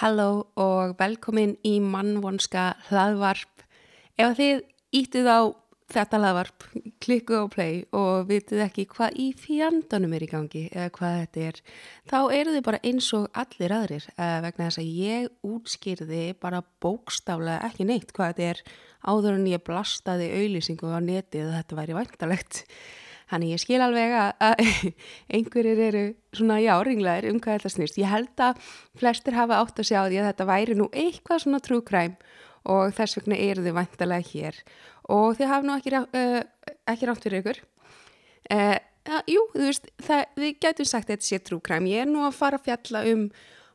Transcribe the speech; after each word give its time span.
Halló 0.00 0.46
og 0.56 0.94
velkomin 0.96 1.58
í 1.66 1.74
mannvonska 1.84 2.70
hlaðvarp. 2.86 3.64
Ef 4.16 4.38
þið 4.38 4.62
ítið 4.96 5.26
á 5.28 5.40
þetta 5.92 6.20
hlaðvarp, 6.22 6.64
klikkuð 7.04 7.42
á 7.44 7.46
play 7.52 7.74
og 7.98 8.30
vitið 8.30 8.62
ekki 8.64 8.86
hvað 8.94 9.18
í 9.20 9.26
fjandanum 9.36 10.14
er 10.16 10.24
í 10.24 10.30
gangi 10.30 10.62
eða 10.70 10.86
hvað 10.94 11.18
þetta 11.18 11.44
er, 11.50 11.60
þá 12.08 12.18
eru 12.38 12.54
þið 12.54 12.64
bara 12.70 12.80
eins 12.88 13.10
og 13.18 13.28
allir 13.42 13.76
aðrir 13.76 14.08
uh, 14.14 14.38
vegna 14.46 14.70
þess 14.70 14.80
að 14.80 14.90
ég 15.02 15.28
útskýrði 15.50 16.24
bara 16.40 16.62
bókstaflega 16.80 17.68
ekki 17.68 17.88
neitt 17.90 18.16
hvað 18.16 18.32
þetta 18.32 18.48
er 18.54 18.64
áður 19.04 19.36
en 19.36 19.48
ég 19.52 19.66
blastaði 19.68 20.32
auðlýsingu 20.38 20.96
á 20.96 21.00
netið 21.04 21.50
að 21.50 21.56
þetta 21.58 21.80
væri 21.82 22.00
væntalegt. 22.00 22.64
Þannig 23.30 23.54
ég 23.54 23.62
skil 23.62 23.78
alveg 23.84 24.14
að 24.18 24.60
einhverjir 25.36 25.80
eru 25.86 26.04
svona 26.34 26.58
já, 26.62 26.74
ringlaðir 26.86 27.30
um 27.30 27.40
hvað 27.42 27.60
þetta 27.60 27.72
snýst. 27.76 27.98
Ég 28.02 28.10
held 28.10 28.42
að 28.42 28.60
flestir 28.98 29.38
hafa 29.38 29.60
átt 29.62 29.78
að 29.78 29.90
sjá 29.92 30.00
því 30.02 30.20
að 30.20 30.28
þetta 30.32 30.48
væri 30.50 30.78
nú 30.78 30.88
eitthvað 30.90 31.44
svona 31.44 31.62
trúkræm 31.62 32.16
og 32.70 32.94
þess 32.96 33.20
vegna 33.20 33.38
eru 33.40 33.64
þið 33.64 33.76
vantalega 33.78 34.30
hér. 34.32 34.60
Og 35.10 35.38
þið 35.38 35.52
hafa 35.52 35.68
nú 35.68 35.76
ekki, 35.78 35.94
uh, 36.00 36.72
ekki 36.90 37.08
rátt 37.08 37.26
fyrir 37.26 37.44
ykkur. 37.44 37.62
Uh, 38.50 38.76
ja, 39.06 39.22
jú, 39.30 39.46
þú 39.54 39.64
veist, 39.68 39.88
það, 40.02 40.26
við 40.42 40.60
getum 40.66 40.90
sagt 40.90 41.08
að 41.08 41.14
þetta 41.14 41.30
sé 41.30 41.40
trúkræm. 41.46 41.88
Ég 41.90 42.04
er 42.04 42.10
nú 42.10 42.26
að 42.26 42.38
fara 42.38 42.58
að 42.58 42.66
fjalla 42.66 43.04
um 43.14 43.28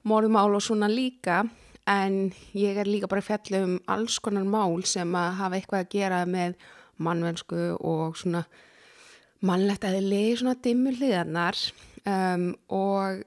morðmál 0.05 0.51
og 0.53 0.63
svona 0.63 0.91
líka 0.91 1.45
en 1.89 2.33
ég 2.57 2.77
er 2.81 2.89
líka 2.89 3.09
bara 3.09 3.23
að 3.23 3.31
fjalla 3.31 3.63
um 3.65 3.75
alls 3.93 4.19
konar 4.23 4.45
mál 4.45 4.83
sem 4.85 5.09
að 5.17 5.35
hafa 5.39 5.57
eitthvað 5.57 5.83
að 5.85 5.91
gera 5.93 6.21
með 6.29 6.55
mannvensku 7.05 7.75
og 7.79 8.17
svona 8.17 8.45
mannlegt 9.45 9.85
að 9.85 9.97
þið 9.97 10.09
leiði 10.11 10.35
svona 10.39 10.57
dimmur 10.65 10.99
hliðarnar 10.99 11.61
um, 12.09 12.45
og 12.73 13.23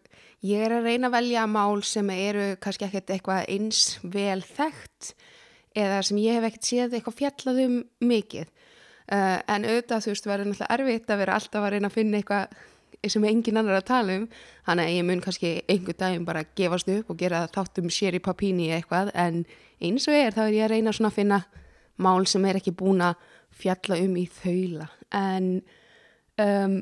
ég 0.47 0.65
er 0.67 0.77
að 0.79 0.89
reyna 0.89 1.11
að 1.11 1.17
velja 1.19 1.47
mál 1.51 1.83
sem 1.87 2.11
eru 2.15 2.47
kannski 2.63 2.89
ekkert 2.89 3.13
eitthvað 3.15 3.51
eins 3.55 3.83
vel 4.03 4.41
þekkt 4.47 5.13
eða 5.79 6.01
sem 6.07 6.23
ég 6.23 6.39
hef 6.39 6.49
ekkert 6.49 6.71
séð 6.71 6.97
eitthvað 6.97 7.19
fjallað 7.21 7.61
um 7.67 7.77
mikið. 8.03 8.51
Uh, 9.09 9.39
en 9.49 9.65
auðvitað 9.65 10.05
þú 10.05 10.13
veist 10.13 10.27
verður 10.29 10.51
náttúrulega 10.51 10.75
erfitt 10.77 11.13
að 11.13 11.23
vera 11.23 11.39
alltaf 11.39 11.65
að 11.65 11.73
reyna 11.75 11.89
að 11.89 11.97
finna 11.97 12.19
eitthvað 12.21 12.59
sem 13.07 13.25
engin 13.29 13.61
annar 13.61 13.79
að 13.79 13.89
tala 13.89 14.19
um. 14.19 14.27
Þannig 14.67 14.91
að 14.91 14.97
ég 14.97 15.07
mun 15.09 15.23
kannski 15.25 15.53
einhver 15.71 15.97
daginn 15.99 16.27
bara 16.29 16.45
gefast 16.59 16.91
upp 16.93 17.13
og 17.13 17.21
gera 17.21 17.47
þáttum 17.55 17.89
sér 17.95 18.19
í 18.19 18.23
papíni 18.25 18.69
eitthvað. 18.75 19.13
En 19.15 19.45
eins 19.81 20.09
og 20.11 20.19
er 20.19 20.37
þá 20.37 20.43
er 20.49 20.57
ég 20.57 20.67
að 20.67 20.75
reyna 20.75 20.95
svona 20.97 21.13
að 21.13 21.19
finna 21.21 21.41
mál 21.99 22.27
sem 22.31 22.45
er 22.47 22.59
ekki 22.59 22.75
búin 22.79 23.05
að 23.05 23.19
fjalla 23.59 23.99
um 24.03 24.17
í 24.19 24.27
þaula. 24.39 24.89
En 25.15 25.51
Um, 26.39 26.79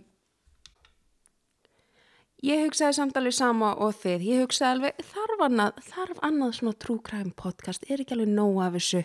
ég 2.45 2.67
hugsaði 2.67 2.99
samt 2.99 3.17
alveg 3.17 3.37
sama 3.37 3.73
og 3.81 3.95
þið, 4.03 4.27
ég 4.29 4.45
hugsaði 4.45 4.75
alveg 4.75 5.01
þarf 5.15 5.47
annað, 5.47 5.81
þarf 5.87 6.21
annað 6.29 6.53
svona 6.59 7.01
crime 7.09 7.33
podcast, 7.37 7.89
er 7.89 8.03
ekki 8.03 8.17
alveg 8.19 8.35
nóg 8.37 8.61
af 8.67 8.77
þessu, 8.77 9.03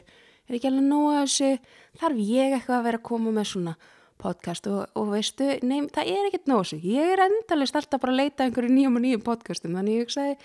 er 0.49 0.57
ekki 0.57 0.67
alveg 0.67 0.85
nóg 0.89 1.07
af 1.13 1.23
þessu, 1.29 1.51
þarf 2.01 2.21
ég 2.27 2.55
eitthvað 2.57 2.77
að 2.79 2.85
vera 2.89 3.01
að 3.01 3.07
koma 3.07 3.33
með 3.37 3.49
svona 3.53 3.75
podcast? 4.21 4.67
Og, 4.67 4.83
og 4.99 5.07
veistu, 5.15 5.47
neym, 5.63 5.87
það 5.93 6.11
er 6.11 6.27
ekkert 6.27 6.51
nóg 6.51 6.65
þessu, 6.65 6.81
ég 6.91 7.15
er 7.15 7.23
endalist 7.29 7.79
alltaf 7.79 8.03
bara 8.03 8.13
að 8.13 8.21
leita 8.25 8.45
einhverju 8.45 8.75
nýjum 8.75 8.99
og 8.99 9.05
nýjum 9.05 9.25
podcastum, 9.25 9.79
þannig 9.79 10.01
ég 10.01 10.05
hugsaði, 10.05 10.37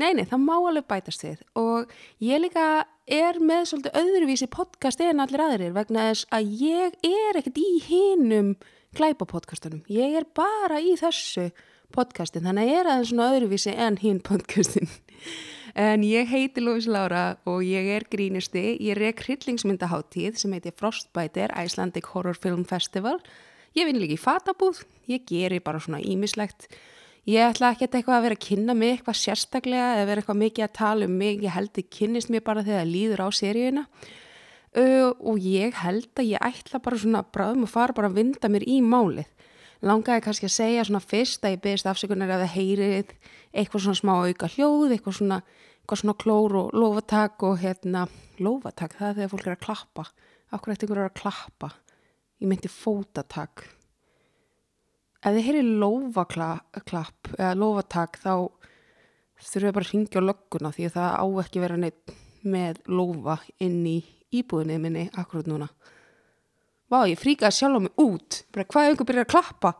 neini, 0.00 0.26
það 0.32 0.44
má 0.48 0.56
alveg 0.56 0.88
bætast 0.88 1.26
þið 1.26 1.46
og 1.60 1.94
ég 2.24 2.40
líka 2.46 2.66
er 3.10 3.40
með 3.42 3.68
svolítið 3.68 3.96
öðruvísi 4.00 4.48
podcast 4.50 5.00
en 5.04 5.20
allir 5.22 5.42
aðrir 5.44 5.72
vegna 5.76 6.08
þess 6.08 6.28
að 6.32 6.52
ég 6.62 7.00
er 7.04 7.40
ekkert 7.40 7.58
í 7.60 7.70
hinum 7.84 8.54
glæpa 8.96 9.26
podcastunum. 9.28 9.84
Ég 9.90 10.16
er 10.18 10.26
bara 10.34 10.80
í 10.82 10.96
þessu 10.98 11.50
podcastin, 11.94 12.44
þannig 12.46 12.66
að 12.66 12.70
ég 12.70 12.80
er 12.80 12.90
aðeins 12.90 13.12
svona 13.12 13.30
öðruvísi 13.36 13.74
en 13.76 14.00
hinn 14.02 14.20
podcastin. 14.24 14.90
En 15.78 16.02
ég 16.02 16.26
heiti 16.26 16.58
Lófis 16.58 16.88
Lára 16.90 17.36
og 17.46 17.60
ég 17.62 17.86
er 17.94 18.02
grínisti. 18.10 18.72
Ég 18.82 18.96
rek 18.98 19.20
hryllingsmyndaháttíð 19.22 20.40
sem 20.40 20.56
heitir 20.56 20.74
Frostbiter 20.74 21.52
Icelandic 21.54 22.08
Horror 22.10 22.34
Film 22.34 22.64
Festival. 22.66 23.20
Ég 23.78 23.86
vinn 23.86 24.00
líka 24.02 24.16
í 24.16 24.18
fatabúð, 24.18 24.80
ég 25.06 25.22
gerir 25.30 25.62
bara 25.62 25.78
svona 25.78 26.00
ímislegt. 26.02 26.66
Ég 27.30 27.52
ætla 27.52 27.70
ekki 27.70 27.86
eitthvað 27.86 28.16
að 28.16 28.26
vera 28.26 28.38
að 28.40 28.42
kynna 28.48 28.74
mig 28.74 28.96
eitthvað 28.96 29.20
sérstaklega 29.20 29.92
eða 30.00 30.08
vera 30.10 30.24
eitthvað 30.24 30.40
mikið 30.42 30.66
að 30.66 30.74
tala 30.80 31.06
um 31.06 31.16
mig. 31.22 31.38
Ég 31.46 31.54
held 31.54 31.70
að 31.70 31.90
kynnist 32.00 32.34
mér 32.34 32.44
bara 32.50 32.66
þegar 32.66 32.82
það 32.82 32.92
líður 32.96 33.22
á 33.22 33.28
seríuna. 33.38 33.86
Uh, 34.70 35.10
og 35.26 35.40
ég 35.42 35.74
held 35.82 36.12
að 36.14 36.28
ég 36.30 36.42
ætla 36.46 36.78
bara 36.78 36.98
svona 37.02 37.24
bráðum 37.26 37.64
að 37.66 37.72
fara 37.72 37.94
bara 37.96 38.06
að 38.06 38.20
vinda 38.20 38.50
mér 38.52 38.62
í 38.70 38.76
málið. 38.86 39.26
Langaði 39.82 40.22
kannski 40.22 40.46
að 40.46 40.54
segja 40.54 40.84
svona 40.86 41.00
fyrst 41.02 41.42
að 41.42 41.56
ég 41.56 41.62
beðist 41.64 41.88
afsökunar 41.90 42.30
að 42.30 42.44
það 42.44 42.54
heyrið 42.54 43.14
eitthvað 43.50 43.82
svona 43.86 43.98
smá 43.98 44.12
auka 44.28 44.50
hljóð 44.52 44.94
eitthvað 44.94 45.16
svona, 45.16 45.38
eitthvað 45.80 46.00
svona 46.02 46.14
klór 46.20 46.54
og 46.60 46.76
lofatak 46.76 47.46
og 47.48 47.56
hérna, 47.64 48.04
lofatak 48.38 48.94
það 48.98 49.08
er 49.08 49.16
þegar 49.18 49.32
fólk 49.32 49.48
er 49.48 49.56
að 49.56 49.64
klappa. 49.64 50.06
Okkur 50.54 50.74
eftir 50.74 50.86
einhverju 50.86 51.08
að 51.08 51.18
klappa? 51.18 51.72
Ég 52.38 52.52
meinti 52.52 52.70
fótatak. 52.70 53.66
Ef 55.20 55.34
þið 55.34 55.48
heyrið 55.48 55.74
lofaklapp 55.82 57.34
eða 57.34 57.50
lofatak 57.58 58.20
þá 58.22 58.32
þurfum 59.40 59.66
við 59.66 59.76
bara 59.80 59.88
að 59.88 59.92
ringja 59.96 60.22
á 60.22 60.28
lögguna 60.28 60.74
því 60.76 60.86
að 60.86 60.96
það 61.00 61.12
á 61.18 61.24
ekki 61.42 61.66
vera 61.66 61.82
neitt 61.82 62.16
með 62.46 62.82
lofa 62.86 63.40
inn 63.58 63.82
í 63.88 63.98
íbúðinni 64.34 64.78
minni 64.80 65.06
akkurát 65.18 65.48
núna. 65.50 65.68
Vá, 66.90 67.04
ég 67.06 67.18
fríkaði 67.20 67.54
sjálf 67.54 67.78
á 67.78 67.80
mig 67.86 68.02
út. 68.02 68.42
Bara 68.50 68.66
hvað 68.66 68.84
er 68.86 68.92
einhver 68.92 69.08
byrjað 69.08 69.26
að 69.26 69.32
klappa? 69.34 69.72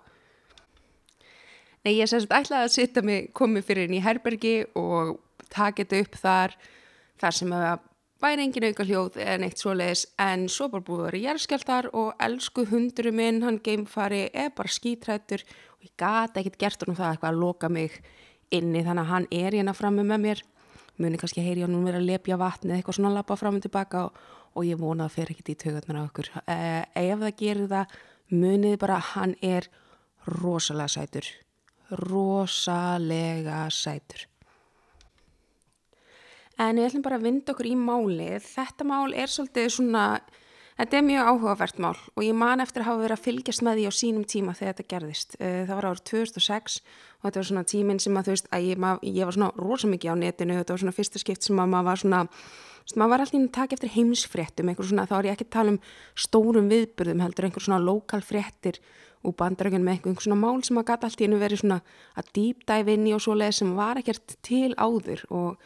Nei, 1.85 1.95
ég 1.97 2.11
sem 2.11 2.21
sagt 2.23 2.35
ætlaði 2.37 2.67
að 2.69 2.75
sitta 2.75 3.03
mig 3.03 3.31
komið 3.37 3.67
fyrir 3.67 3.89
inn 3.89 3.97
í 3.97 4.05
herbergi 4.05 4.57
og 4.79 5.17
taka 5.51 5.83
þetta 5.83 6.03
upp 6.05 6.19
þar, 6.21 6.57
þar 7.23 7.37
sem 7.39 7.55
að 7.57 7.87
væri 8.21 8.45
engin 8.45 8.67
auka 8.69 8.85
hljóð 8.85 9.17
eða 9.17 9.39
neitt 9.41 9.63
svoleiðis, 9.63 10.05
en 10.21 10.45
svo 10.53 10.69
bara 10.71 10.85
búið 10.85 11.01
að 11.01 11.09
vera 11.09 11.23
jærskjaldar 11.25 11.89
og 11.97 12.11
elsku 12.21 12.67
hundurum 12.69 13.17
minn, 13.17 13.41
hann 13.47 13.59
geimfari, 13.65 14.27
er 14.37 14.53
bara 14.55 14.71
skítrættur 14.71 15.47
og 15.79 15.87
ég 15.89 15.95
gata 15.99 16.43
ekkert 16.43 16.61
gert 16.61 16.85
um 16.87 16.95
það 16.99 17.15
eitthvað 17.15 17.33
að 17.33 17.41
loka 17.41 17.73
mig 17.73 17.97
inni, 18.53 18.85
þannig 18.85 19.07
að 19.07 19.13
hann 19.15 19.29
er 19.33 19.57
hérna 19.57 19.75
frammi 19.75 20.05
með 20.05 20.25
mér 20.27 20.45
muni 21.01 21.21
kannski 21.21 21.43
heyri 21.45 21.65
hann 21.65 21.73
nú 21.73 21.81
verið 21.87 22.03
að 22.03 22.11
lepja 22.11 22.39
vatni 22.41 22.75
eða 22.75 22.81
eitthvað 22.81 22.99
svona 22.99 23.15
lappa 23.15 23.37
fram 23.41 23.57
og 23.57 23.65
tilbaka 23.65 24.05
og, 24.09 24.21
og 24.55 24.67
ég 24.67 24.81
vona 24.81 25.07
að 25.07 25.11
það 25.11 25.17
fer 25.19 25.33
ekkit 25.35 25.53
í 25.53 25.59
tögarnar 25.65 26.01
á 26.01 26.03
okkur. 26.07 26.31
Eh, 26.47 26.83
ef 27.03 27.23
það 27.23 27.37
gerir 27.43 27.71
það 27.71 27.95
munið 28.31 28.77
bara 28.83 28.99
að 28.99 29.09
hann 29.15 29.37
er 29.43 29.69
rosalega 30.41 30.95
sætur. 30.97 31.31
Rosalega 32.11 33.63
sætur. 33.75 34.27
En 36.61 36.77
við 36.77 36.91
ætlum 36.91 37.05
bara 37.07 37.17
að 37.17 37.27
vinda 37.29 37.55
okkur 37.55 37.71
í 37.71 37.77
málið. 37.79 38.45
Þetta 38.45 38.87
mál 38.89 39.15
er 39.17 39.33
svolítið 39.33 39.71
svona 39.79 40.05
Þetta 40.81 40.97
er 40.97 41.03
mjög 41.05 41.27
áhugavert 41.29 41.81
mál 41.85 41.99
og 42.17 42.23
ég 42.25 42.37
man 42.41 42.63
eftir 42.65 42.81
að 42.81 42.87
hafa 42.87 43.01
verið 43.03 43.19
að 43.19 43.25
fylgjast 43.27 43.63
með 43.67 43.75
því 43.77 43.83
á 43.85 43.93
sínum 43.93 44.23
tíma 44.25 44.55
þegar 44.57 44.71
þetta 44.79 44.89
gerðist. 44.89 45.35
Eh, 45.37 45.59
það 45.69 45.77
var 45.77 45.87
árið 45.91 46.05
2006 46.09 46.77
og 46.81 47.27
þetta 47.27 47.41
var 47.41 47.49
svona 47.51 47.65
tíminn 47.69 47.99
sem 48.01 48.17
að 48.17 48.25
þú 48.25 48.33
veist 48.33 48.47
að 48.49 48.65
ég, 48.65 48.79
mað, 48.81 49.03
ég 49.05 49.29
var 49.29 49.37
svona 49.37 49.51
rosa 49.61 49.91
mikið 49.93 50.09
á 50.09 50.17
netinu, 50.23 50.57
þetta 50.57 50.73
var 50.73 50.81
svona 50.81 50.97
fyrsta 50.97 51.21
skipt 51.21 51.45
sem 51.45 51.61
að 51.61 51.69
maður 51.75 51.89
var 51.91 52.01
svona, 52.01 52.21
maður 52.97 53.13
var 53.13 53.25
alltaf 53.27 53.37
inn 53.37 53.45
að 53.45 53.53
taka 53.59 53.77
eftir 53.77 53.93
heimsfréttum, 53.99 54.73
svona, 54.81 55.05
þá 55.11 55.15
er 55.19 55.29
ég 55.29 55.37
ekki 55.37 55.49
að 55.51 55.53
tala 55.59 55.75
um 55.75 55.79
stórum 56.25 56.73
viðburðum 56.73 57.25
heldur, 57.27 57.49
einhver 57.51 57.67
svona 57.67 57.83
lokal 57.85 58.23
fréttir 58.25 58.81
og 59.21 59.37
bandarögun 59.37 59.85
með 59.85 59.99
einhver 59.99 60.25
svona 60.25 60.41
mál 60.41 60.65
sem 60.65 60.81
að 60.81 60.89
gata 60.95 61.11
alltaf 61.11 61.27
inn 61.27 61.37
að 61.37 61.45
vera 61.45 61.61
svona 61.61 61.83
að 62.17 62.33
dýpdæfi 62.41 62.97
inn 62.97 63.05
í 63.11 63.13
og 63.13 63.21
svoleið 63.21 63.59
sem 63.59 63.77
var 63.77 64.01
ekkert 64.01 64.39
til 64.41 64.73
áður 64.81 65.27
og 65.29 65.61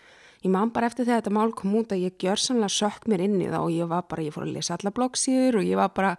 ég 0.45 0.53
man 0.53 0.73
bara 0.75 0.91
eftir 0.91 1.07
þegar 1.09 1.23
þetta 1.23 1.35
mál 1.35 1.53
kom 1.57 1.75
út 1.81 1.93
að 1.95 2.05
ég 2.05 2.17
gjör 2.21 2.41
sannlega 2.41 2.75
sökk 2.77 3.07
mér 3.09 3.25
inn 3.25 3.39
í 3.41 3.49
það 3.49 3.63
og 3.65 3.75
ég 3.75 3.91
var 3.91 4.07
bara, 4.11 4.25
ég 4.27 4.35
fór 4.35 4.45
að 4.45 4.57
lesa 4.59 4.77
alla 4.77 4.93
bloggsýður 4.95 5.61
og 5.61 5.69
ég 5.71 5.81
var 5.81 5.93
bara 5.97 6.17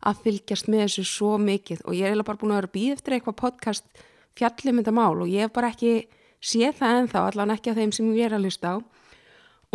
að 0.00 0.22
fylgjast 0.24 0.70
með 0.72 0.86
þessu 0.86 1.04
svo 1.06 1.34
mikið. 1.40 1.84
Og 1.86 1.98
ég 1.98 2.10
er 2.10 2.24
bara 2.26 2.40
búin 2.40 2.54
að 2.54 2.62
vera 2.62 2.72
býð 2.74 2.94
eftir 2.96 3.16
eitthvað 3.16 3.38
podcast 3.40 4.02
fjallum 4.38 4.80
þetta 4.80 4.96
mál 4.96 5.20
og 5.20 5.30
ég 5.30 5.46
hef 5.46 5.54
bara 5.54 5.70
ekki 5.70 6.08
séð 6.40 6.80
það 6.80 6.98
en 6.98 7.10
þá, 7.12 7.20
allan 7.26 7.54
ekki 7.54 7.74
á 7.74 7.78
þeim 7.78 7.94
sem 7.94 8.10
ég 8.16 8.30
er 8.30 8.36
að 8.38 8.46
lusta 8.48 8.74
á. 8.74 8.76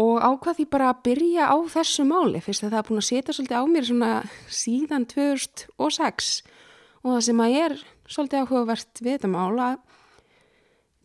Og 0.02 0.20
ákvað 0.20 0.58
því 0.60 0.68
bara 0.76 0.92
að 0.92 1.04
byrja 1.08 1.48
á 1.48 1.58
þessu 1.72 2.04
máli. 2.10 2.42
Fyrst 2.44 2.66
að 2.66 2.74
það 2.74 2.80
er 2.82 2.88
búin 2.90 3.02
að 3.02 3.10
setja 3.10 3.36
svolítið 3.38 3.60
á 3.62 3.64
mér 3.72 3.88
svona 3.88 4.12
síðan 4.52 5.06
2006 5.14 6.32
og 7.06 7.14
það 7.14 7.22
sem 7.30 7.44
að 7.46 7.54
ég 7.54 7.70
er 7.70 7.78
svolítið 8.10 8.42
áhugavert 8.44 9.02
við 9.06 9.16
þetta 9.16 9.32
mál 9.32 9.54
að 9.56 9.78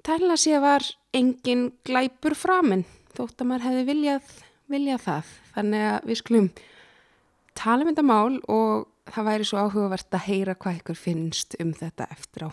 tæla 0.07 0.37
sér 0.41 0.63
var 0.65 0.87
engin 1.17 1.69
glæpur 1.87 2.37
framinn 2.39 2.87
þótt 3.17 3.43
að 3.43 3.51
maður 3.51 3.67
hefði 3.69 3.85
viljað, 3.89 4.33
viljað 4.71 5.05
það. 5.07 5.35
Þannig 5.57 5.87
að 5.91 6.09
við 6.09 6.21
skulum 6.23 6.49
tala 7.59 7.85
um 7.85 7.91
þetta 7.91 8.07
mál 8.07 8.41
og 8.49 8.89
það 9.11 9.31
væri 9.31 9.47
svo 9.49 9.63
áhugavert 9.67 10.17
að 10.17 10.27
heyra 10.29 10.57
hvað 10.57 10.81
ykkur 10.81 10.99
finnst 10.99 11.57
um 11.61 11.73
þetta 11.77 12.09
eftir 12.15 12.47
á. 12.47 12.51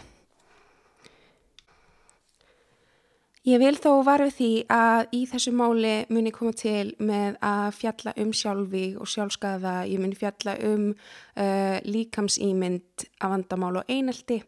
Ég 3.47 3.61
vil 3.61 3.77
þó 3.79 4.01
varfið 4.03 4.33
því 4.35 4.49
að 4.75 5.13
í 5.15 5.19
þessu 5.31 5.53
máli 5.55 5.91
muni 6.11 6.33
koma 6.35 6.51
til 6.57 6.89
með 6.99 7.37
að 7.47 7.67
fjalla 7.77 8.13
um 8.19 8.33
sjálfvíg 8.35 8.97
og 8.99 9.07
sjálfskaða, 9.07 9.75
ég 9.87 10.01
muni 10.03 10.17
fjalla 10.19 10.57
um 10.67 10.89
uh, 10.91 11.77
líkamsýmynd 11.87 13.05
af 13.23 13.31
vandamál 13.31 13.77
og 13.79 13.87
einelti 13.87 14.41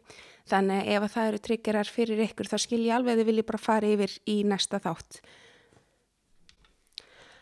Þannig 0.50 0.88
ef 0.96 1.12
það 1.12 1.28
eru 1.28 1.42
triggerar 1.46 1.90
fyrir 1.90 2.24
ykkur 2.26 2.48
þá 2.50 2.56
skil 2.58 2.82
ég 2.82 2.96
alveg 2.96 3.14
að 3.14 3.22
þið 3.22 3.30
viljið 3.30 3.48
bara 3.52 3.62
fara 3.62 3.92
yfir 3.94 4.16
í 4.26 4.40
næsta 4.48 4.80
þátt. 4.82 5.20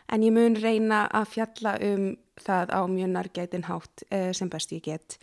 en 0.09 0.25
ég 0.25 0.33
mun 0.33 0.57
reyna 0.57 1.03
að 1.13 1.29
fjalla 1.35 1.75
um 1.85 2.09
það 2.39 2.73
á 2.73 2.81
mjög 2.89 3.11
nærgætin 3.13 3.67
hátt 3.67 4.03
uh, 4.09 4.31
sem 4.33 4.49
best 4.49 4.73
ég 4.73 4.85
get 4.85 5.17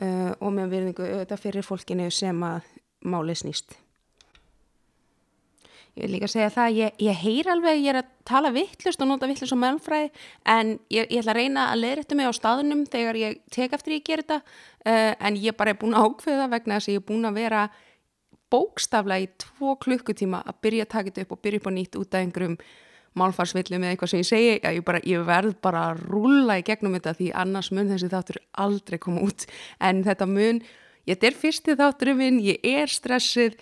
uh, 0.00 0.32
og 0.40 0.52
með 0.56 0.76
virðingu 0.76 1.08
auðvitað 1.08 1.42
fyrir 1.42 1.66
fólkinu 1.66 2.08
sem 2.14 2.44
að 2.46 2.68
máli 3.02 3.36
snýst. 3.36 3.76
Ég 5.92 6.06
vil 6.06 6.14
líka 6.14 6.28
segja 6.30 6.48
það, 6.48 6.76
ég, 6.78 7.00
ég 7.04 7.18
heyr 7.20 7.48
alveg, 7.52 7.80
ég 7.82 7.92
er 7.92 7.98
að 8.00 8.12
tala 8.24 8.48
vittlust 8.54 9.02
og 9.04 9.10
nota 9.10 9.28
vittlust 9.28 9.52
og 9.52 9.58
meðalfræði 9.60 10.06
en 10.48 10.70
ég, 10.88 11.04
ég 11.04 11.18
ætla 11.20 11.34
að 11.34 11.40
reyna 11.42 11.64
að 11.68 11.82
leiðrættu 11.82 12.16
mig 12.16 12.30
á 12.30 12.38
staðunum 12.38 12.86
þegar 12.88 13.18
ég 13.20 13.42
tek 13.52 13.74
eftir 13.76 13.98
ég 13.98 14.06
ger 14.06 14.22
þetta 14.22 14.38
uh, 14.40 15.12
en 15.20 15.36
ég 15.36 15.58
bara 15.58 15.74
er 15.74 15.80
búin 15.82 15.92
að 15.98 16.06
ákveða 16.08 16.46
vegna 16.54 16.78
þess 16.78 16.88
að 16.88 16.96
ég 16.96 17.02
er 17.02 17.08
búin 17.10 17.28
að 17.28 17.36
vera 17.42 17.66
bókstaflega 18.52 19.26
í 19.26 19.28
tvo 19.44 19.74
klukkutíma 19.84 20.40
að 20.48 20.62
byrja 20.64 20.86
að 20.86 20.90
taka 20.94 21.10
þetta 21.10 21.26
upp 21.26 21.36
og 21.36 21.42
byrja 21.44 21.60
upp 21.60 21.68
á 21.68 21.72
nýtt 21.76 22.00
út 22.00 22.16
af 22.16 22.24
einhverjum 22.24 22.56
málfarsvillum 23.20 23.84
eða 23.84 23.92
eitthvað 23.92 24.12
sem 24.14 24.22
ég 24.22 24.28
segi. 24.28 24.54
Að 24.64 24.78
ég, 24.78 24.84
bara, 24.88 25.02
ég 25.08 25.26
verð 25.28 25.58
bara 25.64 25.84
að 25.90 26.02
rúla 26.08 26.56
í 26.60 26.64
gegnum 26.64 26.96
þetta 26.96 27.12
því 27.18 27.28
annars 27.42 27.68
mun 27.72 27.92
þessi 27.92 28.08
þáttur 28.12 28.40
aldrei 28.64 28.96
koma 29.02 29.24
út. 29.26 29.44
En 29.84 30.00
þetta 30.06 30.28
mun, 30.28 30.62
ég 31.08 31.28
er 31.28 31.36
fyrsti 31.36 31.76
þátturinn 31.76 32.40
ég 32.40 32.64
er 32.64 32.92
stressið 32.92 33.58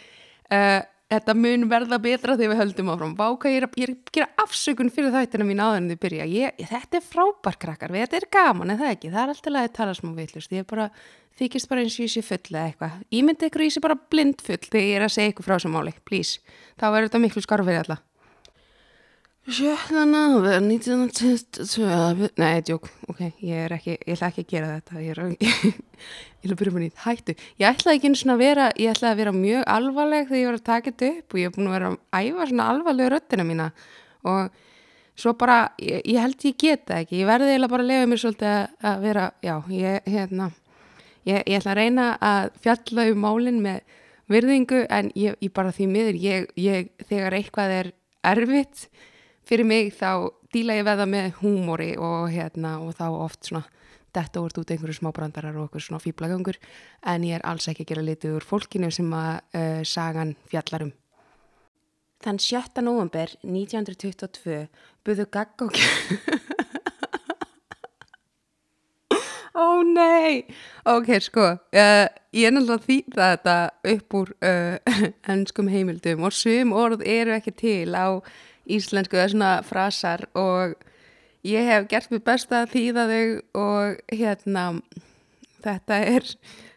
uh, 0.54 0.82
þetta 1.10 1.34
mun 1.36 1.66
verða 1.70 1.98
betra 2.02 2.36
þegar 2.38 2.52
við 2.52 2.60
höldum 2.62 2.90
áfram. 2.94 3.14
Váka, 3.18 3.50
ég 3.50 3.62
er, 3.62 3.68
ég 3.80 3.92
að 3.92 4.12
gera 4.14 4.28
afsökun 4.44 4.92
fyrir 4.94 5.14
þættina 5.14 5.46
mín 5.48 5.62
áður 5.62 5.80
en 5.80 5.88
þið 5.92 6.02
byrja. 6.04 6.28
Ég, 6.34 6.66
þetta 6.70 7.00
er 7.00 7.06
frábær 7.06 7.58
krakkar, 7.64 7.94
þetta 7.96 8.20
er 8.20 8.28
gaman 8.36 8.74
en 8.74 8.80
það 8.80 8.92
ekki, 8.94 9.14
það 9.14 9.22
er 9.22 9.34
alltaf 9.34 9.58
að 9.62 9.72
tala 9.80 9.96
smá 9.98 10.12
villust 10.18 10.54
ég 10.54 10.64
er 10.64 10.68
bara, 10.70 10.90
þykist 11.40 11.70
bara 11.70 11.84
eins 11.84 11.98
og 11.98 12.06
ég 12.06 12.14
sé 12.14 12.26
full 12.26 12.42
eða 12.52 12.66
eitthvað, 12.68 13.00
ég 13.16 13.26
myndi 13.26 13.50
ykkur 13.50 13.66
í 13.66 13.72
sig 13.74 13.84
bara 13.84 13.98
blind 14.12 14.44
full 14.44 14.60
þegar 14.66 14.86
ég 14.86 15.00
er 15.00 15.08
að 15.08 15.16
segja 15.16 15.34
ykkur 15.34 15.48
frá 15.48 15.56
þessu 15.56 15.74
máli, 15.74 15.96
please. 16.06 16.56
Þá 16.78 16.86
verður 16.90 17.10
þetta 17.10 17.24
miklu 17.26 17.44
skarfið 17.46 17.82
alltaf 17.82 18.06
Sjötta 19.50 20.04
náður 20.06 20.60
1922 20.62 22.28
Nei, 22.38 22.60
djók, 22.62 22.84
ok, 23.10 23.22
ég 23.42 23.64
er 23.64 23.72
ekki 23.74 23.96
ég 23.96 24.12
ætla 24.14 24.28
ekki 24.28 24.44
að 24.44 24.52
gera 24.52 24.68
þetta 24.76 25.00
ég, 25.02 25.10
er, 25.10 25.32
ég, 25.46 25.64
ég 25.64 26.44
ætla 26.44 26.54
að 26.54 26.60
byrja 26.60 26.74
með 26.76 26.84
nýtt, 26.84 27.00
hættu. 27.02 27.34
Ég 27.58 27.66
ætla 27.66 27.94
ekki 27.96 28.10
eins 28.10 28.22
og 28.22 28.30
að 28.36 28.42
vera, 28.44 28.68
ég 28.78 28.92
ætla 28.92 29.10
að 29.10 29.22
vera 29.24 29.32
mjög 29.34 29.64
alvarleg 29.74 30.28
þegar 30.28 30.40
ég 30.40 30.48
var 30.50 30.58
að 30.60 30.68
taka 30.68 30.92
þetta 30.92 31.10
upp 31.16 31.34
og 31.34 31.40
ég 31.40 31.50
hef 31.50 31.56
búin 31.56 31.70
að 31.70 31.76
vera 31.76 31.90
að 31.90 32.28
æfa 32.28 32.48
svona 32.52 32.68
alvarlega 32.74 33.12
röttina 33.16 33.48
mína. 33.48 33.68
Og 34.30 34.62
svo 35.24 35.34
bara 35.42 35.58
ég, 35.82 36.06
ég 36.06 36.22
held 36.22 36.46
ég 36.46 36.62
geta 36.66 37.00
ekki, 37.02 37.18
ég 37.24 37.32
verði 37.32 37.50
eiginlega 37.50 37.74
bara 37.74 37.86
að 37.88 37.90
lefa 37.90 38.12
mér 38.12 38.24
svolítið 38.24 38.86
að 38.92 39.04
vera, 39.08 39.28
já, 39.42 39.54
ég 39.80 40.10
hérna, 40.14 40.50
ég, 41.26 41.42
ég 41.42 41.58
ætla 41.58 41.74
að 41.74 41.82
reyna 41.82 42.08
að 42.30 42.54
fjalla 42.62 43.10
um 43.10 43.22
málinn 43.26 43.62
með 43.66 43.82
virðingu 44.30 44.86
en 44.86 45.10
ég 45.18 45.54
bara 45.58 45.74
því 45.74 45.90
miður, 45.90 46.24
ég, 46.54 46.90
þegar 47.10 47.40
eitthvað 47.40 47.78
er 47.82 47.94
erfitt 48.30 48.86
fyrir 49.50 49.66
mig 49.66 49.90
þá 49.98 50.30
díla 50.54 50.78
ég 50.78 50.86
veða 50.86 51.06
með 51.10 51.32
húmóri 51.40 51.90
og, 51.98 52.28
hérna, 52.30 52.78
og 52.84 52.94
þá 52.98 53.06
oft 53.10 53.50
svona 53.50 53.64
detta 54.14 54.42
úr 54.42 54.54
út 54.58 54.70
einhverju 54.70 54.98
smábrandarar 54.98 55.56
og 55.58 55.66
einhverju 55.66 55.88
svona 55.88 56.02
fýblagangur 56.02 56.58
en 57.10 57.26
ég 57.26 57.38
er 57.38 57.46
alls 57.46 57.68
ekki 57.70 57.86
að 57.86 57.90
gera 57.92 58.06
litið 58.06 58.38
úr 58.38 58.46
fólkinu 58.46 58.90
sem 58.94 59.10
að 59.14 59.34
uh, 59.54 59.82
sagan 59.86 60.34
fjallarum. 60.50 60.92
Þann 62.20 62.40
7. 62.42 62.82
november 62.84 63.32
1922 63.46 64.66
buðu 65.06 65.26
gagg 65.32 65.66
og 65.66 65.78
Ó 69.50 69.64
oh, 69.66 69.80
nei, 69.82 70.46
ok 70.86 71.08
sko, 71.20 71.44
uh, 71.74 72.06
ég 72.32 72.46
er 72.46 72.52
náttúrulega 72.54 72.86
þýða 72.86 73.30
þetta 73.32 73.54
upp 73.92 74.14
úr 74.20 74.30
uh, 74.50 75.08
ennskum 75.34 75.70
heimildum 75.70 76.22
og 76.26 76.34
sum 76.34 76.70
orð 76.76 77.02
eru 77.02 77.34
ekki 77.34 77.52
til 77.58 77.90
á 77.98 78.22
íslensku 78.76 79.18
eða 79.18 79.32
svona 79.32 79.52
frasar 79.66 80.26
og 80.38 80.76
ég 81.46 81.66
hef 81.68 81.88
gert 81.90 82.12
mér 82.12 82.24
besta 82.26 82.62
að 82.64 82.74
þýða 82.74 83.06
þau 83.10 83.62
og 83.62 84.02
hérna 84.12 84.64
þetta 85.64 86.00
er 86.08 86.28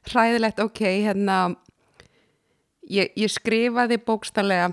hræðilegt 0.09 0.61
ok, 0.63 0.81
hérna 1.05 1.37
ég, 2.89 3.11
ég 3.15 3.31
skrifaði 3.31 3.99
bókstallega 4.03 4.71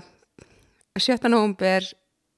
17. 0.99 1.29
november 1.31 1.85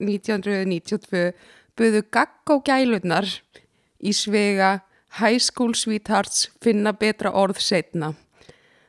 1992 0.03 1.31
buðu 1.77 2.03
gagg 2.13 2.49
á 2.49 2.55
gælunar 2.65 3.29
í 4.03 4.13
svega 4.13 4.81
high 5.19 5.41
school 5.41 5.73
sweethearts 5.77 6.49
finna 6.61 6.93
betra 6.97 7.31
orð 7.33 7.61
setna 7.61 8.13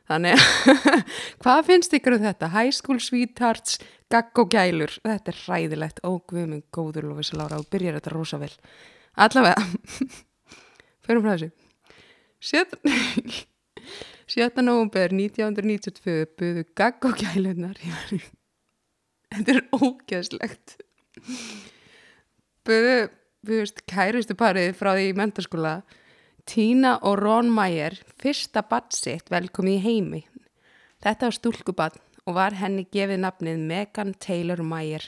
þannig 0.09 0.41
hvað 1.41 1.65
finnst 1.69 1.95
ykkur 1.97 2.17
um 2.17 2.25
þetta 2.25 2.51
high 2.53 2.73
school 2.73 3.01
sweethearts 3.01 3.79
gagg 4.15 4.39
og 4.39 4.51
gælur, 4.53 4.93
þetta 5.03 5.31
er 5.31 5.41
ræðilegt 5.49 5.99
ógvöminn 6.07 6.63
góður 6.75 7.09
Lófísa 7.09 7.35
Lára 7.39 7.59
og 7.59 7.67
byrjar 7.71 7.97
þetta 7.97 8.13
rosa 8.13 8.39
vel 8.39 8.53
allavega 9.25 9.65
fyrir 11.05 11.21
frá 11.25 11.31
þessu. 11.35 11.49
7. 14.25 14.63
november 14.63 15.13
1992 15.13 16.25
buðu 16.39 16.63
gagg 16.77 17.05
og 17.07 17.19
gælunar 17.19 17.77
þetta 19.33 19.53
er 19.53 19.61
ógæðslegt 19.75 20.77
buðu 22.65 22.97
buðust 23.45 23.83
kærustu 23.89 24.37
parið 24.37 24.73
frá 24.77 24.93
því 24.95 25.11
í 25.11 25.17
mentarskóla 25.17 25.75
Tína 26.45 26.99
og 27.01 27.17
Ron 27.23 27.49
Mayer 27.49 27.97
fyrsta 28.21 28.61
badsitt 28.69 29.31
velkomi 29.33 29.79
í 29.79 29.81
heimi. 29.81 30.19
Þetta 31.01 31.25
var 31.25 31.35
stúlkubann 31.39 31.95
og 32.25 32.37
var 32.37 32.57
henni 32.57 32.87
gefið 32.91 33.21
nafnið 33.21 33.61
Megan 33.69 34.13
Taylor 34.19 34.63
Mayer. 34.65 35.05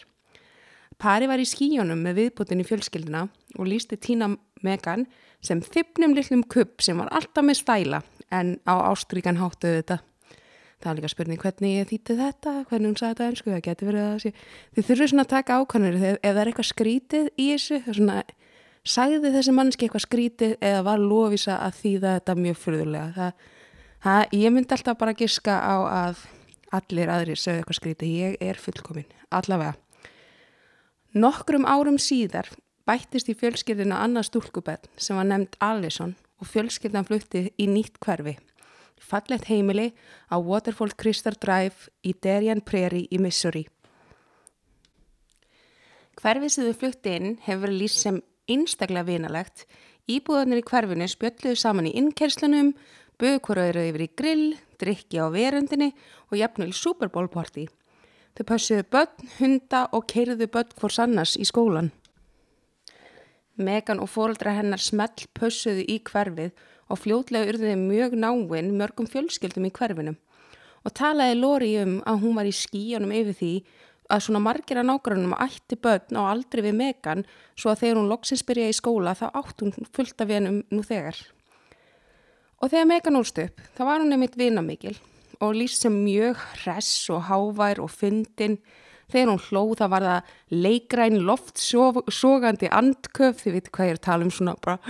Pari 0.97 1.29
var 1.29 1.41
í 1.41 1.45
skíjónum 1.45 1.99
með 2.01 2.21
viðbútin 2.21 2.61
í 2.61 2.65
fjölskylduna 2.65 3.27
og 3.57 3.69
lísti 3.69 3.99
Tína 4.01 4.31
Megan 4.65 5.05
sem 5.45 5.61
þypnum 5.61 6.15
lillum 6.17 6.43
kupp 6.49 6.81
sem 6.81 6.97
var 6.97 7.11
alltaf 7.13 7.45
með 7.45 7.59
stæla 7.61 8.01
en 8.33 8.55
á 8.65 8.73
ástríkan 8.89 9.37
háttuðu 9.37 9.81
þetta. 9.81 9.99
Það 10.77 10.89
var 10.89 10.97
líka 10.99 11.09
spurning 11.09 11.41
hvernig 11.41 11.71
ég 11.73 11.87
þýtti 11.89 12.15
þetta, 12.19 12.51
hvernig 12.69 12.91
hún 12.91 12.97
sagði 12.99 13.13
þetta 13.13 13.27
einsku, 13.31 13.49
það 13.53 13.61
getur 13.65 13.87
verið 13.89 14.03
að 14.07 14.17
sé. 14.21 14.31
Þið 14.75 14.87
þurfum 14.89 15.11
svona 15.11 15.23
að 15.25 15.31
taka 15.31 15.57
ákvæmur 15.57 15.95
ef 15.97 16.17
það 16.21 16.41
er 16.41 16.51
eitthvað 16.51 16.67
skrítið 16.69 17.29
í 17.33 17.47
þessu, 17.53 17.79
svona, 17.87 18.17
sagði 18.85 19.31
þessi 19.33 19.55
mannski 19.57 19.87
eitthvað 19.87 20.05
skrítið 20.05 20.53
eða 20.69 20.83
var 20.85 21.01
lofísa 21.01 21.57
að 21.65 21.79
þýða 21.81 22.13
þetta 22.19 22.35
mjög 22.43 22.59
fyrðulega. 22.61 23.07
Það, 23.17 23.47
það, 24.05 24.35
ég 24.37 24.53
myndi 24.53 24.77
alltaf 24.77 24.99
bara 25.01 25.17
giska 25.17 25.57
á 25.57 25.75
að 25.89 26.21
allir 26.75 27.11
aðrir 27.11 27.39
sögðu 27.39 27.61
eitthvað 27.61 27.79
skríti, 27.79 28.13
ég 28.21 28.37
er 28.43 28.59
fullkomin, 28.61 29.07
allavega. 29.31 29.75
Nokkrum 31.17 31.65
árum 31.65 31.97
síðar 32.01 32.49
bættist 32.87 33.29
í 33.31 33.35
fjölskyldina 33.37 33.99
annað 34.03 34.29
stúlkubell 34.29 34.83
sem 34.99 35.17
var 35.17 35.27
nefnd 35.27 35.57
Allison 35.63 36.13
og 36.37 36.51
fjölskyldan 36.51 37.07
flutti 37.07 37.47
í 37.57 37.67
nýtt 37.71 37.99
hverfi. 38.03 38.37
Fallett 38.97 39.47
heimili 39.49 39.91
á 40.29 40.35
Waterfall 40.41 40.93
Crystal 40.97 41.35
Drive 41.37 41.91
í 42.03 42.13
Darien 42.23 42.61
Prairie 42.61 43.07
í 43.11 43.19
Missouri. 43.21 43.65
Hverfið 46.17 46.53
sem 46.53 46.65
þau 46.65 46.79
flutti 46.81 47.13
inn 47.13 47.35
hefur 47.45 47.67
verið 47.67 47.81
lýst 47.83 48.01
sem 48.01 48.21
einstaklega 48.49 49.05
vinalegt. 49.05 49.67
Íbúðanir 50.09 50.63
í 50.63 50.65
hverfinu 50.65 51.07
spjölluðu 51.11 51.59
saman 51.59 51.89
í 51.89 51.93
innkerslunum, 51.99 52.71
buðu 53.17 53.41
hverju 53.47 53.83
yfir 53.89 54.03
í 54.05 54.09
grill, 54.19 54.47
drikki 54.77 55.21
á 55.21 55.27
verundinni 55.33 55.93
og 56.29 56.37
jafnvel 56.37 56.73
Super 56.73 57.09
Bowl 57.09 57.29
party. 57.31 57.67
Þau 58.37 58.43
passuðu 58.51 58.85
börn, 58.93 59.29
hunda 59.39 59.87
og 59.97 60.05
keiriðu 60.11 60.47
börn 60.53 60.75
hvors 60.77 60.99
annars 61.01 61.33
í 61.41 61.45
skólan. 61.49 61.89
Megan 63.57 63.99
og 64.03 64.11
fóreldra 64.13 64.53
hennar 64.53 64.81
smell 64.81 65.25
passuðu 65.33 65.81
í 65.89 65.97
hverfið 66.05 66.53
og 66.87 67.01
fljótlega 67.01 67.49
urðiði 67.49 67.77
mjög 67.81 68.13
náinn 68.21 68.75
mörgum 68.77 69.09
fjölskyldum 69.09 69.65
í 69.65 69.73
hverfinum 69.73 70.19
og 70.85 70.93
talaði 70.95 71.39
Lóri 71.39 71.71
um 71.81 71.97
að 72.07 72.21
hún 72.21 72.37
var 72.37 72.47
í 72.47 72.53
skíjanum 72.55 73.11
yfir 73.11 73.35
því 73.39 73.53
að 74.13 74.21
svona 74.23 74.43
margir 74.43 74.79
að 74.79 74.87
nágrunum 74.87 75.33
ætti 75.35 75.75
börn 75.83 76.15
á 76.15 76.21
aldri 76.29 76.63
við 76.63 76.77
Megan 76.79 77.25
svo 77.57 77.73
að 77.73 77.81
þegar 77.81 77.99
hún 77.99 78.11
loksins 78.13 78.45
byrja 78.47 78.69
í 78.71 78.77
skóla 78.77 79.15
þá 79.17 79.25
átt 79.33 79.65
hún 79.65 79.73
fullt 79.91 80.23
af 80.23 80.31
hennum 80.31 80.61
nú 80.71 80.85
þegar. 80.85 81.17
Og 82.57 82.71
þegar 82.71 82.89
Megan 82.89 83.19
úrst 83.19 83.37
upp, 83.41 83.61
þá 83.77 83.83
var 83.85 84.01
hún 84.01 84.09
nefnitt 84.09 84.37
vinamikil 84.39 84.95
og 85.45 85.53
líst 85.53 85.83
sem 85.83 85.93
mjög 85.93 86.39
hress 86.63 87.09
og 87.13 87.27
hávær 87.27 87.83
og 87.83 87.91
fyndin. 87.93 88.57
Þegar 89.07 89.29
hún 89.29 89.43
hlóð 89.45 89.73
það 89.79 89.91
var 89.93 90.05
það 90.07 90.31
leikræn 90.65 91.19
loftsogandi 91.27 92.71
andköf, 92.75 93.43
þið 93.43 93.53
viti 93.55 93.71
hvað 93.71 93.87
ég 93.87 93.93
er 93.93 93.99
að 93.99 94.07
tala 94.07 94.25
um 94.27 94.33
svona 94.35 94.55
bara 94.59 94.81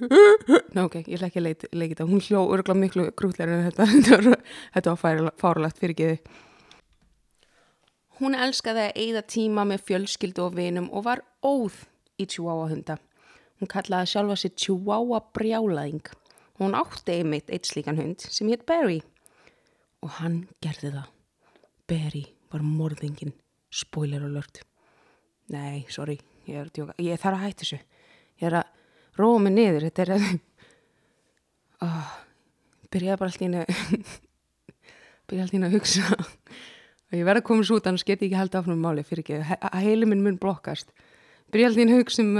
Ná 0.76 0.86
ok, 0.86 1.02
ég 1.02 1.18
ætla 1.18 1.28
ekki 1.28 1.42
að 1.42 1.48
leiki 1.76 1.90
þetta, 1.92 2.06
hún 2.08 2.22
hló 2.24 2.46
örgulega 2.54 2.80
miklu 2.80 3.08
grútlega 3.18 3.58
en 3.58 3.66
þetta, 3.68 4.36
þetta 4.78 4.94
var 4.94 5.32
fáralagt 5.42 5.82
fyrir 5.82 5.98
geði. 5.98 6.20
Hún 8.16 8.38
elskaði 8.38 8.86
að 8.86 9.02
eigða 9.02 9.24
tíma 9.28 9.66
með 9.68 9.82
fjölskyldu 9.90 10.46
og 10.46 10.54
vinum 10.56 10.86
og 10.88 11.04
var 11.10 11.20
óð 11.44 11.82
í 12.16 12.24
Chihuahua 12.24 12.70
hunda. 12.70 12.96
Hún 13.60 13.68
kallaði 13.68 14.14
sjálfa 14.14 14.38
sér 14.40 14.54
Chihuahua 14.56 15.20
brjálaðing. 15.36 16.06
Hún 16.56 16.76
átti 16.76 17.18
einmitt 17.18 17.50
eitt 17.52 17.68
slíkan 17.68 17.98
hund 18.00 18.22
sem 18.24 18.48
hétt 18.48 18.64
Barry. 18.68 19.02
Og 20.04 20.14
hann 20.20 20.46
gerði 20.64 20.94
það. 20.94 21.10
Barry 21.90 22.22
var 22.52 22.64
morðingin, 22.64 23.34
spoiler 23.70 24.24
alert. 24.24 24.62
Nei, 25.52 25.84
sorry, 25.92 26.16
ég 26.48 26.56
er 26.56 26.66
að 26.66 26.72
djóka, 26.78 26.96
ég 27.02 27.20
þarf 27.20 27.38
að 27.38 27.44
hætta 27.44 27.64
þessu. 27.64 27.78
Ég 28.40 28.48
er 28.48 28.56
að 28.62 29.20
róa 29.20 29.42
mig 29.42 29.54
niður. 29.54 29.86
Þetta 29.86 30.06
er 30.06 30.14
að 30.16 30.24
oh, 31.86 32.14
byrjaði 32.94 33.20
bara 33.20 33.30
alltaf 33.30 33.46
ína 33.46 33.66
byrjaði 35.28 35.44
alltaf 35.44 35.58
ína 35.60 35.70
að 35.70 35.76
hugsa. 35.76 36.18
Ég 37.14 37.28
verði 37.28 37.44
að 37.44 37.48
koma 37.50 37.68
svo 37.68 37.78
út 37.78 37.86
annars 37.86 38.06
get 38.06 38.24
ég 38.24 38.30
ekki 38.30 38.40
held 38.40 38.56
áfram 38.58 38.78
um 38.78 38.82
máli 38.88 39.04
fyrir 39.06 39.22
ekki. 39.22 39.58
Að 39.60 39.84
heili 39.84 40.08
minn 40.08 40.24
mun 40.24 40.40
blokkast. 40.42 40.90
Byrjaði 41.52 41.68
alltaf 41.68 41.84
ína 41.84 41.94
að 41.94 42.02
hugsa 42.02 42.24
um 42.24 42.34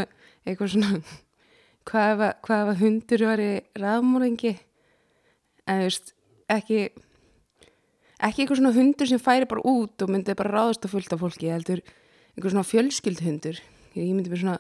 eitthvað 0.47 0.73
svona 0.73 1.05
hvað 1.87 2.23
ef, 2.27 2.51
ef 2.51 2.81
hundur 2.81 3.27
var 3.31 3.43
í 3.43 3.51
raðmóringi 3.79 4.55
en 5.67 5.83
þú 5.83 5.87
veist 5.87 6.15
ekki 6.53 6.81
ekki 8.17 8.43
eitthvað 8.43 8.61
svona 8.61 8.75
hundur 8.77 9.11
sem 9.11 9.23
færi 9.23 9.49
bara 9.49 9.65
út 9.67 10.03
og 10.03 10.13
myndi 10.13 10.37
bara 10.39 10.55
ráðast 10.55 10.87
að 10.87 10.95
fullta 10.97 11.19
fólki 11.21 11.53
heldur 11.53 11.83
eitthvað 11.83 12.55
svona 12.55 12.71
fjölskyldhundur 12.71 13.61
ég 13.97 14.13
myndi 14.13 14.33
bara 14.33 14.43
svona 14.43 14.59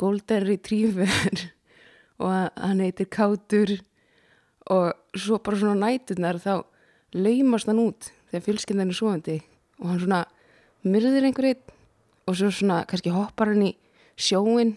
golden 0.00 0.46
retriever 0.46 1.44
og 2.22 2.32
hann 2.32 2.82
heitir 2.84 3.08
Kátur 3.12 3.76
og 4.70 4.92
svo 5.18 5.40
bara 5.44 5.60
svona 5.60 5.88
nætunar 5.88 6.40
þá 6.40 6.62
laumast 7.16 7.68
hann 7.70 7.82
út 7.82 8.10
þegar 8.30 8.46
fjölskyldan 8.46 8.92
er 8.92 8.96
svoandi 8.98 9.38
og 9.80 9.92
hann 9.92 10.02
svona 10.04 10.22
myrðir 10.86 11.28
einhverjum 11.28 11.76
og 12.28 12.38
svo 12.38 12.52
svona 12.54 12.84
kannski 12.88 13.12
hoppar 13.12 13.52
hann 13.52 13.66
í 13.70 13.74
sjóin 14.20 14.76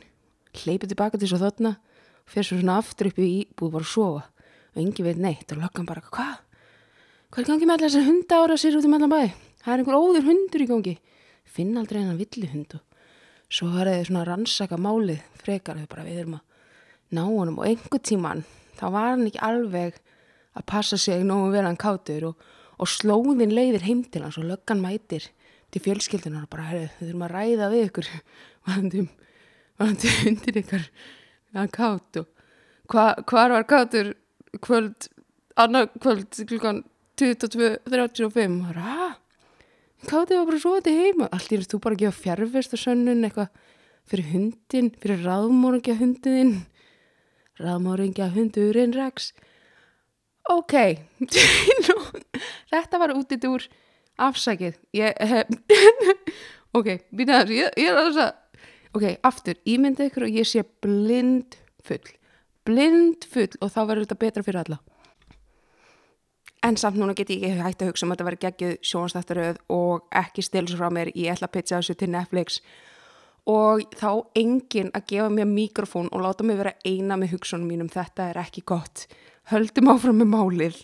hleypið 0.61 0.93
tilbaka 0.93 1.19
til 1.19 1.31
svo 1.31 1.41
þarna 1.41 1.75
og 1.77 2.31
fyrir 2.33 2.47
svo 2.49 2.59
svona 2.59 2.77
aftur 2.81 3.09
upp 3.09 3.19
í 3.19 3.29
íbúð 3.41 3.73
bara 3.73 3.87
að 3.87 3.93
sofa. 3.93 4.23
Og 4.73 4.81
engi 4.83 5.05
veit 5.05 5.19
neitt. 5.21 5.49
Og 5.53 5.61
löggan 5.61 5.89
bara 5.89 6.05
hvað? 6.05 6.39
Hvað 7.33 7.43
er 7.43 7.49
gangið 7.49 7.69
með 7.69 7.75
allar 7.77 7.89
þessar 7.89 8.07
hunda 8.07 8.39
ára 8.43 8.57
sér 8.61 8.79
út 8.79 8.87
um 8.87 8.97
allan 8.97 9.13
bæ? 9.13 9.21
Það 9.63 9.73
er 9.73 9.83
einhver 9.83 9.99
óður 9.99 10.27
hundur 10.29 10.63
í 10.63 10.69
gangi. 10.69 10.95
Finn 11.43 11.77
aldrei 11.77 12.01
hennar 12.01 12.19
villi 12.19 12.49
hundu 12.49 12.81
svo 13.53 13.69
var 13.69 13.89
það 13.89 14.07
svona 14.07 14.25
rannsaka 14.27 14.79
málið 14.81 15.21
frekar. 15.43 15.77
Þau 15.77 15.89
bara 15.91 16.07
við 16.07 16.23
erum 16.23 16.37
að 16.39 16.43
ná 17.13 17.23
honum. 17.27 17.59
Og 17.61 17.69
einhver 17.69 18.01
tíman 18.01 18.43
þá 18.79 18.85
var 18.95 19.09
hann 19.11 19.27
ekki 19.29 19.41
alveg 19.45 19.99
að 20.53 20.67
passa 20.69 20.97
sig 20.97 21.25
nógu 21.25 21.51
verið 21.53 21.69
hann 21.69 21.81
kátur. 21.81 22.29
Og, 22.31 22.47
og 22.81 22.89
slóðin 22.89 23.53
leiðir 23.53 23.85
heim 23.85 24.03
til 24.09 24.23
hans 24.25 24.39
og 24.41 24.47
löggan 24.49 24.81
mætir 24.81 25.29
til 25.73 25.81
fjölskyldunar 25.81 26.45
og 26.47 26.53
bara 26.53 26.69
herru 26.69 26.89
þau 26.89 27.03
þurfum 27.03 27.27
að 27.27 27.35
ræða 27.37 27.69
við 27.73 27.85
ykkur 27.89 28.09
vandum 29.81 30.29
undir 30.29 30.61
ykkur 30.63 30.87
hann 31.57 31.73
kátt 31.73 32.21
og 32.21 32.29
hva, 32.91 33.13
var 33.25 33.67
kátur 33.69 34.13
kvöld 34.61 35.09
annar 35.55 35.89
kvöld 35.99 36.29
klukkan 36.49 36.83
22.35 37.19 38.61
og 38.67 38.77
að 38.77 39.19
Kátið 40.03 40.35
var 40.35 40.47
bara 40.49 40.59
svo 40.59 40.73
þetta 40.75 40.93
heima. 40.97 41.27
Allt 41.31 41.53
í 41.55 41.59
þú 41.71 41.79
bara 41.83 41.95
að 41.95 42.01
gefa 42.03 42.21
fjárfesta 42.25 42.79
sönnun 42.79 43.23
eitthvað 43.23 43.53
fyrir 44.11 44.29
hundin, 44.33 44.89
fyrir 44.99 45.23
raðmórungja 45.23 45.95
hundin. 45.99 46.51
Raðmórungja 47.61 48.27
hundurinn 48.33 48.95
Rex. 48.97 49.31
Ok, 50.51 50.75
þetta 52.73 52.99
var 52.99 53.13
út 53.15 53.31
í 53.31 53.39
dúr 53.39 53.63
afsækið. 54.19 54.75
Ég, 54.99 55.15
ok, 56.77 56.89
þessu, 57.15 57.55
ég, 57.61 57.77
ég 57.79 57.87
er 57.87 58.01
að 58.01 58.09
þess 58.09 58.23
að, 58.25 58.33
ok, 58.93 59.05
aftur, 59.25 59.59
ímynda 59.65 60.07
ykkur 60.07 60.27
og 60.27 60.39
ég 60.39 60.47
sé 60.47 60.63
blind 60.83 61.57
full. 61.83 62.15
Blind 62.67 63.27
full 63.29 63.51
og 63.59 63.71
þá 63.73 63.79
verður 63.89 64.05
þetta 64.05 64.19
betra 64.21 64.45
fyrir 64.45 64.63
alla. 64.63 64.79
En 66.63 66.77
samt 66.79 66.95
núna 66.95 67.15
get 67.17 67.31
ég 67.33 67.43
ekki 67.43 67.59
hægt 67.59 67.81
að 67.83 67.89
hugsa 67.91 68.05
um 68.05 68.13
að 68.13 68.15
þetta 68.15 68.27
verði 68.29 68.43
geggið 68.45 68.75
sjónstættaröð 68.87 69.57
og 69.75 70.05
ekki 70.15 70.45
stilsa 70.45 70.79
frá 70.79 70.87
mér, 70.95 71.11
ég 71.11 71.33
ætla 71.33 71.49
að 71.49 71.55
pizza 71.57 71.79
þessu 71.81 71.97
til 71.99 72.11
Netflix. 72.13 72.61
Og 73.51 73.83
þá 73.99 74.23
engin 74.39 74.93
að 74.95 75.09
gefa 75.09 75.27
mér 75.33 75.49
mikrofón 75.49 76.07
og 76.15 76.23
láta 76.23 76.45
mig 76.47 76.61
vera 76.61 76.71
eina 76.87 77.17
með 77.19 77.33
hugsunum 77.35 77.67
mínum, 77.67 77.89
þetta 77.91 78.29
er 78.31 78.39
ekki 78.45 78.63
gott. 78.63 79.09
Höldum 79.51 79.91
áfram 79.91 80.21
með 80.21 80.31
málið. 80.31 80.77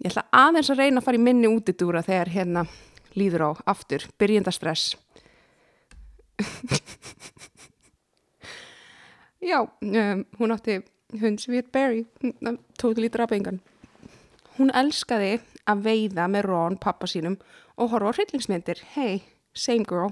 Ég 0.00 0.10
ætla 0.10 0.26
aðeins 0.34 0.72
að 0.72 0.82
reyna 0.82 0.98
að 0.98 1.06
fara 1.06 1.20
í 1.20 1.22
minni 1.22 1.52
útidúra 1.52 2.02
þegar 2.02 2.32
hérna 2.34 2.66
líður 3.14 3.46
á. 3.46 3.50
Aftur, 3.70 4.08
byrjendastress 4.18 4.96
já, 9.50 9.58
um, 9.64 10.24
hún 10.38 10.54
átti 10.54 10.80
hund 11.20 11.40
sem 11.42 11.54
heit 11.54 11.72
Barry, 11.72 12.06
totally 12.78 13.10
drafengan 13.10 13.60
Hún 14.60 14.68
elskaði 14.76 15.38
að 15.72 15.84
veiða 15.86 16.26
með 16.28 16.42
Ron 16.50 16.74
pappa 16.76 17.08
sínum 17.08 17.38
og 17.80 17.94
horfa 17.94 18.10
á 18.12 18.16
hryllingsmyndir. 18.18 18.82
Hey, 18.92 19.22
same 19.56 19.86
girl. 19.88 20.10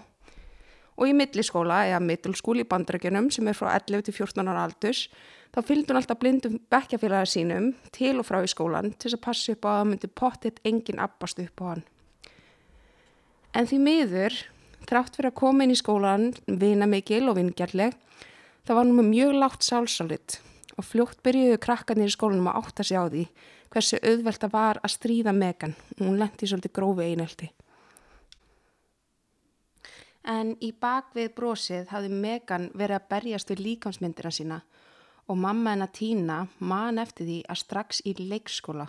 Og 0.96 1.10
í 1.10 1.12
milliskóla 1.12 1.82
eða 1.90 1.98
middlskúli 2.00 2.64
í 2.64 2.68
bandrækjunum 2.70 3.28
sem 3.34 3.50
er 3.50 3.58
frá 3.58 3.74
11 3.74 4.06
til 4.06 4.14
14 4.16 4.48
ára 4.48 4.64
aldurs 4.64 5.02
þá 5.52 5.60
fylgd 5.68 5.92
hún 5.92 6.00
alltaf 6.00 6.20
blindum 6.22 6.56
bekkjafélagar 6.72 7.28
sínum 7.28 7.68
til 7.92 8.14
og 8.22 8.24
frá 8.24 8.40
í 8.40 8.48
skólan 8.48 8.94
til 8.96 9.12
að 9.12 9.22
passa 9.26 9.52
upp 9.52 9.68
á 9.68 9.72
að 9.74 9.86
myndi 9.90 10.10
pottitt 10.16 10.64
engin 10.64 11.04
abbast 11.04 11.44
upp 11.44 11.60
á 11.60 11.64
hann. 11.68 11.84
En 13.52 13.68
því 13.68 13.82
miður, 13.84 14.38
þrátt 14.88 15.18
fyrir 15.18 15.32
að 15.32 15.40
koma 15.42 15.64
inn 15.64 15.74
í 15.74 15.78
skólan 15.78 16.30
vina 16.46 16.88
mikil 16.88 17.26
og 17.28 17.36
vingjarleg, 17.38 17.94
það 18.64 18.78
var 18.78 18.88
nú 18.88 18.96
með 18.98 19.10
mjög 19.12 19.36
lágt 19.42 19.66
sálsalit 19.66 20.38
og 20.78 20.86
fljótt 20.86 21.22
byrjuðu 21.26 21.60
krakkarnir 21.60 22.10
í 22.10 22.14
skólanum 22.14 22.50
að 22.50 22.60
átta 22.62 22.86
sig 22.86 22.96
á 22.96 23.04
því 23.10 23.24
hversu 23.72 24.00
auðvelt 24.00 24.42
það 24.44 24.54
var 24.54 24.80
að 24.82 24.94
stríða 24.94 25.34
Megan 25.36 25.74
og 25.98 26.04
hún 26.06 26.20
lendi 26.20 26.48
svolítið 26.48 26.74
grófi 26.78 27.08
einelti. 27.08 27.50
En 30.28 30.54
í 30.64 30.72
bakvið 30.76 31.32
brosið 31.36 31.92
hafði 31.92 32.12
Megan 32.12 32.68
verið 32.76 32.98
að 32.98 33.08
berjast 33.12 33.52
við 33.52 33.64
líkansmyndina 33.66 34.32
sína 34.34 34.62
og 35.28 35.36
mamma 35.40 35.74
hennar 35.74 35.92
Tína 35.92 36.38
man 36.58 37.00
eftir 37.00 37.28
því 37.28 37.38
að 37.48 37.62
strax 37.64 38.02
í 38.08 38.14
leikskóla 38.18 38.88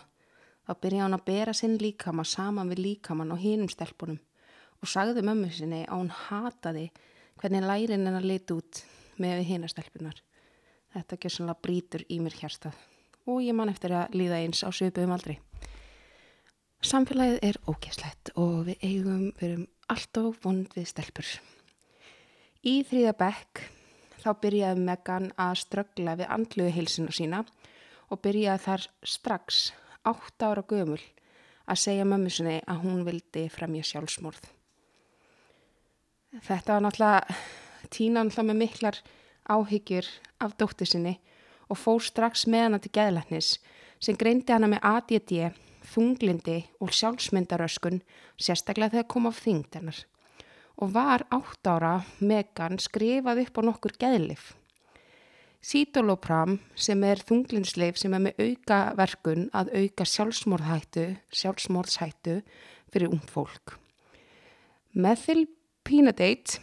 þá 0.68 0.74
byrjaði 0.80 1.04
hann 1.04 1.18
að 1.18 1.28
bera 1.28 1.54
sinn 1.56 1.78
líkama 1.82 2.24
saman 2.28 2.72
við 2.72 2.84
líkaman 2.86 3.36
og 3.36 3.42
hinum 3.44 3.72
stelpunum 3.72 4.20
og 4.80 4.92
sagði 4.92 5.24
mömmu 5.26 5.50
sinni 5.54 5.84
að 5.86 6.02
hún 6.02 6.14
hataði 6.28 6.86
hvernig 7.40 7.68
lærin 7.68 8.08
hennar 8.08 8.26
liti 8.26 8.56
út 8.56 8.84
með 9.20 9.42
við 9.42 9.52
hinastelpunar. 9.54 10.22
Þetta 10.94 11.18
ekki 11.18 11.32
svona 11.34 11.56
brítur 11.56 12.06
í 12.10 12.20
mér 12.24 12.38
hérstað 12.40 12.78
og 13.30 13.44
ég 13.46 13.54
man 13.54 13.70
eftir 13.70 13.94
að 13.94 14.16
líða 14.18 14.40
eins 14.42 14.64
á 14.66 14.70
söpuðum 14.74 15.14
aldrei. 15.14 15.38
Samfélagið 16.80 17.42
er 17.44 17.60
ógæslegt 17.68 18.32
og 18.40 18.70
við 18.70 18.86
eigum 18.88 19.26
verum 19.38 19.66
alltaf 19.92 20.40
vond 20.46 20.72
við 20.78 20.88
stelpur. 20.90 21.28
Í 22.64 22.82
þrýða 22.88 23.14
bekk 23.20 23.66
þá 24.20 24.30
byrjaði 24.44 24.86
Megan 24.88 25.30
að 25.40 25.60
ströggla 25.64 26.16
við 26.20 26.32
andluðu 26.36 26.76
heilsinu 26.76 27.16
sína 27.16 27.44
og 28.10 28.22
byrjaði 28.24 28.64
þar 28.66 28.88
strax, 29.06 29.60
átt 30.08 30.44
ára 30.44 30.64
gömul, 30.66 31.02
að 31.70 31.84
segja 31.84 32.08
mömmu 32.08 32.32
sinni 32.34 32.58
að 32.66 32.82
hún 32.86 33.04
vildi 33.06 33.46
fremja 33.54 33.86
sjálfsmorð. 33.86 34.59
Þetta 36.30 36.76
var 36.76 36.84
náttúrulega 36.86 37.38
tína 37.90 38.22
náttúrulega 38.22 38.48
með 38.52 38.60
miklar 38.60 38.98
áhyggjur 39.50 40.10
af 40.46 40.54
dóttu 40.62 40.86
sinni 40.86 41.16
og 41.74 41.80
fór 41.82 42.04
strax 42.06 42.46
með 42.46 42.66
hana 42.68 42.80
til 42.84 42.92
geðlæknis 42.94 43.50
sem 43.98 44.18
greindi 44.20 44.54
hana 44.54 44.70
með 44.70 44.86
ADD, 44.86 45.34
þunglindi 45.90 46.60
og 46.86 46.94
sjálfsmyndaröskun 46.94 48.04
sérstaklega 48.38 48.94
þegar 49.00 49.10
kom 49.10 49.26
af 49.26 49.42
þyngd 49.42 49.80
hennar 49.80 50.04
og 50.78 50.94
var 50.94 51.26
átt 51.34 51.68
ára 51.68 51.96
Megan 52.22 52.78
skrifað 52.78 53.44
upp 53.48 53.58
á 53.58 53.62
nokkur 53.66 53.98
geðlif. 54.00 54.54
Cítolopram 55.66 56.60
sem 56.78 57.02
er 57.04 57.20
þunglindsleif 57.26 57.98
sem 58.00 58.14
er 58.14 58.22
með 58.30 58.44
auka 58.46 58.80
verkun 58.96 59.50
að 59.52 59.74
auka 59.82 60.06
sjálfsmorðhættu, 60.08 61.10
sjálfsmorðshættu 61.36 62.38
fyrir 62.94 63.12
ung 63.12 63.26
fólk. 63.28 63.80
Methylpinadate 65.90 66.60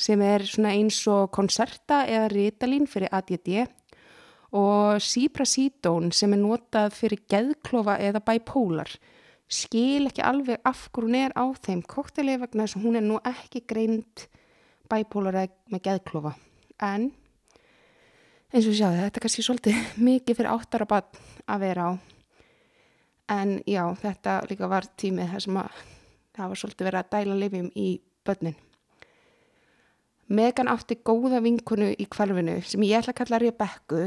sem 0.00 0.22
er 0.24 0.40
svona 0.48 0.70
eins 0.72 1.02
og 1.12 1.28
konserta 1.36 2.06
eða 2.08 2.30
ritalín 2.32 2.86
fyrir 2.88 3.12
ADD 3.12 3.66
og 4.56 5.02
síprasítón 5.04 6.08
sem 6.16 6.32
er 6.32 6.40
notað 6.40 6.94
fyrir 6.96 7.20
geðklofa 7.28 7.98
eða 8.00 8.22
bæpólar 8.24 8.88
skil 9.52 10.08
ekki 10.08 10.24
alveg 10.24 10.64
af 10.64 10.86
hvað 10.88 11.04
hún 11.10 11.18
er 11.18 11.34
á 11.36 11.44
þeim 11.60 11.82
kokteli 11.84 12.38
vegna 12.40 12.64
þess 12.64 12.78
að 12.78 12.86
hún 12.86 12.96
er 12.96 13.04
nú 13.04 13.18
ekki 13.20 13.62
greint 13.68 14.24
bæpólar 14.88 15.42
eða 15.42 15.52
með 15.68 15.84
geðklofa. 15.84 16.32
En 16.80 17.10
eins 18.48 18.64
og 18.64 18.78
sjáðu 18.80 19.02
þetta 19.02 19.20
er 19.20 19.26
kannski 19.26 19.44
svolítið 19.44 19.92
mikið 20.08 20.40
fyrir 20.40 20.54
áttara 20.54 20.88
bann 20.88 21.20
að 21.44 21.66
vera 21.66 21.84
á. 21.84 21.90
En 23.36 23.58
já 23.68 23.84
þetta 24.00 24.40
líka 24.48 24.72
var 24.72 24.88
tímið 24.96 25.36
þar 25.36 25.46
sem 25.46 25.62
að 25.66 25.86
það 26.32 26.48
var 26.48 26.64
svolítið 26.64 26.90
verið 26.90 27.04
að 27.04 27.14
dæla 27.18 27.40
lifjum 27.44 27.70
í 27.76 27.88
börnin 28.24 28.58
Megan 30.30 30.70
átti 30.70 31.00
góða 31.02 31.42
vinkunu 31.42 31.90
í 31.90 32.06
kvalvinu 32.06 32.60
sem 32.62 32.82
ég 32.86 33.00
ætla 33.00 33.14
að 33.14 33.20
kalla 33.22 33.42
Rebekku 33.42 34.02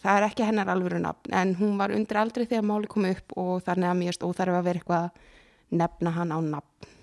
það 0.00 0.12
er 0.18 0.28
ekki 0.30 0.46
hennar 0.48 0.72
alvöru 0.72 1.00
nafn 1.02 1.34
en 1.36 1.56
hún 1.60 1.76
var 1.80 1.92
undir 1.92 2.20
aldrei 2.20 2.46
þegar 2.46 2.68
máli 2.68 2.88
kom 2.90 3.08
upp 3.08 3.36
og 3.36 3.64
þannig 3.66 3.90
að 3.90 3.98
mér 4.00 4.16
stóð 4.16 4.36
þarf 4.40 4.60
að 4.60 4.68
vera 4.70 4.80
eitthvað 4.80 5.24
nefna 5.76 6.14
hann 6.16 6.32
á 6.32 6.38
nafn 6.40 6.94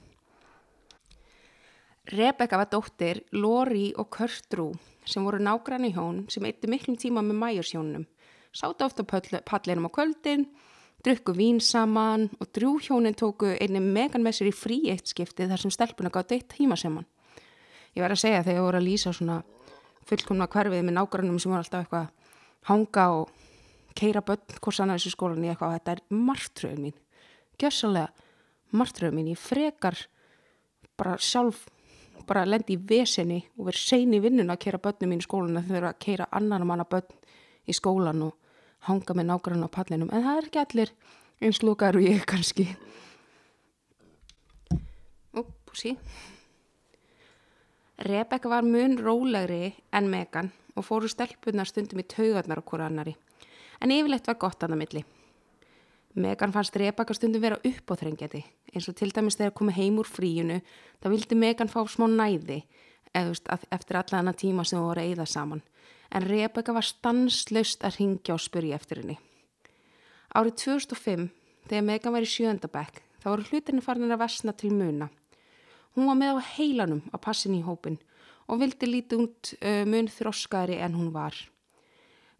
Rebecca 2.12 2.58
var 2.60 2.68
dóttir 2.68 3.22
Lori 3.32 3.94
og 3.96 4.10
Körtrú 4.12 4.74
sem 5.08 5.24
voru 5.24 5.40
nágranni 5.40 5.94
hjón 5.96 6.26
sem 6.32 6.44
eitti 6.44 6.68
miklum 6.68 6.98
tíma 7.00 7.24
með 7.24 7.40
mæjursjónum. 7.40 8.04
Sáta 8.54 8.86
ofta 8.86 9.06
pallinum 9.08 9.88
á 9.88 9.92
kvöldin, 9.96 10.46
drukku 11.04 11.34
vín 11.34 11.62
saman 11.64 12.30
og 12.40 12.52
drú 12.52 12.76
hjónin 12.84 13.16
tóku 13.16 13.56
einni 13.56 13.80
megan 13.80 14.24
með 14.24 14.38
sér 14.38 14.52
í 14.52 14.56
frí 14.56 14.80
eitt 14.92 15.08
skipti 15.08 15.48
þar 15.48 15.64
sem 15.64 15.72
stelpuna 15.72 16.12
gátt 16.12 16.36
eitt 16.36 16.52
tíma 16.52 16.76
saman. 16.76 17.08
Ég 17.94 18.04
var 18.04 18.16
að 18.16 18.24
segja 18.24 18.44
þegar 18.44 18.60
ég 18.60 18.68
voru 18.68 18.80
að 18.80 18.88
lýsa 18.88 19.14
svona 19.14 19.42
fullkomna 20.10 20.50
hverfið 20.52 20.84
með 20.84 20.98
nágrannum 20.98 21.40
sem 21.40 21.54
voru 21.54 21.64
alltaf 21.64 21.84
eitthvað 21.84 22.10
hanga 22.70 23.06
og 23.20 23.32
keira 23.98 24.24
börn 24.26 24.58
hvorsan 24.60 24.92
að 24.92 25.00
þessu 25.00 25.14
skólan 25.14 25.46
í 25.46 25.52
eitthvað 25.52 25.78
þetta 25.78 25.96
er 25.96 26.04
margtröðun 26.10 26.84
mín. 26.88 26.98
Gjössalega 27.62 28.10
margtröðun 28.74 29.20
mín. 29.20 29.32
Ég 29.36 29.42
frekar 29.42 30.00
bara 30.98 31.18
sjálf 31.22 31.68
bara 32.28 32.46
lendi 32.48 32.78
í 32.78 32.82
vesenni 32.90 33.42
og 33.58 33.68
verið 33.68 33.84
sein 33.84 34.16
í 34.16 34.22
vinnuna 34.24 34.56
að 34.56 34.64
keira 34.66 34.82
börnum 34.84 35.12
mín 35.12 35.22
í 35.22 35.26
skólan 35.26 35.60
þegar 35.60 35.68
þau 35.68 35.78
eru 35.80 35.90
að 35.90 36.00
keira 36.06 36.28
annan 36.32 36.68
manna 36.68 36.86
börn 36.88 37.20
í 37.68 37.76
skólan 37.76 38.24
og 38.28 38.38
hanga 38.88 39.16
með 39.18 39.30
nágrann 39.30 39.66
á 39.68 39.70
pallinum 39.72 40.12
en 40.12 40.26
það 40.26 40.40
er 40.40 40.48
ekki 40.50 40.62
allir 40.64 40.94
eins 41.44 41.62
lúkar 41.64 42.00
og 42.00 42.06
ég 42.06 42.26
kannski 42.32 42.68
Úpsi 45.34 45.96
Rebecca 47.98 48.50
var 48.50 48.64
mun 48.64 48.98
rólegri 48.98 49.74
en 49.92 50.10
Megan 50.10 50.52
og 50.76 50.86
fóru 50.88 51.10
stelpunar 51.12 51.70
stundum 51.70 52.02
í 52.02 52.08
taugarnar 52.08 52.64
okkur 52.64 52.82
annari 52.82 53.16
en 53.82 53.94
yfirleitt 53.94 54.28
var 54.28 54.40
gott 54.42 54.64
annað 54.64 54.82
milli 54.82 55.04
Megan 56.14 56.54
fannst 56.54 56.78
Rebecca 56.78 57.14
stundum 57.14 57.42
vera 57.42 57.60
upp 57.60 57.94
á 57.94 57.96
þrengjati 58.00 58.42
eins 58.74 58.90
og 58.90 58.98
til 58.98 59.12
dæmis 59.14 59.38
þegar 59.38 59.58
komið 59.60 59.80
heim 59.82 60.00
úr 60.02 60.10
fríinu 60.10 60.62
þá 61.02 61.12
vildi 61.14 61.38
Megan 61.38 61.70
fá 61.70 61.82
smá 61.86 62.08
næði 62.10 62.64
eða 63.14 63.60
eftir 63.72 64.00
alla 64.00 64.20
hana 64.20 64.34
tíma 64.34 64.66
sem 64.66 64.80
þú 64.80 64.90
voru 64.90 65.04
að 65.04 65.14
eyða 65.14 65.30
saman 65.30 65.62
en 66.14 66.28
Rebecca 66.30 66.74
var 66.74 66.86
stanslust 66.86 67.84
að 67.86 67.98
ringja 68.00 68.36
og 68.36 68.42
spurja 68.42 68.78
eftir 68.78 69.02
henni. 69.02 69.18
Árið 70.34 70.58
2005 70.62 71.28
þegar 71.70 71.88
Megan 71.90 72.16
var 72.16 72.26
í 72.26 72.30
sjöndabæk 72.30 73.02
þá 73.22 73.28
voru 73.32 73.48
hlutinni 73.50 73.86
farin 73.86 74.14
að 74.14 74.22
vesna 74.22 74.54
til 74.58 74.74
muna. 74.78 75.10
Hún 75.94 76.10
var 76.10 76.18
með 76.18 76.40
á 76.42 76.50
heilanum 76.56 77.02
að 77.14 77.24
passin 77.28 77.58
í 77.58 77.64
hópin 77.66 78.00
og 78.50 78.62
vildi 78.62 78.90
lítið 78.90 79.24
út 79.24 79.52
uh, 79.60 79.84
mun 79.90 80.10
þroskari 80.10 80.80
en 80.82 80.98
hún 80.98 81.12
var. 81.14 81.36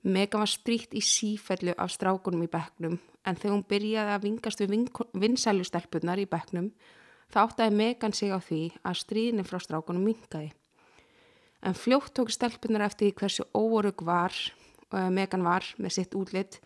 Megan 0.04 0.44
var 0.44 0.52
stríkt 0.52 0.96
í 0.98 1.02
sífellu 1.06 1.76
af 1.80 1.94
strákunum 1.94 2.44
í 2.44 2.50
bekknum 2.52 2.98
en 2.98 3.38
þegar 3.40 3.54
hún 3.54 3.68
byrjaði 3.70 4.16
að 4.16 4.26
vingast 4.26 4.64
við 4.64 4.74
vinsælustelpunar 5.22 6.20
í 6.20 6.28
bekknum 6.28 6.74
þá 7.32 7.38
áttaði 7.46 7.78
Megan 7.78 8.16
sig 8.18 8.34
á 8.36 8.40
því 8.44 8.64
að 8.84 9.00
stríðinni 9.00 9.46
frá 9.48 9.62
strákunum 9.64 10.04
mingaði. 10.10 10.52
En 11.64 11.78
fljótt 11.78 12.12
tók 12.18 12.34
stelpunar 12.34 12.84
eftir 12.90 13.14
hversu 13.16 13.46
óorug 13.56 14.04
var, 14.04 14.36
uh, 14.92 15.08
Megan 15.08 15.46
var 15.46 15.70
með 15.78 16.00
sitt 16.00 16.18
útlitt 16.20 16.60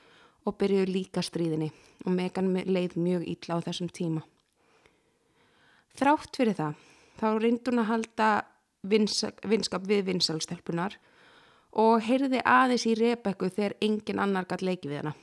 og 0.48 0.58
byrjuði 0.58 0.89
líka 0.96 1.22
stríðinni 1.22 1.70
og 2.08 2.15
Megan 2.15 2.50
leið 2.65 2.98
mjög 2.98 3.27
ítla 3.36 3.60
á 3.60 3.65
þessum 3.67 3.91
tíma. 3.91 4.24
Þrátt 5.98 6.38
fyrir 6.38 6.53
það, 6.53 6.74
þá 7.18 7.27
reyndi 7.42 7.72
hún 7.72 7.81
að 7.81 7.88
halda 7.90 8.25
vinskap 8.86 9.86
við 9.90 10.03
vinsælstelpunar 10.12 10.98
og 11.81 12.03
heyrði 12.05 12.42
aðeins 12.46 12.86
í 12.86 12.94
Rebekku 13.00 13.50
þegar 13.50 13.74
engin 13.81 14.22
annar 14.22 14.46
gætt 14.46 14.62
leiki 14.62 14.92
við 14.92 15.01
hana. 15.01 15.14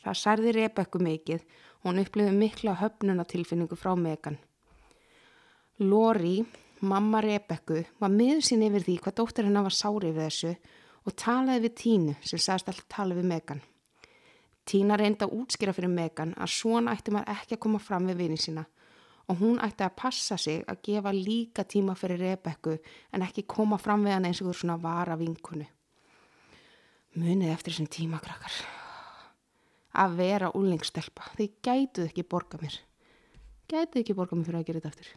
Það 0.00 0.16
særði 0.22 0.54
Rebekku 0.56 1.00
mikið 1.04 1.42
og 1.42 1.90
hún 1.90 2.00
upplifði 2.00 2.32
mikla 2.32 2.76
höfnunatilfinningu 2.80 3.76
frá 3.76 3.92
Megan. 4.00 4.38
Lori, 5.84 6.38
mamma 6.80 7.20
Rebekku, 7.20 7.82
var 8.00 8.12
miður 8.14 8.46
sín 8.48 8.64
yfir 8.64 8.86
því 8.86 8.96
hvað 9.04 9.16
dóttir 9.20 9.48
hennar 9.50 9.66
var 9.66 9.76
sári 9.76 10.14
við 10.14 10.22
þessu 10.30 10.54
og 11.04 11.16
talaði 11.20 11.66
við 11.66 11.74
Tínu 11.82 12.14
sem 12.22 12.40
sagðist 12.40 12.72
alltaf 12.72 12.88
tala 12.96 13.18
við 13.18 13.28
Megan. 13.34 13.60
Tína 14.64 14.96
reyndi 14.96 15.28
að 15.28 15.36
útskýra 15.42 15.76
fyrir 15.76 15.92
Megan 15.92 16.32
að 16.40 16.54
svona 16.56 16.96
ætti 16.96 17.12
maður 17.12 17.36
ekki 17.36 17.58
að 17.58 17.62
koma 17.66 17.82
fram 17.82 18.08
við 18.08 18.24
vinið 18.24 18.42
sína 18.46 18.64
og 19.26 19.40
hún 19.40 19.60
ætti 19.62 19.84
að 19.86 19.96
passa 19.98 20.36
sig 20.38 20.62
að 20.66 20.82
gefa 20.88 21.12
líka 21.12 21.64
tíma 21.64 21.96
fyrir 21.98 22.22
Rebekku 22.22 22.76
en 23.12 23.26
ekki 23.26 23.46
koma 23.46 23.78
fram 23.78 24.04
við 24.06 24.16
hann 24.16 24.28
eins 24.28 24.42
og 24.42 24.54
svona 24.54 24.78
vara 24.80 25.16
vinkunu 25.18 25.66
munið 27.16 27.52
eftir 27.52 27.72
þessum 27.72 27.92
tímakrakkar 27.92 28.56
að 29.96 30.16
vera 30.18 30.50
úlingstelpa 30.56 31.30
þið 31.36 31.54
gætuð 31.64 32.08
ekki 32.10 32.24
borga 32.28 32.58
mér. 32.60 32.74
Gætuð 33.70 34.02
ekki 34.02 34.16
borga 34.16 34.36
mér 34.36 34.48
fyrir 34.48 34.60
að 34.60 34.68
gera 34.68 34.82
þetta 34.84 34.92
eftir 34.94 35.08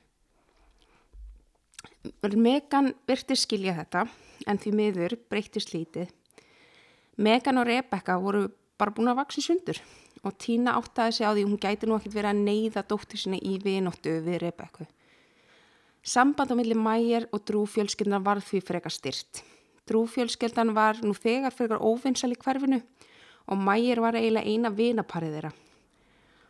Megan 2.39 2.93
byrti 3.07 3.35
skilja 3.39 3.73
þetta 3.77 4.05
en 4.47 4.59
því 4.59 4.71
miður 4.75 5.15
breytist 5.31 5.73
lítið. 5.73 6.07
Megan 7.19 7.59
og 7.59 7.67
Rebecca 7.67 8.17
voru 8.19 8.47
bara 8.79 8.95
búin 8.95 9.11
að 9.11 9.19
vaksa 9.19 9.43
sundur 9.43 9.77
og 10.23 10.35
Tína 10.41 10.75
áttaði 10.79 11.19
sig 11.19 11.27
á 11.27 11.31
því 11.31 11.45
hún 11.47 11.61
gæti 11.61 11.87
nú 11.87 11.99
ekkert 11.99 12.17
verið 12.17 12.31
að 12.33 12.43
neyða 12.47 12.87
dóttir 12.89 13.21
sinni 13.21 13.39
í 13.39 13.59
vinóttu 13.63 14.19
við 14.25 14.41
Rebecca 14.45 14.87
Samband 16.03 16.51
á 16.51 16.55
milli 16.55 16.75
mæjar 16.75 17.27
og 17.35 17.43
drúfjölskyldna 17.47 18.21
var 18.23 18.41
því 18.43 18.61
freka 18.65 18.91
styrt 18.91 19.43
Drúfjölskeldan 19.89 20.75
var 20.77 20.99
nú 21.01 21.15
þegar 21.17 21.55
fyrir 21.55 21.81
óvinnsal 21.81 22.29
í 22.29 22.37
hverfinu 22.37 22.77
og 23.49 23.57
mægir 23.57 24.01
var 24.03 24.17
eiginlega 24.19 24.45
eina 24.45 24.69
vinaparið 24.69 25.35
þeirra. 25.35 25.51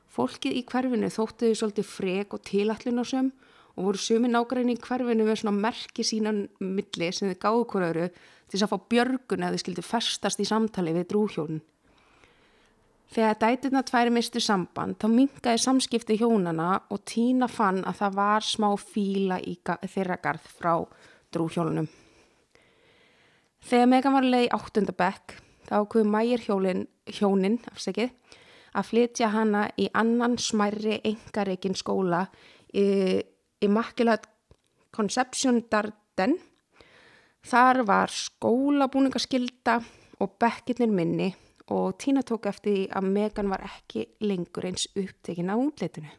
Fólkið 0.10 0.58
í 0.60 0.66
hverfinu 0.68 1.12
þóttuði 1.14 1.56
svolítið 1.56 1.88
frek 1.88 2.36
og 2.36 2.44
tilætlunasum 2.50 3.30
og 3.78 3.86
voru 3.86 4.02
sumi 4.02 4.32
nákvæmni 4.32 4.76
í 4.76 4.82
hverfinu 4.84 5.28
með 5.28 5.42
svona 5.44 5.64
merki 5.68 6.04
sínan 6.04 6.48
milli 6.60 7.12
sem 7.16 7.32
þið 7.32 7.40
gáðu 7.46 7.66
hverju 7.72 8.10
til 8.10 8.58
þess 8.58 8.66
að 8.66 8.74
fá 8.74 8.88
björgun 8.92 9.46
eða 9.46 9.56
þið 9.56 9.64
skildi 9.64 9.86
festast 9.88 10.44
í 10.44 10.50
samtali 10.50 10.96
við 10.98 11.08
drúhjónin. 11.14 11.64
Þegar 13.10 13.38
dætirna 13.42 13.82
tværi 13.82 14.12
mistu 14.14 14.42
samband 14.44 15.00
þá 15.02 15.08
mingaði 15.10 15.62
samskipti 15.64 16.20
hjónana 16.20 16.76
og 16.94 17.02
Tína 17.10 17.48
fann 17.50 17.82
að 17.90 18.04
það 18.04 18.18
var 18.20 18.46
smá 18.46 18.68
fíla 18.78 19.40
í 19.42 19.56
þeirra 19.66 20.20
garð 20.22 20.46
frá 20.60 20.76
drúhjónunum. 21.34 21.88
Þegar 23.66 23.90
Megan 23.90 24.14
var 24.14 24.28
leið 24.30 24.46
í 24.46 24.52
áttundabekk 24.60 25.36
þá 25.70 25.76
kuði 25.90 26.06
mægir 26.10 26.46
hjónin 26.46 27.58
afsækið, 27.74 28.14
að 28.78 28.90
flytja 28.92 29.34
hana 29.34 29.66
í 29.78 29.90
annan 29.98 30.38
smærri 30.38 31.02
engareikin 31.02 31.78
skóla 31.78 32.28
í 32.78 32.86
Immaculate 33.66 34.30
Conception 34.94 35.64
Darden. 35.70 36.38
Þar 37.42 37.84
var 37.90 38.14
skólabúningaskilda 38.14 39.80
og 40.22 40.36
bekkinnir 40.42 40.94
minni 40.94 41.34
og 41.70 41.98
Tína 42.02 42.24
tók 42.26 42.48
eftir 42.50 42.74
því 42.74 42.86
að 42.98 43.10
Megan 43.14 43.52
var 43.52 43.64
ekki 43.66 44.08
lengur 44.26 44.66
eins 44.70 44.88
upptekinn 44.98 45.52
á 45.54 45.56
útleitinu. 45.58 46.10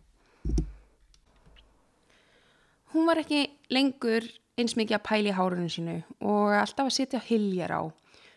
Hún 2.94 3.06
var 3.06 3.20
ekki 3.22 3.44
lengur 3.70 4.26
eins 4.58 4.76
mikið 4.78 4.98
að 4.98 5.06
pæli 5.06 5.34
hárunum 5.34 5.70
sínu 5.70 5.96
og 6.20 6.54
alltaf 6.58 6.88
að 6.88 6.96
sitja 6.96 7.20
hiljar 7.26 7.74
á 7.74 7.82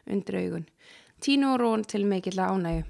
undir 0.09 0.39
augun. 0.41 0.67
Tínu 1.23 1.53
og 1.53 1.61
rón 1.61 1.85
til 1.87 2.05
mikill 2.05 2.37
að 2.39 2.57
ánægu. 2.57 2.83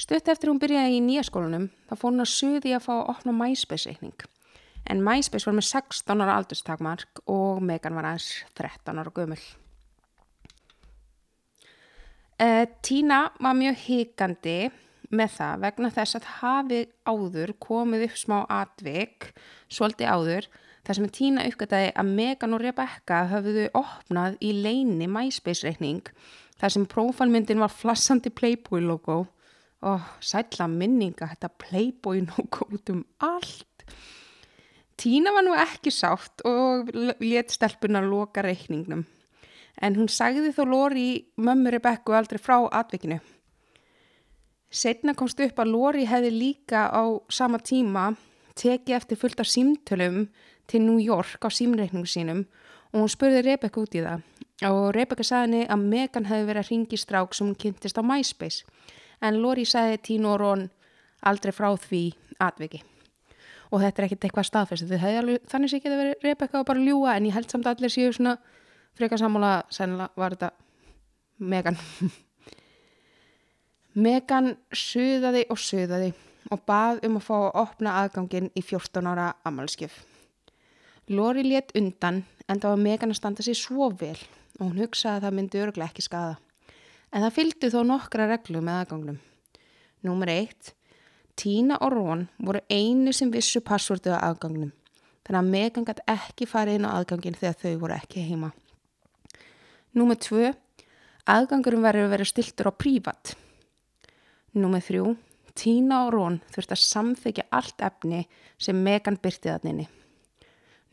Stutt 0.00 0.28
eftir 0.32 0.48
hún 0.48 0.60
byrjaði 0.60 0.96
í 0.96 1.00
nýja 1.04 1.26
skólanum 1.28 1.68
þá 1.88 1.94
fór 1.94 2.12
hún 2.14 2.24
að 2.24 2.32
suði 2.32 2.72
að 2.72 2.84
fá 2.86 2.92
að 2.96 3.08
opna 3.12 3.34
MySpace-reikning. 3.36 4.28
En 4.88 5.02
MySpace 5.04 5.48
var 5.48 5.58
með 5.58 5.68
16 5.68 6.24
ára 6.24 6.38
aldurstakmark 6.40 7.20
og 7.28 7.60
Megan 7.60 7.98
var 7.98 8.08
aðeins 8.08 8.30
13 8.56 8.96
ára 8.96 9.12
gömul. 9.12 9.42
Uh, 12.40 12.64
Tína 12.80 13.26
var 13.36 13.52
mjög 13.52 13.74
híkandi 13.84 14.70
með 15.12 15.32
það 15.34 15.64
vegna 15.66 15.88
þess 15.92 16.16
að 16.16 16.28
hafi 16.38 16.78
áður 17.04 17.50
komið 17.60 18.04
upp 18.06 18.14
smá 18.16 18.36
atvik, 18.54 19.26
svolítið 19.68 20.08
áður, 20.08 20.48
þar 20.86 20.96
sem 20.96 21.10
Tína 21.18 21.44
uppgöttaði 21.50 21.90
að 22.00 22.14
Megan 22.16 22.56
og 22.56 22.64
Rebecca 22.64 23.18
höfðu 23.28 23.66
opnað 23.76 24.38
í 24.40 24.54
leini 24.56 25.10
MySpace-reikning 25.12 26.08
þar 26.62 26.76
sem 26.78 26.88
prófálmyndin 26.88 27.60
var 27.60 27.76
flassandi 27.76 28.32
Playboy 28.32 28.86
logo 28.88 29.20
og 29.84 30.08
sætla 30.24 30.64
minninga 30.72 31.28
þetta 31.34 31.52
Playboy 31.60 32.24
logo 32.24 32.70
út 32.72 32.96
um 32.96 33.04
allt. 33.20 33.84
Tína 34.96 35.36
var 35.36 35.44
nú 35.44 35.52
ekki 35.60 35.92
sátt 35.92 36.40
og 36.48 36.88
let 37.20 37.52
stelpuna 37.52 38.00
loka 38.00 38.48
reikningnum 38.48 39.04
en 39.80 39.96
hún 39.96 40.08
sagði 40.12 40.52
þó 40.54 40.64
Lóri 40.68 41.08
mömmu 41.40 41.72
Rebecca 41.72 42.18
aldrei 42.18 42.40
frá 42.40 42.58
atvikinu. 42.68 43.20
Setna 44.70 45.16
komst 45.18 45.40
upp 45.42 45.58
að 45.58 45.72
Lóri 45.72 46.06
hefði 46.06 46.30
líka 46.30 46.86
á 46.92 47.02
sama 47.32 47.58
tíma 47.58 48.12
tekið 48.54 48.96
eftir 48.96 49.18
fullt 49.18 49.40
af 49.40 49.48
símtölum 49.48 50.28
til 50.70 50.82
New 50.84 51.00
York 51.02 51.42
á 51.42 51.50
símreikningu 51.50 52.06
sínum 52.06 52.44
og 52.92 53.00
hún 53.00 53.10
spurði 53.10 53.42
Rebecca 53.46 53.80
út 53.80 53.96
í 53.96 54.04
það. 54.04 54.22
Og 54.68 54.92
Rebecca 54.94 55.24
sagði 55.24 55.46
henni 55.46 55.62
að 55.72 55.84
Megan 55.94 56.28
hefði 56.28 56.48
verið 56.50 56.62
að 56.64 56.70
ringi 56.70 56.98
strák 57.00 57.34
sem 57.34 57.48
hún 57.48 57.58
kynntist 57.58 57.98
á 57.98 58.02
MySpace. 58.04 58.64
En 59.24 59.40
Lori 59.40 59.64
sagði 59.64 60.00
Tínu 60.04 60.34
og 60.34 60.40
Ron 60.42 60.64
aldrei 61.26 61.52
frá 61.54 61.70
því 61.80 62.02
atviki. 62.40 62.82
Og 63.70 63.82
þetta 63.82 64.02
er 64.02 64.06
ekkit 64.08 64.26
eitthvað 64.26 64.48
staðfest. 64.48 64.88
Þið 64.90 65.02
hefði 65.04 65.20
alveg, 65.20 65.44
þannig 65.50 65.70
sé 65.70 65.78
ekki 65.78 65.90
að 65.90 66.00
vera 66.02 66.16
Rebecca 66.24 66.60
og 66.60 66.66
bara 66.68 66.82
ljúa 66.84 67.14
en 67.16 67.28
ég 67.28 67.36
held 67.36 67.52
samt 67.52 67.68
allir 67.70 67.92
séu 67.92 68.12
svona 68.12 68.36
frekar 68.98 69.20
sammála, 69.20 69.52
sennilega 69.72 70.10
var 70.20 70.36
þetta 70.36 70.50
Megan 71.40 71.78
Megan 74.04 74.52
suðaði 74.70 75.46
og 75.50 75.58
suðaði 75.58 76.12
og 76.50 76.62
bað 76.66 77.00
um 77.06 77.18
að 77.18 77.26
fá 77.26 77.34
að 77.36 77.56
opna 77.62 77.96
aðgangin 78.02 78.50
í 78.56 78.62
14 78.62 79.08
ára 79.10 79.32
amalskjöf. 79.46 79.92
Lori 81.10 81.42
létt 81.46 81.74
undan 81.78 82.22
en 82.46 82.60
það 82.60 82.70
var 82.70 82.84
Megan 82.84 83.14
að 83.14 83.18
standa 83.18 83.46
sér 83.46 83.58
svo 83.58 83.90
vel 83.90 84.16
og 84.60 84.68
hún 84.68 84.78
hugsaði 84.82 85.16
að 85.18 85.26
það 85.26 85.36
myndi 85.38 85.62
örglega 85.64 85.90
ekki 85.90 86.04
skada. 86.06 86.36
En 87.10 87.24
það 87.24 87.36
fylgdi 87.38 87.70
þó 87.72 87.80
nokkra 87.86 88.28
reglu 88.30 88.62
með 88.62 88.82
aðgangnum. 88.84 89.18
Númer 90.06 90.30
eitt, 90.32 90.74
Tína 91.40 91.78
og 91.80 91.94
Rón 91.94 92.26
voru 92.38 92.60
einu 92.70 93.12
sem 93.16 93.30
vissu 93.32 93.62
passvortu 93.64 94.12
á 94.12 94.22
aðgangnum. 94.28 94.70
Þannig 95.26 95.40
að 95.40 95.50
Megan 95.54 95.86
gæti 95.88 96.06
ekki 96.10 96.46
farið 96.48 96.78
inn 96.78 96.86
á 96.88 96.94
aðgangin 96.94 97.38
þegar 97.38 97.58
þau 97.58 97.80
voru 97.82 97.96
ekki 97.96 98.24
heima. 98.28 98.50
Númer 99.96 100.18
tvö, 100.22 100.52
aðgangurum 101.26 101.82
verður 101.82 102.06
að 102.06 102.12
vera 102.14 102.28
stiltur 102.28 102.70
á 102.70 102.72
prívat. 102.74 103.34
Númer 104.54 104.84
þrjú, 104.86 105.16
Tína 105.58 106.04
og 106.06 106.12
Rón 106.14 106.36
þurft 106.54 106.74
að 106.76 106.82
samþykja 106.84 107.48
allt 107.50 107.82
efni 107.82 108.20
sem 108.60 108.78
Megan 108.78 109.18
byrtið 109.18 109.52
að 109.56 109.66
nynni. 109.66 109.86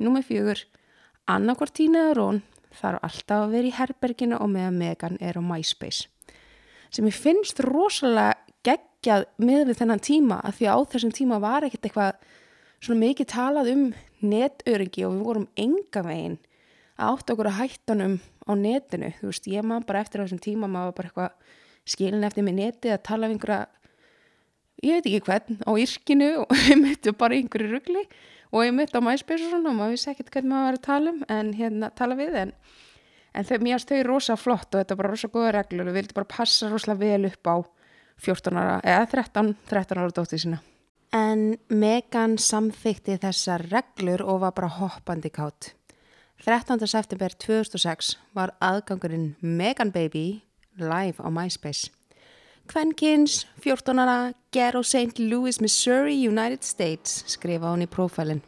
Númer 0.01 0.25
fjögur, 0.25 0.63
annarkvar 1.29 1.71
Tína 1.73 2.07
og 2.09 2.17
Rón 2.17 2.41
þarf 2.77 3.05
alltaf 3.05 3.45
að 3.45 3.53
vera 3.53 3.69
í 3.69 3.75
herberginu 3.77 4.39
og 4.41 4.49
meðan 4.53 4.79
Megan 4.81 5.17
er 5.21 5.37
á 5.37 5.41
MySpace. 5.41 6.09
Sem 6.89 7.05
ég 7.05 7.17
finnst 7.17 7.61
rosalega 7.65 8.37
geggjað 8.65 9.27
með 9.37 9.69
við 9.69 9.79
þennan 9.81 10.03
tíma 10.03 10.39
að 10.41 10.57
því 10.57 10.67
að 10.67 10.77
á 10.77 10.79
þessum 10.93 11.13
tíma 11.15 11.39
var 11.43 11.67
ekkert 11.67 11.87
eitthvað 11.87 12.25
svona 12.81 13.03
mikið 13.03 13.29
talað 13.31 13.71
um 13.73 13.85
netöryggi 14.25 15.05
og 15.05 15.13
við 15.15 15.27
vorum 15.27 15.47
enga 15.57 16.03
veginn 16.05 16.37
að 16.97 17.13
átta 17.13 17.35
okkur 17.35 17.51
að 17.51 17.59
hættanum 17.61 18.17
á 18.47 18.53
netinu. 18.55 19.11
Þú 19.19 19.31
veist, 19.31 19.49
ég 19.51 19.65
maður 19.67 19.89
bara 19.91 20.03
eftir 20.05 20.23
á 20.23 20.25
þessum 20.25 20.43
tíma 20.43 20.69
maður 20.71 20.95
bara 20.97 21.11
eitthvað 21.11 21.57
skilin 21.87 22.27
eftir 22.27 22.45
með 22.47 22.59
neti 22.61 22.91
að 22.91 23.03
tala 23.07 23.27
um 23.27 23.35
einhverja 23.35 23.65
ég 24.83 24.97
veit 24.97 25.07
ekki 25.09 25.23
hvern, 25.25 25.61
á 25.65 25.71
yrkinu 25.81 26.31
og 26.43 26.65
ég 26.67 26.81
myndi 26.81 27.13
bara 27.17 27.37
einhverju 27.37 27.71
ruggli 27.71 28.03
og 28.51 28.65
ég 28.65 28.75
myndi 28.75 28.99
á 28.99 29.01
MySpace 29.03 29.47
og 29.47 29.53
svona 29.53 29.71
og 29.71 29.79
maður 29.79 29.95
vissi 29.95 30.11
ekkert 30.11 30.31
hvernig 30.33 30.53
maður 30.53 30.67
var 30.67 30.77
að 30.77 30.85
tala 30.87 31.13
um 31.13 31.23
en 31.37 31.53
hérna 31.57 31.89
tala 31.97 32.17
við 32.19 32.37
en, 32.43 32.53
en 33.33 33.47
þau, 33.47 33.57
mér 33.65 33.83
stöði 33.83 34.07
rosa 34.07 34.37
flott 34.39 34.69
og 34.71 34.81
þetta 34.81 34.95
er 34.95 35.01
bara 35.01 35.13
rosa 35.13 35.31
góða 35.33 35.55
reglur 35.57 35.87
og 35.87 35.91
við 35.91 35.99
vildum 36.01 36.19
bara 36.21 36.31
passa 36.37 36.71
rosa 36.71 36.97
vel 36.99 37.27
upp 37.31 37.51
á 37.51 37.55
14 38.27 38.57
ára 38.57 38.79
eða 38.81 39.09
13, 39.13 39.53
13 39.69 40.01
ára 40.01 40.13
dóttið 40.13 40.43
sína. 40.43 40.61
En 41.15 41.53
Megan 41.71 42.35
samþykti 42.41 43.19
þessar 43.21 43.63
reglur 43.71 44.23
og 44.25 44.41
var 44.41 44.55
bara 44.57 44.71
hoppandi 44.79 45.29
kátt. 45.31 45.71
13. 46.45 46.87
september 46.87 47.29
2006 47.29 48.17
var 48.33 48.53
aðgangurinn 48.61 49.35
Megan 49.41 49.91
Baby 49.91 50.43
live 50.77 51.17
á 51.17 51.27
MySpace. 51.33 51.89
Kvenkins, 52.67 53.47
14 53.63 53.99
ára, 53.99 54.33
Ghetto 54.51 54.83
St. 54.83 55.19
Louis, 55.19 55.59
Missouri, 55.61 56.27
United 56.27 56.63
States, 56.63 57.23
skrifa 57.27 57.71
hún 57.71 57.81
í 57.81 57.87
prófælinn. 57.89 58.43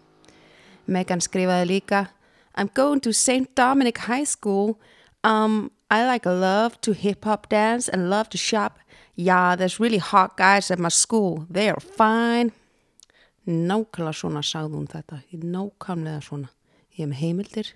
Megan 0.86 1.20
skrifaði 1.20 1.66
líka 1.68 2.08
I'm 2.56 2.70
going 2.74 3.02
to 3.02 3.12
St. 3.14 3.56
Dominic 3.56 3.98
High 4.06 4.26
School. 4.26 4.78
Um, 5.24 5.72
I 5.90 6.06
like 6.06 6.26
love 6.26 6.80
to 6.82 6.94
hip-hop 6.94 7.50
dance 7.50 7.90
and 7.90 8.10
love 8.10 8.30
to 8.30 8.38
shop. 8.38 8.80
Yeah, 9.16 9.56
there's 9.56 9.80
really 9.80 9.98
hot 9.98 10.38
guys 10.38 10.70
at 10.70 10.80
my 10.80 10.90
school. 10.90 11.46
They 11.50 11.70
are 11.70 11.80
fine. 11.80 12.52
Nákvæmlega 13.48 14.14
svona 14.14 14.44
sagði 14.46 14.78
hún 14.78 14.88
þetta. 14.88 15.24
Nákvæmlega 15.34 16.22
svona. 16.22 16.50
Ég 17.00 17.08
hef 17.08 17.16
heimildir. 17.22 17.72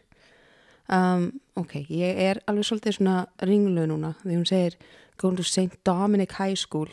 Um, 0.92 1.30
ok, 1.56 1.78
ég 1.88 2.18
er 2.20 2.42
alveg 2.44 2.68
svolítið 2.68 2.98
svona 2.98 3.20
ringlu 3.48 3.86
núna 3.88 4.18
því 4.20 4.36
hún 4.36 4.48
segir 4.50 4.74
going 5.22 5.38
to 5.40 5.46
St. 5.48 5.78
Dominic 5.88 6.36
High 6.36 6.60
School 6.60 6.90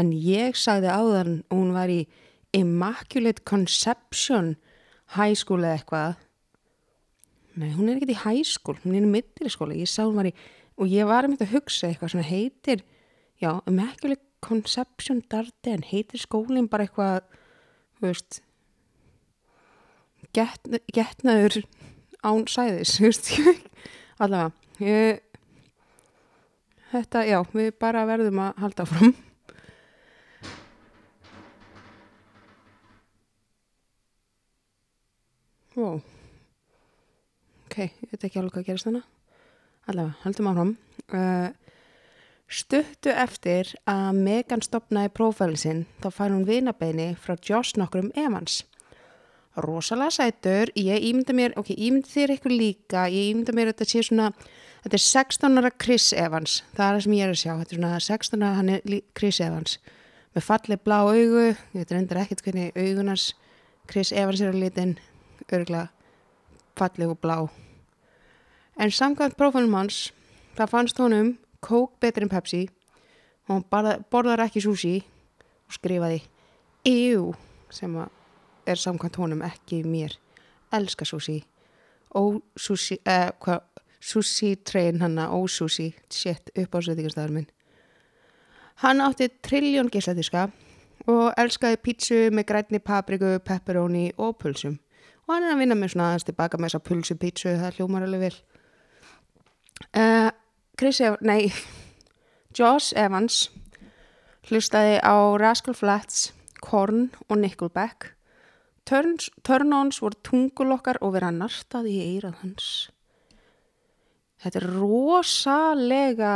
en 0.00 0.12
ég 0.12 0.56
sagði 0.56 0.88
áðan 0.88 1.34
og 1.50 1.58
hún 1.58 1.74
var 1.76 1.92
í 1.92 2.06
Immaculate 2.56 3.44
Conception 3.44 4.54
High 5.18 5.36
School 5.36 5.66
eða 5.66 5.76
eitthvað 5.76 6.16
nei, 7.60 7.72
hún 7.76 7.90
er 7.90 7.98
ekkert 7.98 8.14
í 8.14 8.20
high 8.24 8.46
school 8.48 8.78
hún 8.84 8.96
er 8.96 9.04
í 9.04 9.12
middilskóla, 9.12 9.76
ég 9.76 9.90
sá 9.90 10.04
hún 10.04 10.16
var 10.16 10.30
í 10.30 10.34
og 10.76 10.92
ég 10.92 11.08
var 11.08 11.28
um 11.28 11.36
þetta 11.36 11.48
að 11.48 11.54
hugsa 11.56 11.90
eitthvað 11.90 12.14
svona 12.14 12.28
heitir 12.28 12.84
já, 13.40 13.50
Immaculate 13.68 14.24
Conception 14.44 15.22
Darden, 15.28 15.84
heitir 15.84 16.20
skólinn 16.20 16.68
bara 16.72 16.86
eitthvað 16.86 17.24
þú 17.98 18.08
veist 18.08 18.40
get, 20.36 20.68
getnaður 20.92 21.62
án 22.24 22.46
sæðis, 22.50 22.94
þú 22.96 23.08
veist 23.08 23.30
allavega 24.22 24.52
ég, 24.84 25.22
þetta, 26.92 27.24
já, 27.28 27.38
við 27.52 27.72
bara 27.80 28.06
verðum 28.08 28.42
að 28.46 28.62
halda 28.64 28.88
fram 28.88 29.14
wow 35.76 36.00
ok, 37.66 37.78
ég 37.84 38.08
veit 38.14 38.24
ekki 38.24 38.40
alveg 38.40 38.56
hvað 38.56 38.70
gerist 38.70 38.88
þannig 38.88 39.12
allavega, 39.86 40.16
haldum 40.24 40.50
áfram. 40.50 40.72
Uh, 41.14 41.50
stuttu 42.50 43.12
eftir 43.12 43.72
að 43.90 44.20
Megan 44.22 44.62
stopnaði 44.64 45.12
prófælinn 45.14 45.60
sinn 45.60 45.82
þá 46.02 46.08
fær 46.14 46.32
hún 46.34 46.46
vinabeini 46.46 47.12
frá 47.18 47.36
Josh 47.36 47.78
nokkrum 47.78 48.12
Evans 48.18 48.64
rosalega 49.64 50.12
sætur, 50.12 50.70
ég 50.76 51.04
ímynda 51.10 51.34
mér 51.36 51.54
ok, 51.56 51.72
ímynda 51.72 52.10
þér 52.10 52.34
eitthvað 52.34 52.56
líka. 52.60 53.06
Ég 53.08 53.32
ímynda 53.32 53.54
mér 53.56 53.72
þetta 53.72 53.88
sé 53.88 54.02
svona 54.04 54.30
þetta 54.84 54.98
er 54.98 55.04
16 55.04 55.60
ára 55.60 55.72
Chris 55.72 56.12
Evans. 56.12 56.60
Það 56.76 56.86
er 56.86 56.96
það 56.96 57.04
sem 57.06 57.16
ég 57.16 57.24
er 57.24 57.32
að 57.32 57.40
sjá, 57.40 57.52
þetta 57.60 57.74
er 57.74 57.80
svona 57.80 58.00
16 58.06 58.44
ára 58.44 58.58
hann 58.60 58.72
er 58.76 59.00
Chris 59.16 59.40
Evans. 59.40 59.78
Með 60.36 60.46
fallið 60.46 60.82
blá 60.84 60.98
augu, 61.00 61.44
ég 61.48 61.80
veit 61.80 61.94
reyndar 61.94 62.22
ekkert 62.22 62.44
hvernig 62.44 62.76
augunars 62.76 63.30
Chris 63.88 64.12
Evans 64.12 64.42
er 64.42 64.52
á 64.52 64.56
litin 64.56 64.96
örgulega 65.48 65.88
fallið 66.76 67.14
og 67.14 67.20
blá. 67.22 67.36
En 68.76 68.92
samkvæmt 68.92 69.38
prófunum 69.38 69.78
hans 69.78 70.10
það 70.58 70.72
fannst 70.72 71.00
honum 71.00 71.36
kók 71.64 71.96
betur 72.00 72.26
en 72.26 72.32
Pepsi. 72.32 72.66
Og 73.48 73.62
hann 73.62 74.04
borðar 74.10 74.44
ekki 74.44 74.60
sushi 74.64 74.96
og 75.66 75.76
skrifaði 75.78 76.20
EU 76.86 77.32
sem 77.70 77.94
að 77.96 78.15
er 78.66 78.78
samkvæmt 78.78 79.16
honum 79.16 79.42
ekki 79.46 79.82
mér. 79.86 80.16
Elska 80.72 81.04
sushi 81.04 81.44
og 82.16 82.42
sushi 82.56 82.98
eh, 83.06 83.30
hva, 83.44 83.60
sushi 84.00 84.54
train 84.64 85.00
hanna 85.00 85.28
og 85.34 85.50
sushi 85.50 85.90
shit 86.10 86.50
upp 86.56 86.74
á 86.74 86.78
sveitikarstæðar 86.80 87.34
minn. 87.34 87.48
Hann 88.82 89.00
átti 89.00 89.28
trilljón 89.42 89.90
gísladiska 89.92 90.48
og 91.06 91.32
elskaði 91.38 91.78
pítsu 91.80 92.18
með 92.34 92.48
grætni 92.50 92.80
papriku, 92.80 93.38
pepperoni 93.44 94.10
og 94.18 94.36
pulsum. 94.40 94.78
Og 95.26 95.34
hann 95.34 95.46
er 95.46 95.54
að 95.54 95.62
vinna 95.62 95.78
með 95.78 95.94
svona 95.94 96.10
aðeins 96.10 96.26
tilbaka 96.28 96.58
með 96.58 96.70
þessa 96.70 96.84
pulsu 96.86 97.16
pítsu, 97.20 97.54
það 97.58 97.78
hljómar 97.78 98.06
alveg 98.06 98.26
vel. 98.26 98.36
Uh, 99.96 100.30
Chris 100.78 101.00
Evans, 101.00 101.22
nei 101.22 101.52
Josh 102.56 102.96
Evans 102.96 103.46
hlustaði 104.48 105.00
á 105.02 105.16
Rascal 105.40 105.74
Flats 105.76 106.30
Korn 106.62 107.10
og 107.28 107.40
Nickelback 107.40 108.15
Turn-ons 108.86 109.98
voru 109.98 110.18
tungulokkar 110.22 111.00
og 111.02 111.16
vera 111.16 111.32
nartað 111.34 111.88
í 111.90 111.96
eirað 112.04 112.36
hans. 112.44 112.66
Þetta 114.38 114.60
er 114.60 114.66
rosalega 114.76 116.32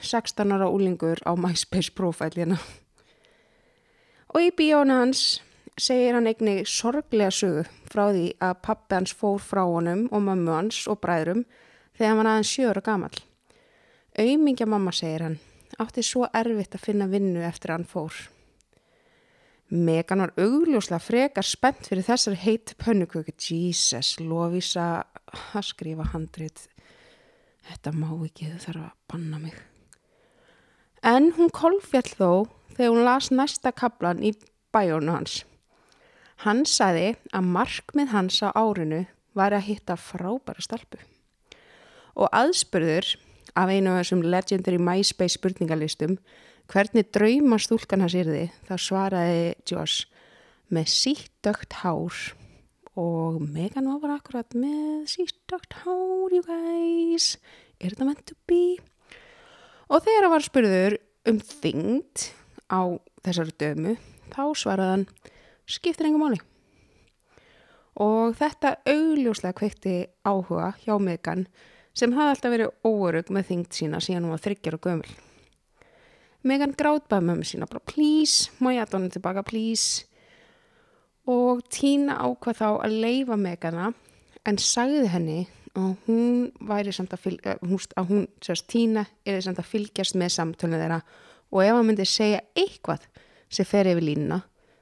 16 0.00 0.54
ára 0.54 0.68
úlingur 0.70 1.18
á 1.26 1.34
MySpace 1.34 1.90
profælina. 1.90 2.60
Og 4.30 4.46
í 4.46 4.52
bíónu 4.54 5.00
hans 5.00 5.40
segir 5.80 6.14
hann 6.14 6.30
eigni 6.30 6.60
sorglega 6.68 7.32
sögu 7.34 7.64
frá 7.90 8.06
því 8.12 8.26
að 8.38 8.60
pappi 8.62 8.94
hans 8.94 9.14
fór 9.16 9.40
frá 9.42 9.64
honum 9.66 10.06
og 10.12 10.22
mömmu 10.28 10.54
hans 10.54 10.84
og 10.86 11.00
bræðrum 11.02 11.42
þegar 11.96 12.12
hann 12.12 12.20
var 12.22 12.32
aðeins 12.34 12.52
sjöra 12.54 12.84
gamal. 12.86 13.16
Auðmingja 14.14 14.66
mamma, 14.70 14.92
segir 14.94 15.26
hann, 15.26 15.40
átti 15.82 16.04
svo 16.06 16.28
erfitt 16.30 16.76
að 16.76 16.86
finna 16.86 17.10
vinnu 17.10 17.42
eftir 17.46 17.72
að 17.72 17.80
hann 17.80 17.90
fór. 17.90 18.28
Megan 19.70 20.24
var 20.24 20.32
augljóslega 20.34 20.98
frekar 20.98 21.46
spennt 21.46 21.86
fyrir 21.86 22.02
þessar 22.02 22.34
heit 22.42 22.72
pönnuköku. 22.82 23.30
Jesus, 23.38 24.16
Lovisa 24.18 25.04
að 25.30 25.68
skrifa 25.68 26.08
handrit. 26.10 26.64
Þetta 27.68 27.92
má 27.94 28.08
ekki, 28.26 28.50
þau 28.50 28.64
þarf 28.64 28.80
að 28.82 28.96
banna 29.12 29.38
mig. 29.44 29.60
En 31.06 31.30
hún 31.36 31.52
kolfjall 31.54 32.10
þó 32.10 32.32
þegar 32.74 32.90
hún 32.90 33.06
las 33.06 33.30
næsta 33.30 33.70
kaplan 33.70 34.24
í 34.26 34.34
bæjónu 34.74 35.14
hans. 35.14 35.44
Hann 36.42 36.64
sagði 36.66 37.14
að 37.36 37.48
markmið 37.54 38.10
hans 38.10 38.42
á 38.42 38.50
árinu 38.56 39.04
var 39.38 39.54
að 39.54 39.68
hitta 39.68 39.94
frábæra 40.00 40.64
stelpu. 40.64 40.98
Og 42.18 42.26
aðspurður 42.34 43.14
af 43.54 43.70
einu 43.70 43.92
af 43.92 44.02
þessum 44.02 44.24
legendary 44.26 44.80
MySpace 44.82 45.38
spurningalistum 45.38 46.18
hvernig 46.70 47.08
drauma 47.10 47.58
stúlkan 47.58 48.04
hans 48.04 48.14
yrði 48.14 48.44
þá 48.68 48.74
svaraði 48.78 49.46
Josh 49.66 50.06
með 50.70 50.90
síttdögt 50.92 51.80
hár 51.82 52.14
og 53.00 53.40
Megan 53.42 53.88
var 54.02 54.12
akkurat 54.14 54.54
með 54.54 55.08
síttdögt 55.10 55.74
hár, 55.82 56.30
you 56.30 56.42
guys. 56.46 57.38
Er 57.80 57.94
þetta 57.94 58.06
meant 58.06 58.22
to 58.28 58.36
be? 58.50 58.78
Og 59.90 60.04
þegar 60.04 60.26
hann 60.26 60.34
var 60.34 60.46
spurður 60.46 60.96
um 61.30 61.40
þyngd 61.42 62.26
á 62.70 62.80
þessari 63.24 63.56
dömu, 63.58 63.96
þá 64.30 64.44
svaraði 64.58 64.94
hann, 64.94 65.06
skiptir 65.66 66.10
engum 66.10 66.26
máli. 66.26 66.38
Og 68.00 68.36
þetta 68.38 68.76
augljóslega 68.88 69.58
kveikti 69.58 69.96
áhuga 70.22 70.70
hjá 70.84 70.94
Megan 71.02 71.48
sem 71.96 72.14
hafði 72.14 72.36
alltaf 72.36 72.54
verið 72.54 72.86
óörug 72.86 73.34
með 73.34 73.50
þyngd 73.50 73.74
sína 73.80 74.02
síðan 74.04 74.28
hún 74.28 74.36
var 74.36 74.44
þryggjar 74.46 74.78
og 74.78 74.86
gömul. 74.86 75.18
Megan 76.40 76.72
gráðbaði 76.72 77.26
mömmu 77.28 77.44
sína 77.44 77.68
bara 77.68 77.82
please, 77.84 78.48
má 78.64 78.70
ég 78.72 78.86
að 78.86 78.94
donna 78.94 79.12
tilbaka 79.12 79.42
please? 79.44 80.06
Og 81.28 81.60
Tína 81.68 82.16
ákvað 82.24 82.62
þá 82.62 82.68
að 82.70 82.94
leifa 83.02 83.36
Megana 83.36 83.90
en 84.48 84.56
sagði 84.56 85.10
henni 85.12 85.40
að 85.76 85.90
hún 86.06 86.48
væri 86.66 86.94
samt 86.96 87.12
að 87.14 87.26
fylgja, 87.26 87.58
að 87.60 88.08
hún, 88.08 88.24
sérst 88.42 88.70
Tína 88.72 89.04
er 89.28 89.42
samt 89.44 89.60
að 89.60 89.68
fylgjast 89.68 90.16
með 90.18 90.32
samtölunum 90.38 90.80
þeirra. 90.80 91.00
Og 91.52 91.62
ef 91.66 91.76
hann 91.76 91.86
myndi 91.86 92.08
segja 92.08 92.40
eitthvað 92.56 93.04
sem 93.52 93.68
fer 93.68 93.90
yfir 93.92 94.06
línuna 94.08 94.40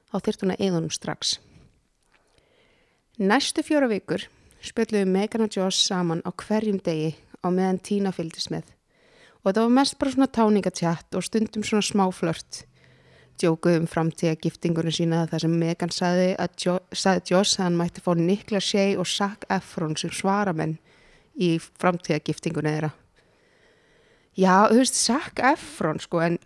þá 0.09 0.17
þyrst 0.25 0.45
hún 0.45 0.55
að 0.55 0.65
eðunum 0.65 0.95
strax. 0.95 1.37
Næstu 3.19 3.65
fjóra 3.67 3.91
vikur 3.91 4.29
spjöldluðu 4.63 5.11
Megan 5.11 5.43
og 5.43 5.53
Joss 5.59 5.83
saman 5.91 6.23
á 6.23 6.31
hverjum 6.31 6.79
degi 6.79 7.17
á 7.43 7.51
meðan 7.51 7.83
Tína 7.83 8.15
fylgist 8.15 8.51
með 8.53 8.71
og 9.39 9.49
þetta 9.49 9.63
var 9.65 9.77
mest 9.77 9.99
bara 9.99 10.15
svona 10.15 10.31
táningatjatt 10.39 11.15
og 11.15 11.25
stundum 11.25 11.63
svona 11.63 11.85
smáflört 11.85 12.63
djókuð 13.39 13.77
um 13.79 13.87
framtíða 13.87 14.37
giftingurinn 14.43 14.95
sína 14.95 15.23
þar 15.29 15.45
sem 15.45 15.53
Megan 15.61 15.93
saði 15.93 16.31
að 16.41 16.55
jo, 16.65 16.75
saði 16.91 17.23
Joss 17.31 17.59
að 17.59 17.65
hann 17.65 17.77
mætti 17.79 18.03
fá 18.03 18.11
Nikla 18.17 18.61
Shea 18.63 18.97
og 18.99 19.07
Zac 19.07 19.45
Efron 19.51 19.95
sem 19.99 20.11
svaramenn 20.13 20.77
í 21.39 21.53
framtíða 21.59 22.19
giftingunni 22.27 22.73
þeirra. 22.73 22.91
Já, 24.35 24.67
þú 24.71 24.81
veist 24.81 24.99
Zac 24.99 25.39
Efron 25.53 26.03
sko 26.03 26.23
en 26.25 26.37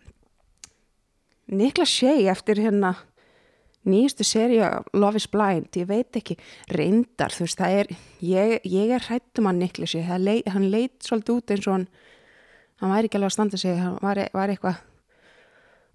Nikla 1.53 1.87
Shea 1.89 2.29
eftir 2.31 2.61
hérna 2.61 2.93
nýjastu 3.89 4.23
seria 4.23 4.77
Love 4.93 5.19
is 5.19 5.27
Blind, 5.27 5.73
ég 5.75 5.89
veit 5.89 6.15
ekki 6.15 6.37
reyndar, 6.71 7.33
þú 7.33 7.47
veist, 7.47 7.59
það 7.59 7.79
er 7.81 7.91
ég, 8.23 8.69
ég 8.69 8.93
er 8.95 9.09
hrættum 9.09 9.49
að 9.49 9.63
Nikla 9.65 9.89
Shea 9.89 10.05
hann 10.07 10.69
leit 10.71 11.01
svolítið 11.03 11.39
út 11.39 11.55
eins 11.55 11.67
og 11.67 11.79
hann 11.79 11.89
hann 12.83 12.91
væri 12.91 13.07
ekki 13.09 13.19
alveg 13.19 13.31
að 13.31 13.35
standa 13.37 13.59
sig 13.59 13.77
hann 13.79 13.99
var, 14.03 14.19
var 14.35 14.51
eitthvað 14.51 14.81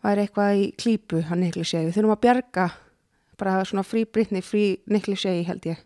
var 0.02 0.20
eitthvað 0.22 0.60
í 0.62 0.68
klípu 0.78 1.22
hann 1.28 1.42
Nikli 1.44 1.66
Shea 1.66 1.84
við 1.84 1.98
þurfum 1.98 2.14
að 2.14 2.22
bjarga 2.24 2.68
bara 3.38 3.58
svona 3.66 3.84
frí 3.86 4.04
Britney, 4.06 4.42
frí 4.42 4.80
Nikli 4.90 5.14
Shea 5.18 5.44
held 5.46 5.66
ég. 5.68 5.82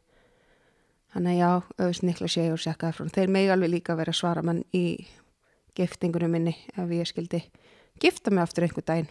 Hann 1.12 1.26
er 1.28 1.36
já, 1.36 1.50
auðvist 1.76 2.04
Nikli 2.06 2.28
Shea 2.32 2.52
og 2.52 2.60
sekkaði 2.62 2.96
frá 2.96 3.10
þeir 3.18 3.32
megi 3.34 3.50
alveg 3.52 3.74
líka 3.74 3.96
vera 3.98 4.14
svara 4.16 4.44
mann 4.44 4.62
í 4.72 5.02
giftingunum 5.76 6.32
minni 6.32 6.54
ef 6.76 6.92
ég 6.92 7.08
skildi 7.08 7.42
gifta 8.00 8.32
mig 8.32 8.44
aftur 8.44 8.66
einhver 8.66 8.86
daginn. 8.86 9.10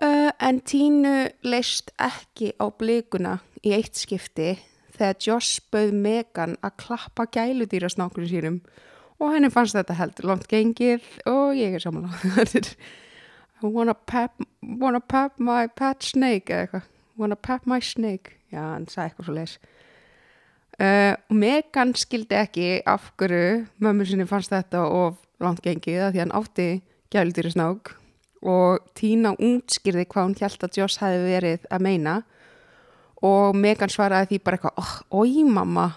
Uh, 0.00 0.30
en 0.40 0.60
Tínu 0.64 1.28
leist 1.44 1.90
ekki 2.00 2.54
á 2.56 2.70
blikuna 2.72 3.38
í 3.66 3.74
eitt 3.76 3.98
skipti 4.00 4.54
þegar 4.94 5.18
Joss 5.26 5.58
bauð 5.72 5.92
Megan 5.92 6.56
að 6.64 6.78
klappa 6.84 7.26
gæludýrasnákunum 7.34 8.30
sínum 8.30 8.60
og 9.20 9.34
henni 9.34 9.50
fannst 9.52 9.76
þetta 9.76 9.98
heldur 9.98 10.30
langt 10.32 10.48
gengið 10.50 11.04
og 11.28 11.52
ég 11.58 11.76
er 11.76 11.84
samanláð 11.84 12.72
wanna 13.60 13.94
pep, 13.94 14.32
wanna 14.62 15.00
pep 15.00 15.36
my 15.38 15.66
pet 15.68 16.02
snake 16.04 16.48
eða 16.48 16.64
eitthvað. 16.64 16.88
Wanna 17.20 17.36
pep 17.36 17.66
my 17.68 17.80
snake. 17.84 18.38
Já, 18.48 18.62
hann 18.72 18.88
sagði 18.88 19.10
eitthvað 19.10 19.28
svo 19.28 19.34
leis 19.36 19.58
uh, 20.80 21.14
og 21.28 21.36
Megan 21.36 21.94
skildi 21.98 22.36
ekki 22.40 22.68
af 22.88 23.12
hverju 23.20 23.66
mömmu 23.82 24.06
sinni 24.08 24.26
fannst 24.28 24.52
þetta 24.52 24.82
of 24.86 25.20
langt 25.42 25.62
gengið 25.64 26.06
að 26.06 26.14
því 26.14 26.22
hann 26.24 26.36
átti 26.40 26.68
gæludýri 27.12 27.54
snák 27.54 27.94
og 28.50 28.86
Tína 28.96 29.34
útskýrði 29.36 30.06
hvað 30.08 30.28
hún 30.28 30.36
held 30.40 30.62
að 30.64 30.78
Joss 30.80 31.00
hefði 31.02 31.24
verið 31.26 31.64
að 31.68 31.82
meina. 31.84 32.14
Og 33.20 33.52
Megan 33.52 33.92
svaraði 33.92 34.30
því 34.30 34.38
bara 34.46 34.56
eitthvað, 34.56 34.94
oi 35.12 35.42
mamma 35.44 35.90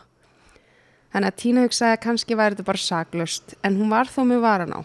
Þannig 1.13 1.29
að 1.29 1.39
Tína 1.43 1.63
hugsaði 1.67 1.93
að 1.93 2.03
kannski 2.07 2.35
væri 2.37 2.55
þetta 2.55 2.65
bara 2.65 2.81
saglust 2.81 3.53
en 3.61 3.75
hún 3.77 3.91
var 3.93 4.09
þó 4.09 4.23
með 4.25 4.39
varan 4.41 4.73
á. 4.73 4.81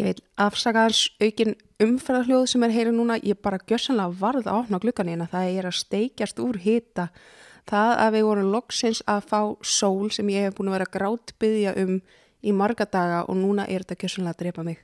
Ég 0.00 0.06
veit 0.06 0.22
afsakaðans 0.40 1.02
aukin 1.20 1.52
umferðarhljóð 1.84 2.46
sem 2.48 2.64
er 2.64 2.72
heyri 2.72 2.94
núna, 2.94 3.18
ég 3.20 3.36
bara 3.44 3.60
gjössanlega 3.60 4.16
varð 4.22 4.48
að 4.48 4.62
opna 4.62 4.80
glukkanina 4.80 5.26
það 5.28 5.58
er 5.58 5.68
að 5.68 5.76
steikjast 5.82 6.40
úr 6.40 6.56
hita. 6.64 7.10
Það 7.68 7.92
að 8.06 8.16
við 8.16 8.26
vorum 8.30 8.52
loksins 8.54 9.02
að 9.04 9.28
fá 9.28 9.40
sól 9.60 10.08
sem 10.14 10.32
ég 10.32 10.48
hef 10.48 10.56
búin 10.56 10.70
að 10.72 10.78
vera 10.78 10.92
grátt 10.96 11.34
byggja 11.42 11.74
um 11.82 11.98
í 12.40 12.54
marga 12.56 12.86
daga 12.88 13.20
og 13.28 13.36
núna 13.36 13.68
er 13.68 13.84
þetta 13.84 14.00
gjössanlega 14.00 14.38
að 14.38 14.42
drepa 14.46 14.64
mig. 14.64 14.80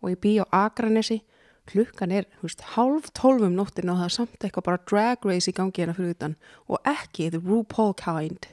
Og 0.00 0.14
ég 0.14 0.20
bý 0.24 0.38
á 0.40 0.44
Akranesi 0.64 1.20
klukkan 1.70 2.12
er, 2.12 2.26
veist, 2.42 2.60
halv 2.74 3.08
tólfum 3.16 3.54
nóttin 3.56 3.90
og 3.92 4.00
það 4.00 4.08
er 4.08 4.14
samt 4.16 4.44
eitthvað 4.44 4.66
bara 4.68 4.82
drag 4.90 5.24
race 5.28 5.50
í 5.50 5.56
gangi 5.56 5.80
hérna 5.82 5.96
fyrir 5.96 6.16
utan 6.16 6.36
og 6.68 6.80
ekki 6.88 7.30
the 7.32 7.40
RuPaul 7.40 7.94
kind. 7.98 8.48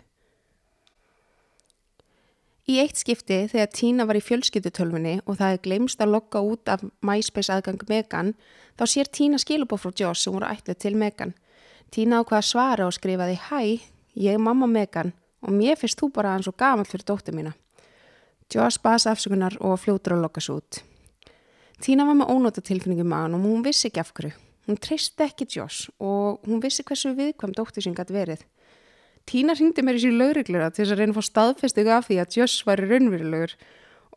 Í 2.69 2.77
eitt 2.79 2.99
skipti 3.01 3.39
þegar 3.51 3.71
Tína 3.73 4.05
var 4.07 4.15
í 4.15 4.23
fjölskyttutölfunni 4.23 5.17
og 5.25 5.39
það 5.39 5.55
er 5.55 5.63
glemst 5.65 6.03
að 6.03 6.13
logga 6.13 6.43
út 6.45 6.69
af 6.71 6.83
MySpace 7.03 7.51
aðgang 7.51 7.81
Megan, 7.89 8.35
þá 8.77 8.83
sér 8.87 9.09
Tína 9.11 9.39
skilubóð 9.41 9.81
frá 9.81 9.95
Joss 10.03 10.23
sem 10.23 10.35
voru 10.35 10.47
ætlið 10.47 10.77
til 10.79 10.93
Megan. 10.95 11.33
Tína 11.91 12.21
ákvaða 12.21 12.45
svara 12.47 12.85
og 12.87 12.95
skrifaði 12.95 13.39
Hæ, 13.49 13.81
ég 14.15 14.37
er 14.37 14.39
mamma 14.39 14.69
Megan 14.69 15.11
og 15.41 15.57
mér 15.57 15.75
finnst 15.81 15.99
þú 15.99 16.11
bara 16.13 16.37
eins 16.37 16.47
og 16.47 16.55
gaman 16.55 16.87
fyrir 16.87 17.07
dóttir 17.09 17.35
mína. 17.35 17.55
Joss 18.51 18.79
basa 18.79 19.11
afsökunar 19.11 19.57
og 19.59 19.79
fljótur 19.81 20.15
að 20.15 20.25
logga 20.27 20.43
svo 20.43 20.61
út. 20.61 20.83
Tína 21.81 22.05
var 22.05 22.17
með 22.19 22.31
ónóta 22.33 22.61
tilfinningu 22.61 23.05
maður 23.07 23.39
og 23.39 23.45
hún 23.47 23.61
vissi 23.65 23.89
ekki 23.89 24.01
af 24.03 24.11
hverju. 24.13 24.31
Hún 24.69 24.77
treysti 24.77 25.25
ekki 25.25 25.47
Joss 25.49 25.87
og 25.97 26.43
hún 26.45 26.61
vissi 26.61 26.85
hversu 26.85 27.15
viðkvæm 27.17 27.55
dóttir 27.57 27.85
sem 27.85 27.95
gæti 27.97 28.13
verið. 28.13 28.43
Tína 29.25 29.55
ringdi 29.57 29.81
mér 29.85 29.97
í 29.97 30.03
síðan 30.03 30.19
lauruglega 30.21 30.69
til 30.69 30.83
þess 30.83 30.93
að 30.93 31.01
reyna 31.01 31.15
að 31.15 31.17
fá 31.17 31.27
staðfestingu 31.29 31.93
af 31.95 32.07
því 32.07 32.19
að 32.21 32.35
Joss 32.37 32.65
var 32.67 32.81
raunverulegur 32.85 33.55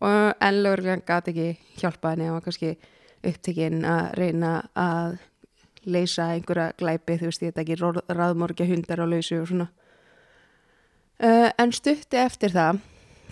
en 0.05 0.59
lauruglega 0.65 1.05
gæti 1.09 1.33
ekki 1.33 1.81
hjálpa 1.81 2.13
henni 2.13 2.29
og 2.29 2.39
var 2.39 2.45
kannski 2.49 2.75
upptekinn 3.25 3.85
að 3.89 4.11
reyna 4.21 4.53
að 4.77 5.17
leysa 5.85 6.31
einhverja 6.35 6.75
glæpi 6.81 7.19
þú 7.21 7.31
veist 7.31 7.45
ég 7.45 7.53
þetta 7.53 7.65
ekki 7.65 8.13
raðmorgja 8.19 8.69
hundar 8.69 9.05
á 9.05 9.07
lausu 9.09 9.41
og 9.41 9.49
svona. 9.49 9.69
Uh, 11.23 11.49
en 11.61 11.73
stutti 11.73 12.19
eftir 12.19 12.53
það 12.53 12.83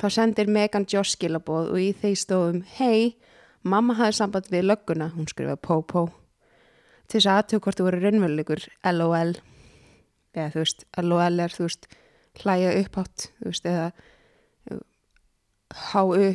þá 0.01 0.07
sendir 0.14 0.49
Megan 0.49 0.87
Joss 0.88 1.16
skilaboð 1.16 1.73
og 1.75 1.81
í 1.83 1.90
þeir 1.99 2.18
stóðum 2.21 2.62
hei 2.79 3.16
Mamma 3.62 3.94
hafði 3.94 4.18
samband 4.18 4.48
við 4.51 4.64
lögguna, 4.66 5.12
hún 5.14 5.29
skrifaði 5.31 5.61
pó-pó, 5.62 6.09
til 7.07 7.20
þess 7.20 7.31
aðtöku 7.31 7.68
hvort 7.68 7.79
þú 7.79 7.85
verið 7.87 8.07
raunverulegur, 8.09 8.64
LOL, 8.90 9.35
eða 10.35 10.48
þú 10.55 10.64
veist, 10.64 10.87
LOL 10.98 11.44
er 11.44 11.55
þú 11.55 11.66
veist, 11.68 11.87
hlæja 12.42 12.72
upphátt, 12.81 13.29
þú 13.38 13.53
veist, 13.53 13.68
eða 13.70 13.92
H-U, 15.92 16.33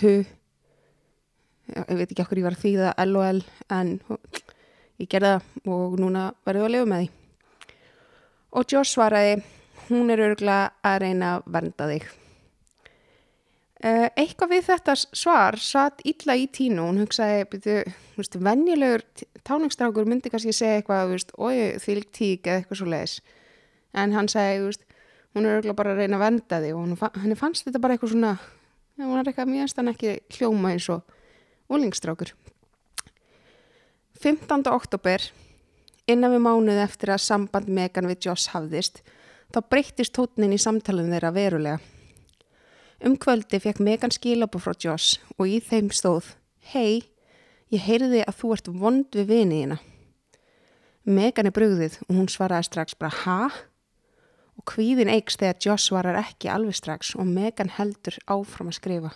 H-U, 0.00 0.12
ég 1.72 1.96
veit 1.96 2.10
ekki 2.10 2.22
okkur 2.26 2.42
ég 2.42 2.46
var 2.46 2.58
að 2.58 2.66
þýða 2.66 2.92
LOL, 3.08 3.40
en 3.72 3.96
ég 5.00 5.10
gerði 5.10 5.32
það 5.32 5.72
og 5.78 5.96
núna 6.02 6.28
verður 6.44 6.66
það 6.66 6.68
að 6.68 6.76
lifa 6.76 6.90
með 6.92 7.02
því. 7.02 7.10
Og 8.56 8.70
Joss 8.72 8.94
svaraði, 8.94 9.40
hún 9.88 10.12
er 10.12 10.26
örgulega 10.28 10.70
að 10.84 11.00
reyna 11.06 11.34
að 11.38 11.50
vernda 11.56 11.90
þig. 11.94 12.06
Uh, 13.86 14.08
eitthvað 14.18 14.50
við 14.50 14.64
þetta 14.66 14.94
svar 14.98 15.60
satt 15.62 16.00
illa 16.08 16.34
í 16.34 16.48
tínu, 16.50 16.88
hún 16.88 16.98
hugsaði 17.04 17.44
byrju, 17.52 18.40
venjulegur 18.42 19.04
táningstrákur 19.46 20.08
myndi 20.08 20.32
kannski 20.32 20.54
segja 20.56 20.80
eitthvað 20.80 21.14
þýlik 21.84 22.10
tík 22.10 22.48
eða 22.48 22.62
eitthvað 22.64 22.80
svo 22.80 22.88
leiðis 22.90 23.20
en 23.96 24.16
hann 24.16 24.28
segi, 24.32 24.74
hún 25.36 25.46
er 25.46 25.60
örgulega 25.60 25.78
bara 25.78 25.94
að 25.94 26.02
reyna 26.02 26.18
að 26.18 26.24
venda 26.24 26.60
þig 26.64 26.76
og 26.80 27.16
henni 27.20 27.38
fannst 27.38 27.68
þetta 27.68 27.82
bara 27.84 27.96
eitthvað 27.96 28.14
svona 28.14 28.34
hún 29.04 29.18
er 29.20 29.30
eitthvað 29.30 29.52
mjög 29.52 29.72
stann 29.72 29.92
ekki 29.92 30.14
hljóma 30.38 30.72
eins 30.74 30.88
og 30.92 31.72
úlingstrákur 31.72 32.32
15. 34.22 34.64
oktober 34.72 35.30
innan 36.08 36.32
við 36.32 36.46
mánuð 36.46 36.80
eftir 36.86 37.12
að 37.12 37.26
samband 37.26 37.68
Megan 37.68 38.08
við 38.08 38.30
Joss 38.30 38.50
hafðist 38.54 39.02
þá 39.52 39.60
breyttist 39.68 40.16
tótnin 40.16 40.56
í 40.56 40.60
samtalenu 40.60 41.12
þeirra 41.12 41.34
verulega 41.36 41.95
Um 43.04 43.16
kvöldi 43.20 43.58
fekk 43.60 43.82
Megan 43.84 44.12
skilabú 44.14 44.56
frá 44.62 44.72
Joss 44.80 45.18
og 45.36 45.50
í 45.52 45.58
þeim 45.60 45.90
stóð 45.92 46.32
Hei, 46.72 47.04
ég 47.68 47.84
heyrði 47.84 48.22
að 48.24 48.38
þú 48.38 48.52
ert 48.54 48.70
vond 48.72 49.18
við 49.18 49.28
viniðina. 49.28 49.76
Megan 51.04 51.50
er 51.50 51.54
brugðið 51.54 52.00
og 52.06 52.14
hún 52.16 52.30
svaraði 52.32 52.70
strax 52.70 52.96
bara 52.96 53.12
Ha? 53.20 53.50
Og 54.56 54.64
kvíðin 54.72 55.12
eikst 55.12 55.42
þegar 55.42 55.60
Joss 55.66 55.90
svarar 55.90 56.16
ekki 56.22 56.48
alveg 56.48 56.78
strax 56.80 57.12
og 57.20 57.28
Megan 57.28 57.74
heldur 57.76 58.16
áfram 58.24 58.72
að 58.72 58.78
skrifa. 58.80 59.12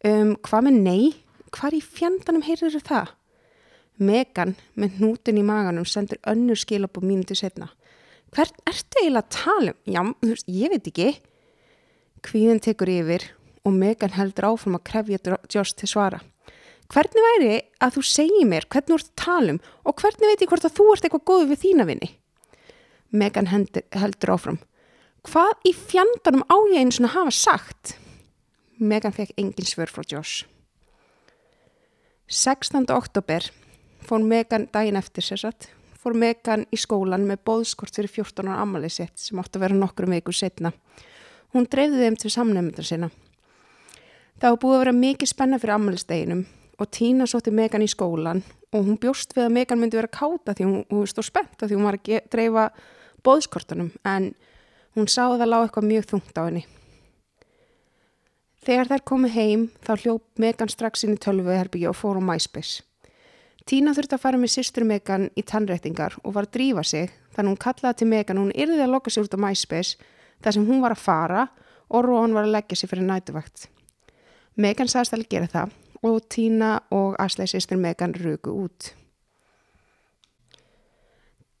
Um, 0.00 0.34
hvað 0.40 0.70
með 0.70 0.80
nei? 0.80 1.04
Hvar 1.52 1.76
í 1.76 1.84
fjandanum 1.84 2.46
heyrður 2.46 2.80
það? 2.88 3.16
Megan 4.00 4.56
með 4.80 4.96
hnútin 4.96 5.38
í 5.38 5.44
maganum 5.44 5.84
sendur 5.84 6.18
önnur 6.24 6.56
skilabóð 6.56 7.04
mínuti 7.04 7.36
setna. 7.36 7.68
Hvert 8.32 8.56
ertu 8.64 9.02
eiginlega 9.02 9.26
að 9.26 9.34
tala 9.36 9.74
um? 9.74 9.80
Já, 9.84 10.00
þú 10.22 10.32
veist, 10.32 10.48
ég 10.48 10.72
veit 10.72 10.88
ekki. 10.88 11.10
Kvíðin 12.26 12.60
tekur 12.62 12.90
yfir 12.92 13.26
og 13.64 13.76
Megan 13.76 14.14
heldur 14.16 14.50
áfram 14.52 14.78
að 14.78 14.86
krefja 14.90 15.38
Josh 15.52 15.76
til 15.76 15.88
svara. 15.90 16.20
Hvernig 16.90 17.26
væri 17.26 17.52
að 17.78 17.96
þú 17.96 18.02
segi 18.08 18.46
mér 18.48 18.66
hvernig 18.66 18.90
þú 18.90 18.98
ert 18.98 19.10
að 19.10 19.22
tala 19.24 19.54
um 19.54 19.60
og 19.86 20.02
hvernig 20.02 20.30
veit 20.30 20.42
ég 20.42 20.50
hvort 20.50 20.66
að 20.66 20.76
þú 20.78 20.86
ert 20.94 21.06
eitthvað 21.06 21.26
góð 21.30 21.44
við 21.52 21.62
þína 21.64 21.86
vinni? 21.86 22.10
Megan 23.10 23.50
heldur 23.50 24.34
áfram. 24.34 24.60
Hvað 25.26 25.68
í 25.68 25.74
fjandarnum 25.76 26.46
á 26.48 26.56
ég 26.72 26.80
einu 26.80 26.94
svona 26.96 27.12
hafa 27.14 27.34
sagt? 27.34 27.96
Megan 28.80 29.12
fekk 29.12 29.34
engin 29.36 29.68
svör 29.68 29.90
frá 29.92 30.02
Josh. 30.08 30.46
16. 32.30 32.86
oktober 32.94 33.50
fór 34.06 34.22
Megan 34.24 34.68
daginn 34.72 34.98
eftir 34.98 35.26
sér 35.26 35.42
satt, 35.42 35.68
fór 36.00 36.14
Megan 36.16 36.64
í 36.72 36.78
skólan 36.80 37.26
með 37.28 37.42
bóðskort 37.46 37.94
fyrir 37.94 38.10
14 38.10 38.48
ára 38.48 38.62
amalið 38.64 38.94
sitt 38.96 39.20
sem 39.20 39.38
átt 39.42 39.58
að 39.58 39.66
vera 39.66 39.78
nokkrum 39.78 40.14
viku 40.14 40.32
setna. 40.34 40.72
Hún 41.54 41.66
dreifði 41.66 42.04
þeim 42.04 42.16
til 42.20 42.30
samnefndar 42.30 42.86
sinna. 42.86 43.10
Það 44.40 44.54
var 44.54 44.60
búið 44.62 44.74
að 44.76 44.82
vera 44.84 44.96
mikið 44.96 45.30
spenna 45.32 45.58
fyrir 45.60 45.76
amaliðsteginum 45.76 46.44
og 46.80 46.90
Tína 46.94 47.26
sótti 47.28 47.52
Megan 47.52 47.84
í 47.84 47.88
skólan 47.90 48.42
og 48.72 48.84
hún 48.86 48.98
bjóst 49.00 49.34
við 49.36 49.48
að 49.48 49.56
Megan 49.56 49.80
myndi 49.80 49.98
vera 49.98 50.08
káta 50.08 50.54
því 50.54 50.66
hún, 50.68 50.84
hún 50.88 51.08
stóð 51.10 51.26
spennt 51.28 51.60
því 51.60 51.76
hún 51.76 51.88
var 51.88 51.98
að 51.98 52.28
dreifa 52.32 52.68
bóðskortunum 53.26 53.90
en 54.08 54.30
hún 54.96 55.10
sá 55.10 55.26
að 55.26 55.42
það 55.42 55.50
lág 55.50 55.66
eitthvað 55.66 55.88
mjög 55.90 56.06
þungt 56.12 56.38
á 56.38 56.42
henni. 56.46 56.62
Þegar 58.60 58.90
þær 58.92 59.04
komið 59.08 59.34
heim 59.34 59.66
þá 59.84 59.92
hljóp 60.04 60.24
Megan 60.40 60.70
strax 60.72 61.04
inn 61.04 61.16
í 61.16 61.20
tölvuherbyggja 61.20 61.90
og 61.90 61.98
fór 61.98 62.20
á 62.20 62.22
MySpace. 62.24 62.84
Tína 63.68 63.92
þurfti 63.96 64.16
að 64.16 64.24
fara 64.24 64.40
með 64.40 64.54
sýstur 64.54 64.86
Megan 64.88 65.28
í 65.36 65.44
tannrættingar 65.44 66.16
og 66.24 66.34
var 66.36 66.48
að 66.48 66.54
drífa 66.56 66.84
sig 66.86 67.12
þannig 67.34 67.52
hún 67.52 67.62
kallaði 67.64 68.00
til 68.00 68.10
Megan 68.10 68.40
og 68.40 68.48
hún 68.48 68.56
yrði 68.56 68.82
að 68.84 68.94
loka 68.94 69.12
sig 69.12 69.26
út 69.26 69.36
á 69.36 69.40
MySpace 69.40 70.00
þar 70.40 70.56
sem 70.56 70.66
hún 70.66 70.82
var 70.84 70.94
að 70.96 71.04
fara 71.04 71.46
og 71.90 72.06
Rón 72.06 72.34
var 72.36 72.46
að 72.46 72.54
leggja 72.56 72.78
sig 72.78 72.90
fyrir 72.90 73.06
nætuvakt. 73.06 73.68
Megan 74.60 74.90
sagðist 74.90 75.16
að 75.16 75.28
gera 75.30 75.50
það 75.50 75.76
og 76.06 76.22
Tína 76.32 76.70
og 76.94 77.16
Asleið 77.20 77.54
sýstur 77.54 77.80
Megan 77.80 78.14
rugu 78.16 78.54
út. 78.64 78.92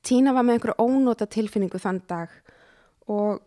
Tína 0.06 0.32
var 0.32 0.46
með 0.46 0.56
einhverju 0.58 0.86
ónóta 0.86 1.28
tilfinningu 1.28 1.78
þann 1.80 2.00
dag 2.08 2.30
og, 3.10 3.42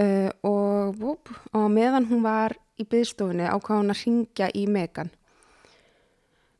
uh, 0.00 0.30
og, 0.44 1.00
og, 1.00 1.32
og 1.56 1.70
meðan 1.72 2.10
hún 2.10 2.20
var 2.26 2.56
í 2.80 2.84
byggstofunni 2.84 3.48
ákváði 3.48 3.80
hún 3.80 3.94
að 3.94 4.04
ringja 4.04 4.50
í 4.56 4.66
Megan. 4.68 5.10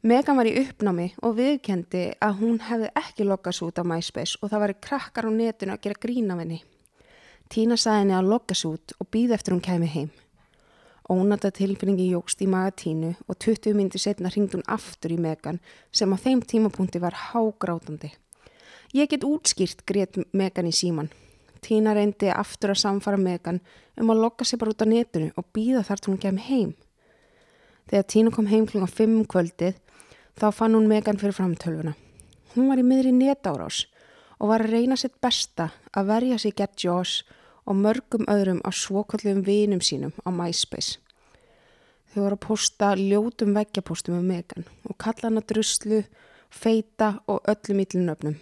Megan 0.00 0.38
var 0.40 0.48
í 0.48 0.56
uppnámi 0.56 1.10
og 1.20 1.36
viðkendi 1.36 2.06
að 2.24 2.38
hún 2.40 2.60
hefði 2.64 2.88
ekki 2.96 3.26
loggast 3.28 3.60
út 3.66 3.80
á 3.80 3.84
MySpace 3.84 4.40
og 4.40 4.48
það 4.48 4.62
var 4.64 4.78
krakkar 4.88 5.28
á 5.28 5.30
netinu 5.32 5.74
að 5.76 5.82
gera 5.84 6.00
grín 6.00 6.32
af 6.32 6.40
henni. 6.40 6.62
Tína 7.50 7.74
saði 7.74 8.04
henni 8.04 8.14
að 8.14 8.28
loggast 8.30 8.66
út 8.68 8.92
og 9.02 9.08
býði 9.10 9.34
eftir 9.34 9.56
hún 9.56 9.62
kemi 9.64 9.88
heim. 9.90 10.10
Ónata 11.10 11.50
tilfinningi 11.50 12.06
jógst 12.12 12.44
í 12.44 12.46
maga 12.46 12.70
tínu 12.78 13.16
og 13.26 13.38
20 13.42 13.74
myndi 13.74 13.98
setna 13.98 14.30
ringd 14.30 14.54
hún 14.54 14.62
aftur 14.70 15.10
í 15.10 15.18
Megan 15.18 15.58
sem 15.90 16.12
á 16.14 16.16
þeim 16.16 16.44
tímapunkti 16.46 17.02
var 17.02 17.16
hágrátandi. 17.32 18.12
Ég 18.94 19.10
get 19.10 19.26
útskýrt 19.26 19.82
greitt 19.86 20.20
Megan 20.30 20.70
í 20.70 20.74
síman. 20.74 21.10
Tína 21.58 21.96
reyndi 21.98 22.30
aftur 22.30 22.76
að 22.76 22.84
samfara 22.84 23.18
Megan 23.18 23.58
um 23.98 24.14
að 24.14 24.22
logga 24.22 24.46
sér 24.46 24.62
bara 24.62 24.70
út 24.70 24.86
á 24.86 24.86
netinu 24.86 25.32
og 25.34 25.50
býða 25.50 25.82
þar 25.90 26.00
til 26.04 26.12
hún 26.12 26.22
kemi 26.22 26.46
heim. 26.46 26.72
Þegar 27.90 28.06
Tína 28.14 28.30
kom 28.30 28.46
heim 28.46 28.70
kl. 28.70 28.86
5 28.86 29.18
um 29.18 29.26
kvöldið 29.26 29.74
Þá 30.38 30.46
fann 30.54 30.78
hún 30.78 30.86
Megan 30.88 31.18
fyrir 31.20 31.34
framtölvuna. 31.36 31.92
Hún 32.54 32.70
var 32.70 32.80
í 32.80 32.86
miðri 32.86 33.10
netárás 33.12 33.84
og 34.38 34.48
var 34.48 34.62
að 34.64 34.72
reyna 34.72 34.96
sitt 34.96 35.18
besta 35.20 35.66
að 35.92 36.08
verja 36.14 36.38
sig 36.38 36.54
gett 36.56 36.78
Josh 36.80 37.26
og 37.70 37.78
mörgum 37.78 38.26
öðrum 38.26 38.58
á 38.66 38.70
svokallum 38.74 39.44
vinum 39.46 39.80
sínum 39.80 40.10
á 40.26 40.28
MySpace. 40.34 40.98
Þau 42.10 42.24
voru 42.24 42.36
að 42.36 42.42
posta 42.42 42.94
ljótum 42.98 43.54
veggjapostum 43.54 44.16
um 44.18 44.26
Megan 44.26 44.66
og 44.88 44.96
kalla 44.98 45.28
hana 45.28 45.42
druslu, 45.46 46.02
feita 46.50 47.20
og 47.30 47.46
öllum 47.46 47.84
íllunöfnum. 47.84 48.34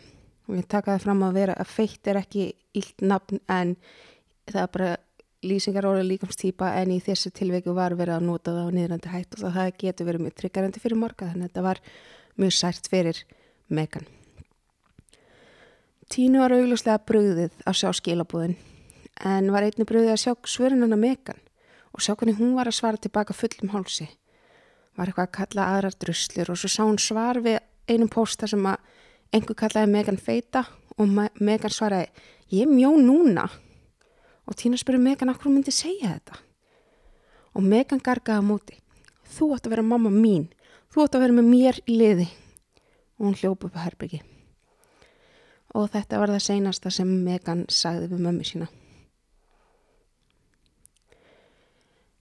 Og 0.49 0.57
ég 0.57 0.69
taka 0.69 0.95
það 0.95 1.05
fram 1.05 1.27
að 1.27 1.37
vera 1.37 1.57
að 1.61 1.75
feit 1.75 2.09
er 2.09 2.21
ekki 2.23 2.47
íll 2.81 2.95
nafn 3.05 3.43
en 3.53 3.75
það 4.49 4.62
er 4.62 4.73
bara 4.79 4.95
lýsingar 5.45 5.87
orðið 5.87 6.09
líkamstýpa 6.14 6.71
en 6.81 6.95
í 6.97 7.03
þessu 7.05 7.31
tilveiku 7.37 7.75
var 7.77 7.93
verið 7.99 8.17
að 8.17 8.25
nota 8.31 8.55
það 8.57 8.73
á 8.73 8.77
niðrandi 8.79 9.12
hætt 9.12 9.37
og 9.43 9.53
það 9.59 9.75
getur 9.85 10.09
verið 10.09 10.25
mjög 10.25 10.38
tryggarandi 10.41 10.83
fyrir 10.83 11.03
morga 11.03 11.29
þannig 11.29 11.45
að 11.45 11.51
þetta 11.51 11.67
var 11.69 11.83
mjög 12.41 12.57
sært 12.57 12.88
fyrir 12.88 13.21
Megan. 13.69 14.09
Tínu 16.09 16.41
var 16.41 16.57
augljóslega 16.57 17.05
bröðið 17.05 17.62
að 17.69 17.79
sjá 17.83 17.93
skilabúðin 17.93 18.57
en 19.24 19.50
var 19.52 19.66
einni 19.66 19.87
bröðið 19.87 20.12
að 20.14 20.22
sjá 20.22 20.33
svörunana 20.46 20.98
Megan 20.98 21.40
og 21.94 22.02
sjá 22.04 22.14
hvernig 22.14 22.38
hún 22.38 22.54
var 22.57 22.68
að 22.70 22.78
svara 22.78 23.00
tilbaka 23.00 23.35
fullum 23.35 23.72
hálsi. 23.72 24.07
Var 24.98 25.11
eitthvað 25.11 25.28
að 25.28 25.37
kalla 25.38 25.66
aðrar 25.74 25.96
druslur 25.98 26.52
og 26.52 26.59
svo 26.61 26.70
sá 26.70 26.83
hún 26.85 27.00
svar 27.02 27.40
við 27.42 27.59
einum 27.88 28.11
posta 28.12 28.46
sem 28.50 28.66
að 28.66 28.78
einhver 29.35 29.59
kallaði 29.59 29.92
Megan 29.92 30.20
feita 30.20 30.64
og 30.98 31.11
Megan 31.40 31.74
svaraði 31.74 32.09
ég 32.54 32.70
mjó 32.70 32.94
núna. 32.98 33.48
Og 34.48 34.57
Tína 34.57 34.78
spurði 34.81 35.02
Megan 35.04 35.33
af 35.33 35.40
hverju 35.40 35.54
myndi 35.54 35.74
segja 35.74 36.14
þetta. 36.14 36.38
Og 37.59 37.64
Megan 37.64 38.02
gargaði 38.04 38.40
á 38.40 38.44
móti 38.44 38.81
þú 39.28 39.52
ætti 39.57 39.68
að 39.68 39.76
vera 39.76 39.87
mamma 39.90 40.11
mín. 40.12 40.48
Þú 40.88 41.04
ætti 41.04 41.18
að 41.18 41.26
vera 41.26 41.38
með 41.40 41.52
mér 41.52 41.85
í 41.85 42.00
liði. 42.00 42.28
Og 43.18 43.28
hún 43.28 43.38
hljópa 43.38 43.68
upp 43.68 43.76
á 43.76 43.87
herbyggi 43.87 44.22
og 45.76 45.90
þetta 45.92 46.20
var 46.20 46.33
það 46.33 46.44
seinasta 46.46 46.92
sem 46.92 47.09
Megan 47.24 47.66
sagði 47.68 48.12
við 48.12 48.22
mömmu 48.24 48.46
sína 48.46 48.68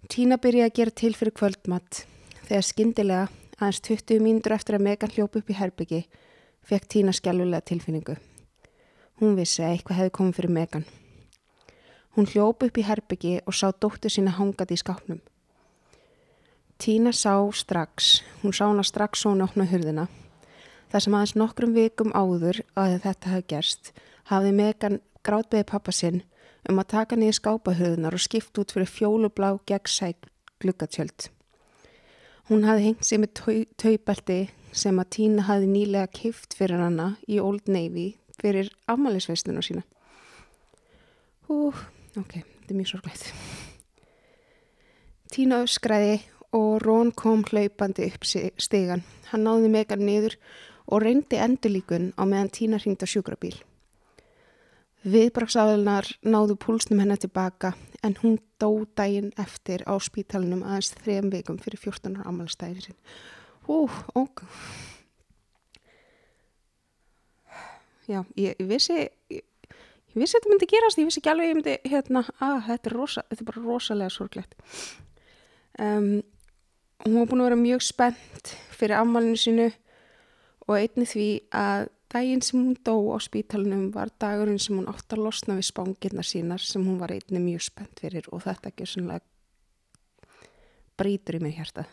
Tína 0.08 0.38
byrjaði 0.42 0.70
að 0.72 0.78
gera 0.80 0.98
til 1.02 1.14
fyrir 1.16 1.36
kvöldmatt 1.36 2.04
þegar 2.48 2.68
skindilega 2.70 3.26
aðeins 3.58 3.82
20 3.88 4.24
mínútur 4.24 4.56
eftir 4.56 4.78
að 4.78 4.86
Megan 4.88 5.14
hljópa 5.16 5.42
upp 5.42 5.52
í 5.52 5.58
herbyggi 5.58 6.06
fekk 6.68 6.88
Tína 6.94 7.16
skjálfulega 7.16 7.66
tilfinningu 7.74 8.16
hún 9.20 9.36
vissi 9.36 9.66
að 9.66 9.76
eitthvað 9.76 10.02
hefði 10.02 10.16
komið 10.20 10.40
fyrir 10.40 10.56
Megan 10.60 10.88
Hún 12.18 12.26
hljóp 12.26 12.64
upp 12.66 12.78
í 12.82 12.82
herbyggi 12.82 13.32
og 13.46 13.54
sá 13.54 13.68
dóttur 13.70 14.10
sína 14.10 14.32
hangað 14.34 14.72
í 14.74 14.78
skápnum. 14.82 15.20
Tína 16.82 17.12
sá 17.14 17.38
strax, 17.54 18.24
hún 18.42 18.56
sá 18.58 18.64
hana 18.66 18.82
strax 18.82 19.22
og 19.28 19.36
hún 19.36 19.44
opnaði 19.46 19.76
hurðina. 19.76 20.08
Það 20.90 21.04
sem 21.06 21.18
aðeins 21.20 21.34
nokkrum 21.38 21.76
vikum 21.76 22.16
áður 22.18 22.64
að 22.74 22.96
þetta 23.04 23.34
hafði 23.36 23.46
gerst, 23.54 23.92
hafði 24.34 24.56
Megan 24.58 24.98
grátbeði 25.22 25.68
pappa 25.70 25.94
sinn 25.94 26.24
um 26.70 26.80
að 26.82 26.90
taka 26.94 27.18
niður 27.18 27.40
skápahurðunar 27.40 28.16
og 28.18 28.24
skipta 28.24 28.62
út 28.64 28.74
fyrir 28.76 28.92
fjólublá 28.92 29.52
gegnsæk 29.70 30.30
gluggatjöld. 30.62 31.30
Hún 32.48 32.64
hafði 32.68 32.88
hengt 32.88 33.06
sig 33.06 33.20
með 33.20 33.68
taubelti 33.80 34.40
sem 34.72 35.00
að 35.00 35.12
Tína 35.18 35.48
hafði 35.50 35.70
nýlega 35.72 36.08
kift 36.14 36.56
fyrir 36.56 36.80
hana 36.84 37.16
í 37.28 37.42
Old 37.44 37.68
Navy 37.68 38.14
fyrir 38.38 38.72
afmælisveistunum 38.88 39.66
sína. 39.66 39.84
Hú, 41.48 41.74
Ok, 42.18 42.40
þetta 42.42 42.74
er 42.74 42.78
mjög 42.80 42.90
sorgleitt. 42.90 43.26
Tína 45.30 45.60
öskræði 45.68 46.16
og 46.56 46.80
Rón 46.82 47.12
kom 47.14 47.44
hlaupandi 47.46 48.08
upp 48.10 48.26
stegan. 48.26 49.04
Hann 49.30 49.46
náði 49.46 49.70
megan 49.70 50.02
niður 50.02 50.38
og 50.88 51.04
reyndi 51.04 51.38
endurlíkun 51.38 52.16
á 52.18 52.26
meðan 52.26 52.50
Tína 52.50 52.80
hringdi 52.82 53.06
á 53.06 53.12
sjúkrabíl. 53.12 53.54
Viðbraksáðunar 55.06 56.08
náðu 56.26 56.58
púlsnum 56.60 57.04
hennar 57.04 57.20
tilbaka 57.22 57.76
en 58.04 58.16
hún 58.24 58.40
dó 58.62 58.86
dægin 58.98 59.30
eftir 59.38 59.84
á 59.86 59.94
spítalunum 60.02 60.66
aðeins 60.66 60.94
þrejum 60.98 61.32
vikum 61.34 61.60
fyrir 61.62 61.82
14 61.84 62.18
ára 62.18 62.30
amalstæðir 62.32 62.88
sinn. 62.90 63.00
Ú, 63.70 63.86
ok. 64.18 64.42
Já, 68.08 68.24
ég, 68.40 68.56
ég 68.56 68.68
vissi, 68.68 68.96
ég, 69.30 69.44
ég 70.16 70.18
vissi 70.18 70.38
þetta 70.38 70.50
myndi 70.54 70.70
gerast, 70.72 71.00
ég 71.00 71.10
vissi 71.10 71.22
ekki 71.22 71.34
alveg 71.34 71.52
ég 71.52 71.60
myndi 71.60 71.76
hérna, 71.92 72.24
að 72.40 72.62
þetta 72.70 72.90
er, 72.90 72.96
rosa, 72.96 73.24
þetta 73.28 73.44
er 73.44 73.50
bara 73.52 73.66
rosalega 73.66 74.14
sorglegt 74.16 74.56
um, 75.84 76.24
hún 77.04 77.20
var 77.20 77.28
búin 77.30 77.44
að 77.44 77.50
vera 77.50 77.60
mjög 77.60 77.84
spennt 77.86 78.54
fyrir 78.78 78.98
afmælinu 79.02 79.42
sínu 79.42 79.68
og 80.68 80.74
einni 80.78 81.08
því 81.08 81.28
að 81.56 81.90
daginn 82.14 82.44
sem 82.46 82.60
hún 82.60 82.76
dó 82.86 82.96
á 83.14 83.18
spítalunum 83.24 83.92
var 83.96 84.12
dagurinn 84.20 84.60
sem 84.60 84.78
hún 84.78 84.90
átt 84.92 85.14
að 85.14 85.24
losna 85.28 85.58
við 85.60 85.70
spángirna 85.72 86.24
sínar 86.24 86.64
sem 86.64 86.84
hún 86.86 87.00
var 87.02 87.14
einni 87.16 87.44
mjög 87.44 87.68
spennt 87.70 88.04
fyrir 88.04 88.28
og 88.32 88.44
þetta 88.48 88.72
ekki 88.72 88.88
svona 88.88 89.22
brítur 90.98 91.40
í 91.40 91.44
mig 91.44 91.58
hérta 91.60 91.88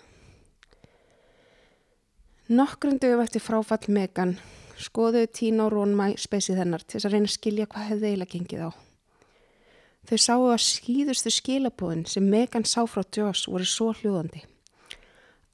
Nokkrum 2.44 2.98
dögum 3.00 3.24
eftir 3.24 3.40
fráfall 3.40 3.88
Megan 3.88 4.36
skoðuðu 4.80 5.28
Tína 5.32 5.64
og 5.66 5.74
Rónmæ 5.74 6.10
spesið 6.20 6.58
hennar 6.60 6.82
til 6.84 6.98
þess 6.98 7.08
að 7.08 7.14
reyna 7.14 7.30
að 7.30 7.36
skilja 7.38 7.66
hvað 7.70 7.86
hefði 7.90 8.10
eiginlega 8.10 8.32
gengið 8.34 8.64
á. 8.68 8.70
Þau 10.04 10.18
sáu 10.20 10.46
að 10.50 10.64
skýðustu 10.66 11.32
skilabóðin 11.32 12.04
sem 12.10 12.26
Megan 12.28 12.66
sá 12.68 12.82
frá 12.90 13.04
Joss 13.16 13.46
voru 13.48 13.64
svo 13.68 13.92
hljóðandi. 13.96 14.42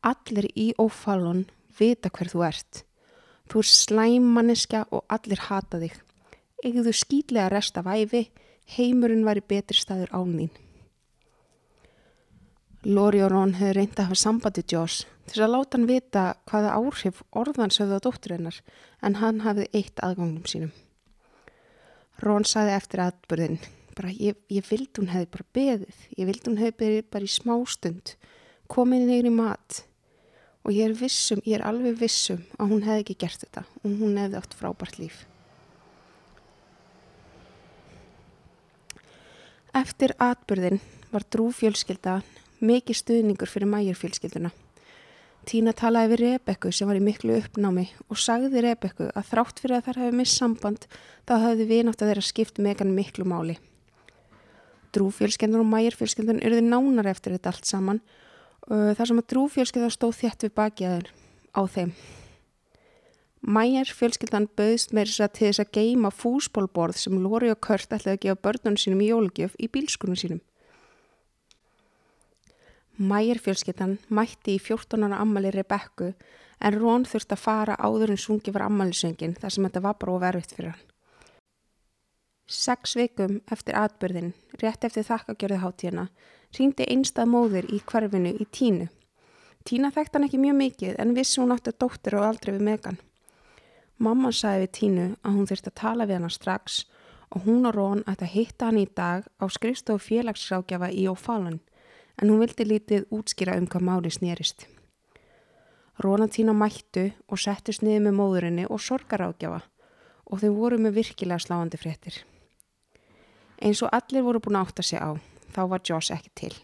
Allir 0.02 0.48
í 0.58 0.70
ófallon 0.80 1.44
vita 1.78 2.10
hver 2.10 2.32
þú 2.32 2.42
ert. 2.48 2.82
Þú 3.50 3.58
er 3.64 3.66
slæmanniska 3.66 4.84
og 4.94 5.02
allir 5.10 5.40
hata 5.48 5.80
þig. 5.82 5.94
Egðu 6.62 6.92
skýtlega 6.94 7.48
rest 7.50 7.78
af 7.80 7.88
æfi, 7.90 8.28
heimurinn 8.76 9.24
var 9.26 9.40
í 9.40 9.42
betri 9.42 9.80
staður 9.80 10.12
án 10.14 10.36
þín. 10.36 10.52
Lori 12.86 13.20
og 13.24 13.32
Ron 13.32 13.56
hefði 13.58 13.72
reyndi 13.76 13.98
að 13.98 14.06
hafa 14.08 14.20
sambandi 14.22 14.62
Joss 14.70 15.02
til 15.28 15.42
að 15.44 15.52
láta 15.52 15.76
hann 15.76 15.88
vita 15.90 16.22
hvaða 16.48 16.76
áhrif 16.78 17.18
orðan 17.36 17.74
sögðu 17.74 17.98
á 17.98 18.04
dóttur 18.06 18.36
hennar 18.36 18.62
en 19.04 19.18
hann 19.20 19.42
hafði 19.44 19.66
eitt 19.74 20.00
aðgangnum 20.00 20.46
sínum. 20.48 20.72
Ron 22.22 22.46
saði 22.48 22.72
eftir 22.76 23.02
aðburðin, 23.04 23.58
bara 23.98 24.14
ég, 24.14 24.38
ég 24.48 24.64
vildi 24.70 25.02
hún 25.02 25.12
hefði 25.12 25.30
bara 25.34 25.50
beðið, 25.58 26.00
ég 26.16 26.30
vildi 26.30 26.50
hún 26.50 26.60
hefði 26.62 26.78
beðið 26.84 27.06
bara 27.12 27.28
í 27.28 27.34
smástund, 27.34 28.14
komin 28.70 29.10
í 29.10 29.34
mat 29.34 29.84
og 30.64 30.72
ég 30.74 30.90
er 30.90 30.96
vissum, 30.96 31.40
ég 31.46 31.58
er 31.58 31.66
alveg 31.66 31.98
vissum 32.00 32.42
að 32.58 32.72
hún 32.74 32.84
hefði 32.86 33.04
ekki 33.04 33.18
gert 33.24 33.44
þetta 33.44 33.64
og 33.82 33.98
hún 34.02 34.18
hefði 34.20 34.40
átt 34.40 34.56
frábært 34.58 34.98
líf. 35.00 35.24
Eftir 39.76 40.16
atbyrðin 40.18 40.80
var 41.12 41.24
drúfjölskylda 41.30 42.20
mikið 42.60 42.98
stuðningur 42.98 43.48
fyrir 43.48 43.70
mæjurfjölskylduna. 43.70 44.50
Tína 45.48 45.72
talaði 45.72 46.12
við 46.12 46.20
Rebekku 46.20 46.72
sem 46.74 46.88
var 46.90 46.98
í 46.98 47.04
miklu 47.04 47.38
uppnámi 47.38 47.86
og 48.10 48.18
sagði 48.20 48.60
Rebekku 48.66 49.08
að 49.08 49.28
þrátt 49.30 49.62
fyrir 49.62 49.78
að 49.78 49.86
þær 49.86 50.00
hefði 50.02 50.16
mist 50.18 50.36
samband 50.36 50.84
þá 51.24 51.32
hefði 51.46 51.68
vinátt 51.70 52.02
að 52.02 52.10
þeirra 52.10 52.24
skipt 52.26 52.60
megan 52.60 52.92
miklu 52.96 53.24
máli. 53.24 53.56
Drúfjölskyldan 54.92 55.62
og 55.62 55.70
mæjurfjölskyldan 55.70 56.42
eruði 56.44 56.66
nánar 56.66 57.08
eftir 57.14 57.36
þetta 57.36 57.54
allt 57.54 57.70
saman 57.70 58.02
þar 58.68 59.10
sem 59.10 59.20
að 59.22 59.28
drúfjölskyldan 59.32 59.94
stóð 59.94 60.16
þétt 60.20 60.46
við 60.46 60.56
bakiðaður 60.60 61.12
á 61.56 61.62
þeim. 61.70 61.92
Mæjar 63.40 63.88
fjölskyldan 63.96 64.50
bauðst 64.52 64.92
með 64.92 65.08
þess 65.08 65.24
að 65.24 65.32
til 65.38 65.46
þess 65.48 65.62
að 65.62 65.72
geima 65.78 66.10
fúsbólborð 66.12 66.98
sem 67.00 67.16
Lóri 67.24 67.48
og 67.48 67.62
Kört 67.64 67.88
ætlaði 67.88 68.18
að 68.18 68.24
gefa 68.26 68.42
börnunum 68.44 68.76
sínum 68.82 69.00
í 69.00 69.08
jólugjöf 69.08 69.54
í 69.56 69.68
bílskunum 69.72 70.18
sínum. 70.20 70.42
Mæjar 73.00 73.40
fjölskyldan 73.40 73.96
mætti 74.12 74.58
í 74.58 74.60
14. 74.60 75.08
ammali 75.16 75.54
Rebekku 75.54 76.10
en 76.60 76.76
Rón 76.76 77.06
þurfti 77.08 77.32
að 77.32 77.44
fara 77.46 77.78
áður 77.80 78.12
en 78.12 78.20
sungi 78.20 78.52
var 78.52 78.66
ammalisöngin 78.66 79.38
þar 79.40 79.54
sem 79.54 79.64
þetta 79.64 79.84
var 79.86 79.96
bara 80.02 80.18
overvitt 80.18 80.52
fyrir 80.52 80.74
hann. 80.74 80.86
Seks 82.50 82.96
vikum 82.98 83.38
eftir 83.48 83.78
atbyrðin, 83.78 84.34
rétt 84.60 84.84
eftir 84.84 85.06
þakkagjörðu 85.06 85.62
hátíðina, 85.62 86.06
ringdi 86.56 86.86
einstað 86.90 87.30
móður 87.30 87.68
í 87.70 87.82
hverfinu 87.86 88.32
í 88.34 88.46
tínu. 88.50 88.88
Tína 89.64 89.90
þekkt 89.92 90.16
hann 90.16 90.26
ekki 90.26 90.40
mjög 90.40 90.56
mikið 90.56 90.98
en 91.02 91.14
vissi 91.14 91.40
hún 91.40 91.52
átti 91.54 91.72
að 91.74 91.80
dóttir 91.84 92.16
og 92.16 92.26
aldrei 92.26 92.54
við 92.56 92.66
megan. 92.70 93.00
Mamma 94.00 94.30
sagði 94.32 94.64
við 94.64 94.70
Tínu 94.78 95.06
að 95.20 95.34
hún 95.36 95.48
þurfti 95.50 95.68
að 95.68 95.80
tala 95.82 96.04
við 96.08 96.16
hana 96.16 96.30
strax 96.32 96.78
og 97.30 97.44
hún 97.44 97.68
og 97.68 97.74
Rón 97.76 97.98
ætti 98.08 98.24
að 98.24 98.32
hitta 98.34 98.70
hann 98.70 98.78
í 98.80 98.86
dag 98.96 99.26
á 99.36 99.44
skrifstofu 99.52 100.06
félagsrákjafa 100.06 100.88
í 100.96 101.04
Ófálan 101.10 101.58
en 102.16 102.30
hún 102.32 102.40
vildi 102.40 102.64
lítið 102.64 103.04
útskýra 103.12 103.58
um 103.60 103.68
hvað 103.68 103.84
máli 103.90 104.12
snýrist. 104.12 104.64
Rón 106.00 106.24
og 106.24 106.32
Tína 106.32 106.56
mættu 106.56 107.10
og 107.28 107.42
settist 107.44 107.84
niður 107.84 108.06
með 108.08 108.16
móðurinni 108.22 108.64
og 108.72 108.80
sorgarákjafa 108.80 109.60
og 110.30 110.40
þau 110.40 110.50
voru 110.56 110.80
með 110.80 110.96
virkilega 111.02 111.44
sláandi 111.44 111.76
fréttir. 111.76 112.22
Eins 113.60 113.82
og 113.84 113.92
allir 113.92 114.24
voru 114.24 114.40
búin 114.40 114.56
að 114.56 114.70
átta 114.70 114.82
sig 114.82 114.96
á, 114.96 115.12
þá 115.50 115.62
var 115.68 115.84
Joss 115.84 116.10
ekki 116.14 116.30
til. 116.34 116.54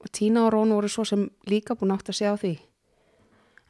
Og 0.00 0.08
Tína 0.10 0.46
og 0.46 0.54
Rón 0.54 0.74
voru 0.74 0.88
svo 0.88 1.04
sem 1.04 1.28
líka 1.46 1.76
búin 1.76 1.92
að 1.92 2.00
átta 2.00 2.16
sig 2.16 2.28
á 2.28 2.36
því 2.40 2.56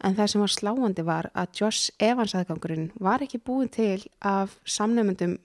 en 0.00 0.16
það 0.16 0.30
sem 0.32 0.42
var 0.42 0.52
sláandi 0.54 1.04
var 1.04 1.28
að 1.36 1.60
Joss 1.60 1.90
Evans 2.00 2.34
aðgangurinn 2.36 2.90
var 3.00 3.22
ekki 3.24 3.40
búin 3.44 3.68
til 3.72 4.00
af 4.24 4.56
samnefndum 4.64 5.36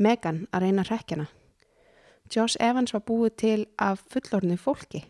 Megan 0.00 0.46
að 0.52 0.64
reyna 0.64 0.84
hrekkjana. 0.88 1.26
Joss 2.32 2.56
Evans 2.60 2.94
var 2.96 3.04
búin 3.04 3.34
til 3.36 3.66
af 3.76 4.00
fullornu 4.12 4.56
fólki. 4.56 5.04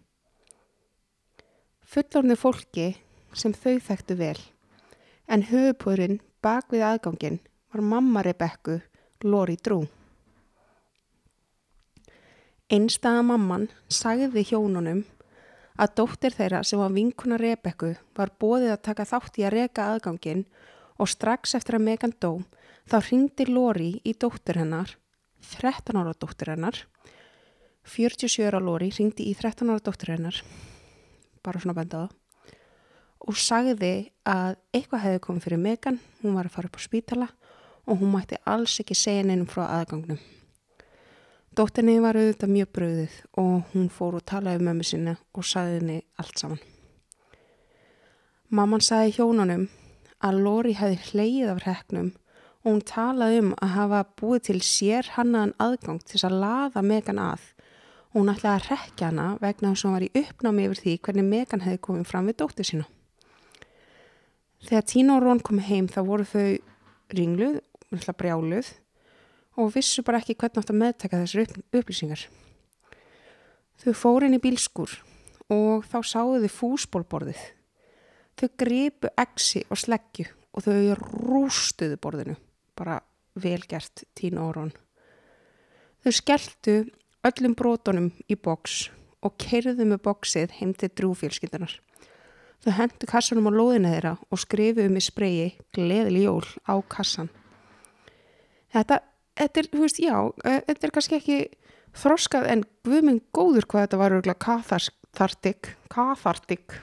Fullornu 1.87 2.37
fólki 2.39 2.89
sem 3.35 3.55
þau 3.55 3.79
þekktu 3.87 4.17
vel, 4.19 4.39
en 5.31 5.47
höfupurinn 5.47 6.19
bak 6.43 6.73
við 6.75 6.87
aðgangin 6.87 7.39
var 7.71 7.87
mamma 7.87 8.25
Rebekku, 8.27 8.81
Lori 9.23 9.57
Drú. 9.57 9.85
Einstaða 12.71 13.25
mamman 13.27 13.65
sagði 13.91 14.45
hjónunum 14.47 15.01
að 15.83 15.95
dóttir 15.99 16.37
þeirra 16.37 16.61
sem 16.63 16.79
var 16.79 16.93
vinkuna 16.95 17.35
Rebekku 17.41 17.97
var 18.15 18.31
bóðið 18.39 18.77
að 18.77 18.85
taka 18.87 19.07
þátt 19.11 19.41
í 19.41 19.47
að 19.49 19.55
reka 19.57 19.87
aðgangin 19.91 20.45
og 21.03 21.11
strax 21.11 21.57
eftir 21.59 21.81
að 21.81 21.85
Megan 21.89 22.15
dó 22.23 22.45
þá 22.87 22.97
ringdi 23.09 23.49
Lori 23.51 23.91
í 24.07 24.15
dóttir 24.15 24.63
hennar, 24.63 24.95
13 25.59 25.99
ára 25.99 26.15
dóttir 26.15 26.55
hennar, 26.55 26.79
47 27.91 28.47
ára 28.47 28.63
Lori 28.63 28.93
ringdi 28.95 29.27
í 29.27 29.35
13 29.35 29.67
ára 29.67 29.83
dóttir 29.91 30.15
hennar, 30.15 30.39
bara 31.43 31.59
svona 31.59 31.75
bendaða, 31.75 32.07
og 33.27 33.35
sagði 33.35 34.13
að 34.23 34.61
eitthvað 34.71 35.09
hefði 35.09 35.27
komið 35.27 35.49
fyrir 35.49 35.67
Megan, 35.67 36.05
hún 36.23 36.39
var 36.39 36.47
að 36.47 36.55
fara 36.55 36.71
upp 36.71 36.79
á 36.79 36.87
spítala 36.87 37.33
og 37.91 37.99
hún 37.99 38.15
mætti 38.15 38.39
alls 38.47 38.79
ekki 38.79 38.95
segja 38.95 39.27
neinum 39.27 39.51
frá 39.51 39.67
aðgangnum. 39.67 40.23
Dóttinni 41.51 41.97
var 41.99 42.15
auðvitað 42.15 42.53
mjög 42.55 42.69
bröðið 42.77 43.15
og 43.43 43.73
hún 43.73 43.89
fór 43.91 44.21
og 44.21 44.23
talaði 44.31 44.61
um 44.61 44.69
mömmu 44.69 44.85
sinna 44.87 45.17
og 45.35 45.47
saði 45.49 45.81
henni 45.81 45.97
allt 46.23 46.39
saman. 46.39 46.61
Mamman 48.55 48.85
saði 48.87 49.17
hjónunum 49.17 49.65
að 50.23 50.39
Lóri 50.45 50.77
hefði 50.79 51.01
hleyið 51.09 51.51
af 51.51 51.63
hreknum 51.65 52.13
og 52.61 52.69
hún 52.69 52.85
talaði 52.87 53.41
um 53.43 53.49
að 53.59 53.73
hafa 53.75 54.03
búið 54.21 54.45
til 54.47 54.61
sér 54.63 55.11
hannaðan 55.17 55.57
aðgang 55.67 55.99
til 56.07 56.21
að 56.29 56.37
laða 56.45 56.85
Megan 56.87 57.19
að 57.25 57.49
hún 58.15 58.31
ætlaði 58.31 58.53
að 58.53 58.69
rekja 58.69 59.09
hana 59.11 59.27
vegna 59.43 59.73
þess 59.73 59.83
að 59.83 59.89
hún 59.89 59.97
var 59.97 60.07
í 60.07 60.23
uppnámi 60.23 60.69
yfir 60.69 60.83
því 60.85 60.95
hvernig 61.09 61.29
Megan 61.33 61.65
hefði 61.67 61.81
komið 61.89 62.07
fram 62.13 62.31
við 62.31 62.39
dóttu 62.45 62.69
sína. 62.69 62.87
Þegar 64.69 64.87
Tína 64.87 65.19
og 65.19 65.27
Rón 65.27 65.43
kom 65.43 65.59
heim 65.59 65.91
þá 65.91 65.99
voru 66.07 66.31
þau 66.31 66.47
ringluð, 67.11 67.59
brjáluð 67.91 68.71
og 69.59 69.73
vissu 69.75 70.05
bara 70.07 70.21
ekki 70.21 70.37
hvernig 70.39 70.63
átt 70.63 70.73
að 70.73 70.81
meðtaka 70.83 71.23
þessar 71.23 71.45
upp, 71.47 71.57
upplýsingar. 71.81 72.27
Þau 73.81 73.95
fór 73.97 74.27
inn 74.27 74.37
í 74.37 74.43
bílskur 74.43 74.93
og 75.51 75.87
þá 75.89 75.99
sáðu 76.07 76.45
þau 76.45 76.55
fúsbólborðið. 76.59 77.41
Þau 78.39 78.49
gripu 78.61 79.11
exi 79.21 79.65
og 79.69 79.81
sleggju 79.81 80.29
og 80.55 80.65
þau 80.65 80.95
rústuðu 81.01 81.99
borðinu, 82.01 82.37
bara 82.79 83.01
velgert 83.41 84.05
tína 84.19 84.47
orðan. 84.49 84.73
Þau 86.05 86.13
skelltu 86.17 86.77
öllum 87.27 87.55
brotunum 87.59 88.11
í 88.31 88.37
boks 88.37 88.89
og 89.25 89.37
kerðu 89.41 89.85
með 89.85 90.03
boksið 90.07 90.57
heim 90.61 90.73
til 90.75 90.89
drúfélskyndunar. 90.97 91.75
Þau 92.61 92.73
hendu 92.77 93.09
kassanum 93.09 93.49
á 93.49 93.53
loðina 93.53 93.93
þeirra 93.95 94.15
og 94.29 94.41
skrifuðu 94.41 94.93
með 94.93 95.07
spreyi 95.07 95.47
gleðileg 95.77 96.27
jól 96.27 96.45
á 96.69 96.77
kassan. 96.93 97.31
Þetta 98.73 99.01
þetta 99.41 99.63
er, 99.63 99.71
þú 99.73 99.83
veist, 99.87 100.03
já, 100.03 100.15
eh, 100.45 100.61
þetta 100.69 100.87
er 100.87 100.95
kannski 100.95 101.19
ekki 101.19 101.41
þroskað 101.97 102.47
en 102.53 102.65
guðminn 102.87 103.23
góður 103.35 103.67
hvað 103.67 103.87
þetta 103.87 104.01
var 104.01 104.15
örgulega 104.19 104.45
kathartik, 104.45 105.75
kathartik. 105.91 106.79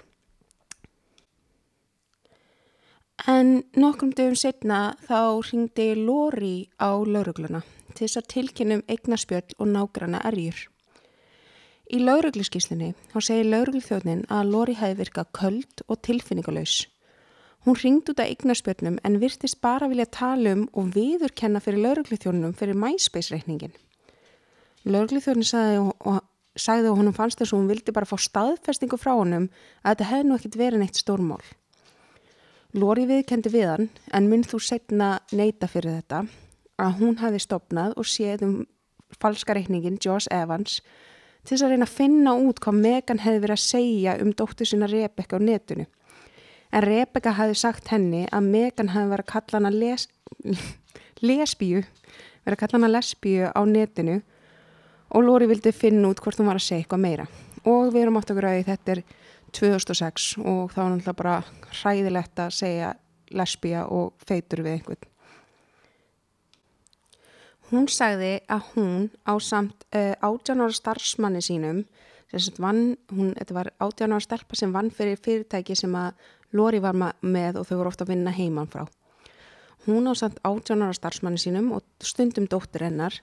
En 3.27 3.63
nokkrum 3.75 4.13
dögum 4.13 4.37
setna 4.37 4.95
þá 5.07 5.41
ringdi 5.49 5.87
Lóri 5.97 6.69
á 6.77 6.93
laurugluna 7.01 7.63
til 7.95 8.05
þess 8.05 8.19
að 8.19 8.27
tilkynum 8.33 8.83
eignaspjöld 8.87 9.55
og 9.57 9.71
nágranna 9.71 10.21
erjur. 10.29 10.59
Í 11.87 12.03
laurugluskíslunni 12.03 12.93
þá 13.13 13.17
segir 13.23 13.49
lauruglþjóðnin 13.49 14.27
að 14.29 14.51
Lóri 14.53 14.75
hefði 14.77 14.99
virkað 15.01 15.31
köld 15.39 15.83
og 15.87 16.01
tilfinningalauðs. 16.05 16.85
Hún 17.67 17.75
ringd 17.75 18.07
út 18.07 18.21
af 18.23 18.29
eignarspjörnum 18.31 18.95
en 19.03 19.19
virtist 19.19 19.57
bara 19.59 19.89
vilja 19.91 20.05
tala 20.07 20.53
um 20.55 20.61
og 20.71 20.93
viðurkenna 20.95 21.59
fyrir 21.59 21.81
lauruglithjónunum 21.83 22.53
fyrir 22.55 22.77
MySpace-reikningin. 22.79 23.73
Lauruglithjónin 24.87 25.43
sagði 25.43 25.81
og 25.83 26.21
sagði 26.55 26.93
og 26.93 27.01
honum 27.01 27.17
fannst 27.17 27.41
þess 27.41 27.51
að 27.51 27.59
hún 27.59 27.67
vildi 27.73 27.95
bara 27.97 28.07
fá 28.07 28.15
staðfestingu 28.23 28.95
frá 29.01 29.11
honum 29.17 29.49
að 29.83 29.97
þetta 29.97 30.07
hefði 30.13 30.29
nú 30.29 30.37
ekkit 30.37 30.55
verið 30.61 30.83
neitt 30.85 31.01
stórmál. 31.01 31.43
Lóri 32.71 33.03
viðkendi 33.11 33.51
við 33.51 33.67
hann 33.73 33.91
en 34.15 34.31
mynd 34.31 34.47
þú 34.47 34.61
setna 34.63 35.11
neyta 35.35 35.67
fyrir 35.67 35.99
þetta 35.99 36.23
að 36.79 36.97
hún 37.01 37.19
hefði 37.19 37.43
stopnað 37.49 37.97
og 37.99 38.07
séð 38.07 38.47
um 38.47 38.55
falska 39.19 39.59
reikningin 39.59 39.99
Joss 39.99 40.31
Evans 40.31 40.79
til 41.43 41.57
þess 41.57 41.67
að 41.67 41.75
reyna 41.75 41.91
að 41.91 41.99
finna 41.99 42.39
út 42.47 42.63
hvað 42.63 42.81
Megan 42.87 43.23
hefði 43.27 43.43
verið 43.43 43.59
að 43.59 43.67
segja 43.67 44.17
um 44.23 44.31
dóttur 44.31 44.71
sína 44.71 44.87
Rebecca 44.87 45.35
á 45.35 45.43
netinu 45.43 45.91
en 46.71 46.83
Rebecca 46.83 47.35
hafi 47.37 47.55
sagt 47.57 47.91
henni 47.93 48.25
að 48.31 48.49
Megan 48.53 48.93
hafi 48.93 49.11
verið 49.11 49.25
að 49.25 49.31
kalla 49.33 49.59
hana 49.59 49.73
les, 49.73 50.07
lesbíu, 51.23 51.83
verið 52.45 52.57
að 52.57 52.61
kalla 52.63 52.79
hana 52.79 52.93
lesbíu 52.93 53.51
á 53.51 53.61
netinu 53.65 54.21
og 55.15 55.23
Lóri 55.23 55.47
vildi 55.47 55.71
finna 55.71 56.11
út 56.11 56.21
hvort 56.23 56.39
hún 56.39 56.49
var 56.49 56.59
að 56.59 56.67
segja 56.67 56.83
eitthvað 56.83 57.05
meira 57.05 57.27
og 57.67 57.91
við 57.93 58.05
erum 58.05 58.19
átt 58.19 58.31
að 58.31 58.41
því 58.43 58.63
þetta 58.67 58.95
er 58.95 59.03
2006 59.55 60.31
og 60.43 60.73
þá 60.73 60.79
er 60.83 60.89
náttúrulega 60.93 61.19
bara 61.21 61.35
hræðilegt 61.81 62.41
að 62.43 62.55
segja 62.55 62.95
lesbía 63.35 63.85
og 63.91 64.13
feitur 64.27 64.63
við 64.63 64.77
einhvern. 64.77 65.13
Hún 67.67 67.87
sagði 67.91 68.37
að 68.47 68.67
hún 68.75 69.07
á 69.27 69.35
samt 69.43 69.83
uh, 69.91 70.15
18 70.23 70.63
ára 70.63 70.75
starfsmanni 70.75 71.41
sínum, 71.43 71.81
vann, 72.59 72.95
hún, 73.11 73.33
þetta 73.35 73.57
var 73.57 73.71
18 73.83 74.15
ára 74.15 74.23
stelpa 74.23 74.55
sem 74.55 74.71
vann 74.75 74.91
fyrir 74.91 75.19
fyrirtæki 75.19 75.75
sem 75.75 75.95
að 75.99 76.15
Lóri 76.55 76.79
var 76.83 76.95
með 76.95 77.59
og 77.59 77.67
þau 77.67 77.77
voru 77.79 77.91
ofta 77.91 78.05
að 78.05 78.13
vinna 78.13 78.33
heimann 78.35 78.69
frá. 78.71 78.85
Hún 79.87 80.07
á 80.07 80.13
samt 80.19 80.39
18 80.43 80.83
ára 80.83 80.95
starfsmanni 80.95 81.39
sínum 81.39 81.71
og 81.75 81.83
stundum 82.03 82.47
dóttir 82.47 82.83
hennar 82.87 83.15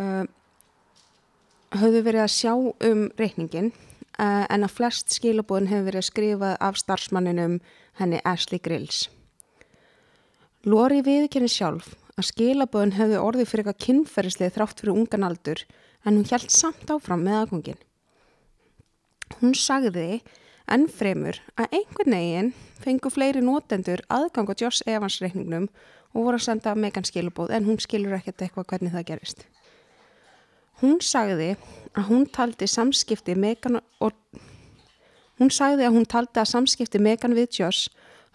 uh, 0.00 0.24
höfðu 1.76 2.02
verið 2.06 2.24
að 2.24 2.34
sjá 2.34 2.52
um 2.56 3.04
reikningin 3.20 3.70
uh, 3.72 4.44
en 4.48 4.64
að 4.64 4.74
flest 4.78 5.12
skilabóðin 5.16 5.68
hefur 5.72 5.88
verið 5.90 6.02
að 6.02 6.08
skrifa 6.08 6.52
af 6.64 6.80
starfsmanninum 6.80 7.58
henni 8.00 8.20
Ashley 8.24 8.62
Grills. 8.64 9.08
Lóri 10.68 11.02
viðkenni 11.04 11.50
sjálf 11.52 11.92
að 12.18 12.30
skilabóðin 12.32 12.96
hefði 12.96 13.20
orðið 13.22 13.50
fyrir 13.50 13.66
eitthvað 13.66 13.84
kynferðislið 13.86 14.56
þrátt 14.56 14.80
fyrir 14.82 14.96
ungan 14.96 15.28
aldur 15.28 15.62
en 16.04 16.16
hún 16.16 16.26
hjælt 16.26 16.52
samt 16.54 16.90
áfram 16.90 17.22
með 17.24 17.42
aðgóngin. 17.42 17.80
Hún 19.38 19.54
sagði 19.58 20.22
enn 20.74 20.88
fremur 20.92 21.38
að 21.58 21.78
einhvern 21.80 22.16
veginn 22.16 22.50
fengu 22.82 23.10
fleiri 23.12 23.42
nótendur 23.44 24.02
aðgang 24.12 24.50
á 24.52 24.54
Joss 24.60 24.82
Evans 24.86 25.18
reikningnum 25.22 25.68
og 26.14 26.24
voru 26.24 26.38
að 26.38 26.46
senda 26.46 26.74
megan 26.74 27.06
skilabóð 27.06 27.54
en 27.56 27.66
hún 27.68 27.80
skilur 27.82 28.16
ekkert 28.18 28.44
eitthvað 28.44 28.68
hvernig 28.72 28.94
það 28.94 29.08
gerist. 29.10 29.44
Hún 30.80 31.00
sagði 31.02 31.56
að 31.96 32.08
hún 32.10 32.28
taldi 32.30 32.68
samskipti 32.70 33.34
megan 33.34 33.80
og 33.98 34.14
hún 35.38 35.50
sagði 35.54 35.88
að 35.88 35.98
hún 35.98 36.06
taldi 36.06 36.42
að 36.42 36.52
samskipti 36.52 37.02
megan 37.02 37.36
við 37.38 37.60
Joss 37.60 37.88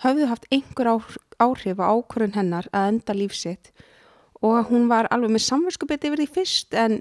hafði 0.04 0.28
haft 0.28 0.48
einhver 0.52 0.92
áhrif 1.40 1.80
á 1.80 1.88
ákvörðun 1.88 2.38
hennar 2.38 2.70
að 2.76 2.90
enda 2.94 3.16
lífsitt 3.16 3.72
og 4.44 4.58
að 4.60 4.72
hún 4.74 4.90
var 4.92 5.08
alveg 5.14 5.32
með 5.32 5.46
samverskupið 5.48 6.10
yfir 6.10 6.22
því 6.22 6.30
fyrst 6.36 6.76
en 6.76 7.00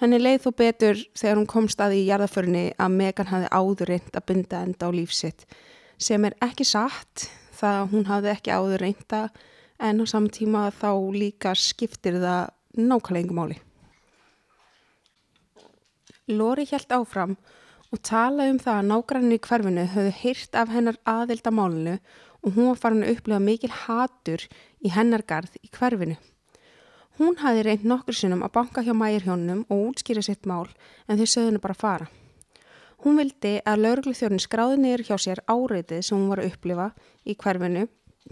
henni 0.00 0.20
leið 0.20 0.46
þó 0.46 0.50
betur 0.56 1.02
þegar 1.18 1.38
hún 1.38 1.50
komst 1.50 1.80
að 1.84 1.98
í 1.98 2.06
jarðaförni 2.08 2.64
að 2.80 2.96
Megan 2.96 3.30
hafi 3.30 3.50
áður 3.52 3.92
reynd 3.92 4.16
að 4.16 4.26
binda 4.30 4.62
enda 4.64 4.88
á 4.88 4.90
lífsitt 4.96 5.46
sem 6.00 6.24
er 6.24 6.36
ekki 6.44 6.64
satt 6.64 7.28
það 7.60 7.90
hún 7.92 8.06
hafi 8.08 8.32
ekki 8.32 8.54
áður 8.54 8.84
reynda 8.86 9.22
en 9.80 10.00
á 10.00 10.04
samtíma 10.08 10.68
þá 10.76 10.90
líka 11.16 11.52
skiptir 11.56 12.20
það 12.20 12.52
nákvæmlega 12.80 13.36
máli. 13.36 13.56
Lóri 16.30 16.66
hjælt 16.68 16.92
áfram 16.94 17.36
og 17.90 18.02
talaði 18.06 18.54
um 18.54 18.60
það 18.62 18.76
að 18.78 18.90
nágrannu 18.90 19.36
í 19.36 19.44
hverfinu 19.46 19.86
höfðu 19.94 20.16
heyrt 20.20 20.58
af 20.60 20.70
hennar 20.70 21.00
aðildamálinu 21.10 21.96
og 22.40 22.54
hún 22.54 22.70
var 22.70 22.80
farin 22.80 23.04
að 23.04 23.16
upplega 23.16 23.44
mikil 23.44 23.72
hatur 23.84 24.44
í 24.80 24.92
hennargarð 24.94 25.58
í 25.60 25.72
hverfinu. 25.74 26.16
Hún 27.20 27.36
hafi 27.36 27.60
reynd 27.66 27.82
nokkur 27.84 28.16
sinnum 28.16 28.40
að 28.46 28.54
banka 28.54 28.80
hjá 28.80 28.94
mægirhjónunum 28.96 29.66
og 29.68 29.80
útskýra 29.90 30.22
sitt 30.24 30.46
mál 30.48 30.70
en 31.04 31.18
þau 31.20 31.26
sögðunu 31.28 31.60
bara 31.60 31.76
fara. 31.76 32.06
Hún 33.04 33.18
vildi 33.20 33.58
að 33.68 33.82
lauruglu 33.82 34.14
þjórn 34.16 34.40
skráði 34.40 34.78
neyru 34.80 35.04
hjá 35.04 35.18
sér 35.20 35.42
áreitið 35.44 36.00
sem 36.06 36.16
hún 36.16 36.30
var 36.32 36.40
að 36.40 36.54
upplifa 36.54 36.86
í 37.28 37.34
hverfinu 37.36 37.82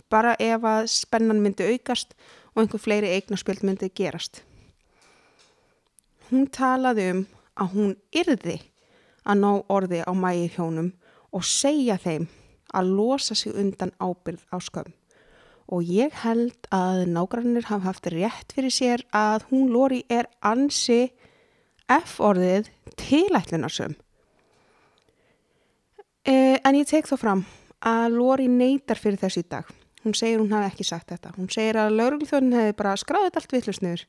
bara 0.09 0.33
ef 0.41 0.65
að 0.65 0.89
spennan 0.95 1.43
myndi 1.45 1.69
aukast 1.69 2.17
og 2.55 2.63
einhver 2.63 2.81
fleiri 2.81 3.13
eignarspjöld 3.13 3.67
myndi 3.69 3.91
gerast. 3.93 4.41
Hún 6.31 6.49
talaði 6.49 7.11
um 7.13 7.23
að 7.61 7.75
hún 7.77 7.95
yrði 8.23 8.57
að 9.29 9.43
ná 9.43 9.51
orði 9.69 10.01
á 10.01 10.13
mægirhjónum 10.17 10.95
og 11.37 11.45
segja 11.45 12.01
þeim 12.01 12.25
að 12.73 12.97
losa 12.97 13.37
sig 13.37 13.53
undan 13.53 13.93
ábyrð 14.01 14.49
á 14.49 14.57
skömm. 14.65 14.98
Og 15.69 15.85
ég 15.85 16.15
held 16.23 16.69
að 16.73 17.05
nágrannir 17.13 17.67
hafa 17.69 17.91
haft 17.91 18.09
rétt 18.13 18.55
fyrir 18.57 18.73
sér 18.73 19.05
að 19.13 19.49
hún 19.51 19.69
Lóri 19.73 20.03
er 20.09 20.31
ansi 20.41 21.11
F-orðið 21.89 22.71
tilætlunarsum. 23.01 23.97
Eh, 26.25 26.57
en 26.57 26.77
ég 26.77 26.89
tek 26.89 27.09
þó 27.09 27.17
fram 27.21 27.45
að 27.85 28.17
Lóri 28.17 28.49
neytar 28.49 29.01
fyrir 29.01 29.21
þessu 29.21 29.45
í 29.45 29.49
dag. 29.49 29.69
Hún 30.05 30.15
segir 30.15 30.39
hún 30.41 30.53
hafi 30.55 30.71
ekki 30.71 30.87
sagt 30.87 31.11
þetta. 31.13 31.35
Hún 31.37 31.51
segir 31.53 31.77
að 31.81 31.97
lauruglþjóðin 31.99 32.55
hefði 32.57 32.75
bara 32.79 32.97
skráðið 32.97 33.39
allt 33.41 33.55
vittlusniður 33.55 34.05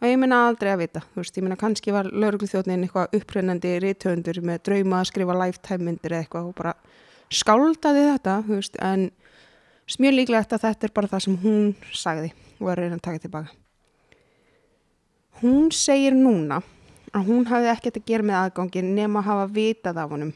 og 0.00 0.06
ég 0.08 0.16
minna 0.18 0.38
aldrei 0.48 0.70
að 0.72 0.80
vita. 0.80 1.02
Þú 1.12 1.20
veist, 1.20 1.36
ég 1.36 1.44
minna 1.44 1.58
kannski 1.60 1.92
var 1.94 2.08
lauruglþjóðin 2.10 2.86
eitthvað 2.86 3.16
upprennandi 3.18 3.74
rítöfundur 3.84 4.40
með 4.48 4.62
drauma 4.66 5.02
að 5.02 5.10
skrifa 5.12 5.36
lifetime 5.42 5.86
myndir 5.86 6.14
eða 6.14 6.24
eitthvað 6.24 6.48
og 6.48 6.56
bara 6.56 6.74
skáldaði 7.30 8.06
þetta, 8.08 8.36
þú 8.46 8.56
veist, 8.56 8.80
en 8.82 9.04
mjög 9.98 10.14
líklegt 10.14 10.52
að 10.54 10.66
þetta 10.68 10.86
er 10.86 10.92
bara 10.94 11.10
það 11.10 11.24
sem 11.24 11.38
hún 11.42 11.72
sagði 11.96 12.30
og 12.60 12.68
er 12.70 12.82
reyna 12.84 12.98
að 12.98 13.06
taka 13.06 13.22
tilbaka. 13.24 13.56
Hún 15.40 15.70
segir 15.72 16.14
núna 16.14 16.60
að 17.16 17.26
hún 17.30 17.48
hafði 17.48 17.72
ekkert 17.72 17.98
að 17.98 18.06
gera 18.12 18.26
með 18.28 18.38
aðgangin 18.42 18.94
nema 18.94 19.22
að 19.22 19.28
hafa 19.30 19.48
vitað 19.56 20.00
af 20.02 20.14
honum 20.14 20.32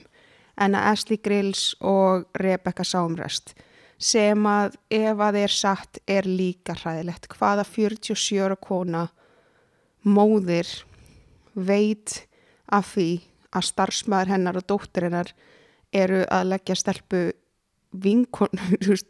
en 0.65 0.77
að 0.79 0.89
Ashley 0.91 1.21
Grills 1.23 1.65
og 1.85 2.27
Rebecca 2.41 2.87
Sáumrest 2.87 3.55
sem 3.99 4.47
að 4.49 4.75
ef 4.93 5.23
að 5.23 5.39
þeir 5.39 5.55
satt 5.55 6.01
er 6.11 6.27
líka 6.27 6.75
hræðilegt. 6.75 7.29
Hvaða 7.31 7.65
47 7.69 8.43
ára 8.43 8.57
kona 8.59 9.07
móðir 10.03 10.69
veit 11.55 12.25
af 12.67 12.95
því 12.95 13.09
að 13.55 13.69
starfsmæður 13.71 14.33
hennar 14.35 14.59
og 14.59 14.67
dóttir 14.67 15.07
hennar 15.07 15.31
eru 15.95 16.25
að 16.27 16.51
leggja 16.51 16.77
stelpu 16.79 17.29
vinkun, 18.03 18.51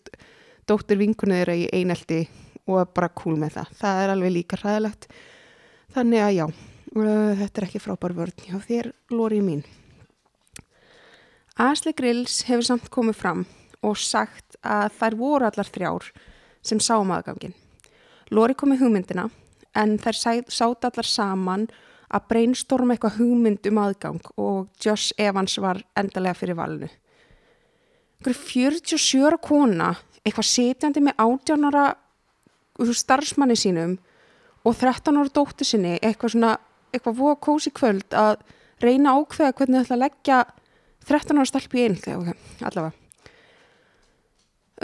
dóttir 0.69 1.01
vinkunu 1.01 1.39
þeirra 1.39 1.57
í 1.57 1.69
einelti 1.73 2.25
og 2.69 2.93
bara 2.97 3.13
cool 3.17 3.37
með 3.41 3.59
það. 3.59 3.73
Það 3.81 4.03
er 4.03 4.13
alveg 4.15 4.35
líka 4.35 4.59
ræðilegt. 4.61 5.09
Þannig 5.95 6.25
að 6.25 6.37
já, 6.37 6.47
þetta 6.95 7.61
er 7.61 7.67
ekki 7.69 7.83
frábær 7.83 8.17
vörn 8.17 8.47
hjá 8.47 8.57
þér, 8.65 8.93
Lóri 9.15 9.41
mín. 9.45 9.65
Asli 11.61 11.93
Grills 11.95 12.43
hefur 12.49 12.67
samt 12.67 12.89
komið 12.91 13.21
fram 13.21 13.45
og 13.85 13.99
sagt 14.01 14.57
að 14.65 14.89
þær 14.99 15.17
voru 15.21 15.47
allar 15.47 15.69
þrjár 15.71 16.09
sem 16.65 16.81
sáum 16.83 17.13
aðgangin. 17.15 17.55
Lóri 18.35 18.57
komið 18.59 18.83
hugmyndina 18.83 19.29
en 19.77 19.99
þær 20.03 20.19
sátt 20.49 20.89
allar 20.89 21.07
saman 21.07 21.69
að 22.15 22.27
brainstorma 22.31 22.95
eitthvað 22.95 23.21
hugmynd 23.21 23.69
um 23.71 23.81
aðgang 23.85 24.33
og 24.41 24.69
Josh 24.83 25.15
Evans 25.21 25.57
var 25.63 25.83
endalega 25.99 26.39
fyrir 26.39 26.59
valinu. 26.59 26.91
47 28.23 29.39
kona, 29.43 29.95
eitthvað 30.25 30.49
setjandi 30.49 31.03
með 31.05 31.19
18 31.21 31.69
ára 31.69 31.87
starfsmanni 32.81 33.57
sínum 33.59 33.97
og 34.65 34.77
13 34.81 35.19
ára 35.21 35.33
dóttu 35.35 35.67
sinni, 35.67 35.99
eitthvað 36.01 36.35
svona, 36.35 36.53
eitthvað 36.93 37.19
voða 37.21 37.41
kósi 37.45 37.73
kvöld 37.75 38.17
að 38.17 38.39
reyna 38.83 39.17
ákveða 39.19 39.57
hvernig 39.59 39.81
það 39.81 39.85
ætla 39.85 39.97
að 39.97 40.05
leggja 40.05 40.39
13 41.09 41.41
ára 41.41 41.51
stalp 41.51 41.75
í 41.75 41.85
einhverja, 41.85 42.21
ok, 42.21 42.47
allavega. 42.71 43.01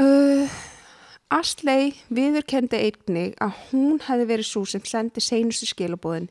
Uh, 0.01 0.59
Astley 1.31 1.95
viðurkendi 2.11 2.79
einnig 2.79 3.35
að 3.43 3.57
hún 3.71 4.01
hefði 4.03 4.27
verið 4.29 4.49
svo 4.49 4.63
sem 4.67 4.83
sendi 4.87 5.23
seinustu 5.23 5.69
skilabóðin 5.71 6.29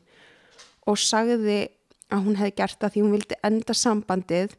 og 0.88 0.98
sagði 1.00 1.62
að 2.10 2.26
hún 2.26 2.38
hefði 2.40 2.56
gert 2.58 2.78
það 2.80 2.94
því 2.94 3.02
hún 3.04 3.14
vildi 3.16 3.38
enda 3.46 3.76
sambandið 3.76 4.56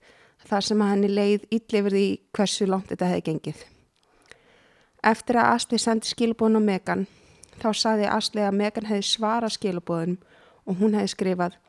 þar 0.49 0.67
sem 0.67 0.83
henni 0.85 1.09
leið 1.11 1.47
yllifur 1.51 1.95
því 1.95 2.05
hversu 2.35 2.67
langt 2.69 2.91
þetta 2.91 3.09
hefði 3.11 3.25
gengið. 3.29 3.63
Eftir 5.11 5.39
að 5.41 5.51
Asli 5.55 5.79
sendi 5.81 6.11
skilbóðun 6.11 6.61
á 6.61 6.67
Megan 6.69 7.07
þá 7.61 7.69
sagði 7.77 8.09
Asli 8.11 8.45
að 8.45 8.57
Megan 8.59 8.89
hefði 8.89 9.09
svarað 9.09 9.55
skilbóðun 9.57 10.17
og 10.65 10.81
hún 10.81 10.97
hefði 10.97 11.13
skrifað 11.15 11.59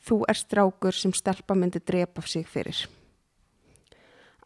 Þú 0.00 0.22
er 0.32 0.38
strákur 0.40 0.96
sem 0.96 1.12
stelpa 1.12 1.52
myndi 1.52 1.76
drepa 1.84 2.22
sig 2.24 2.46
fyrir. 2.48 2.86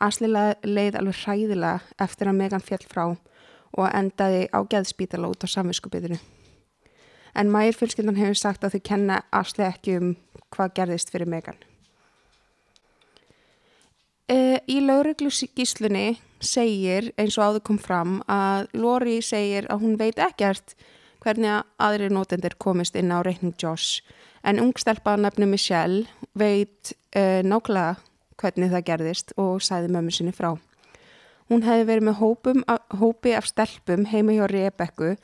Asli 0.03 0.27
leið 0.27 0.97
alveg 0.99 1.21
hræðilega 1.21 2.03
eftir 2.03 2.27
að 2.27 2.41
Megan 2.41 2.65
fjall 2.65 2.83
frá 2.91 3.05
og 3.15 3.87
endaði 3.95 4.49
á 4.51 4.59
geðspítala 4.67 5.31
út 5.31 5.47
á 5.47 5.49
samvinskubiðinu 5.55 6.19
en 7.35 7.51
mægir 7.51 7.79
fjölskyldan 7.79 8.19
hefur 8.19 8.39
sagt 8.39 8.65
að 8.65 8.77
þau 8.77 8.83
kenna 8.89 9.23
Asli 9.35 9.67
ekki 9.67 9.97
um 9.99 10.11
hvað 10.55 10.75
gerðist 10.79 11.11
fyrir 11.11 11.31
Megan. 11.31 11.59
E, 14.31 14.61
í 14.65 14.81
lauruglu 14.81 15.29
gíslunni 15.29 16.17
segir, 16.41 17.11
eins 17.21 17.37
og 17.37 17.45
áður 17.45 17.65
kom 17.69 17.79
fram, 17.81 18.21
að 18.25 18.71
Lori 18.73 19.19
segir 19.25 19.69
að 19.69 19.85
hún 19.85 19.99
veit 20.01 20.21
ekkert 20.23 20.73
hvernig 21.25 21.65
aðri 21.81 22.09
nótendir 22.13 22.57
komist 22.61 22.97
inn 22.97 23.13
á 23.13 23.21
reikning 23.25 23.57
Josh, 23.61 24.01
en 24.45 24.61
ungstelpa 24.61 25.17
nefnu 25.21 25.49
Michelle 25.49 26.07
veit 26.33 26.95
e, 27.13 27.43
nákvæmlega 27.45 28.01
hvernig 28.41 28.73
það 28.73 28.87
gerðist 28.89 29.35
og 29.41 29.61
sæði 29.65 29.93
mömmu 29.93 30.13
sinni 30.13 30.33
frá. 30.37 30.55
Hún 31.53 31.65
hefði 31.65 31.89
verið 31.91 32.09
með 32.09 32.21
hópum, 32.23 32.65
hópi 32.97 33.35
af 33.37 33.49
stelpum 33.49 34.07
heima 34.09 34.33
hjá 34.33 34.47
Rebekku, 34.49 35.15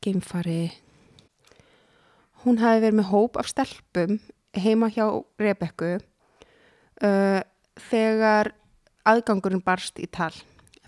geimfari. 0.00 0.72
Hún 2.42 2.58
hafi 2.58 2.80
verið 2.86 3.02
með 3.02 3.10
hóp 3.12 3.36
af 3.36 3.52
stelpum 3.52 4.18
heima 4.56 4.88
hjá 4.92 5.04
Rebekku. 5.40 5.98
Uh, 7.02 7.40
þegar 7.80 8.52
aðgangurinn 9.08 9.62
barst 9.64 10.00
í 10.00 10.08
tal. 10.10 10.32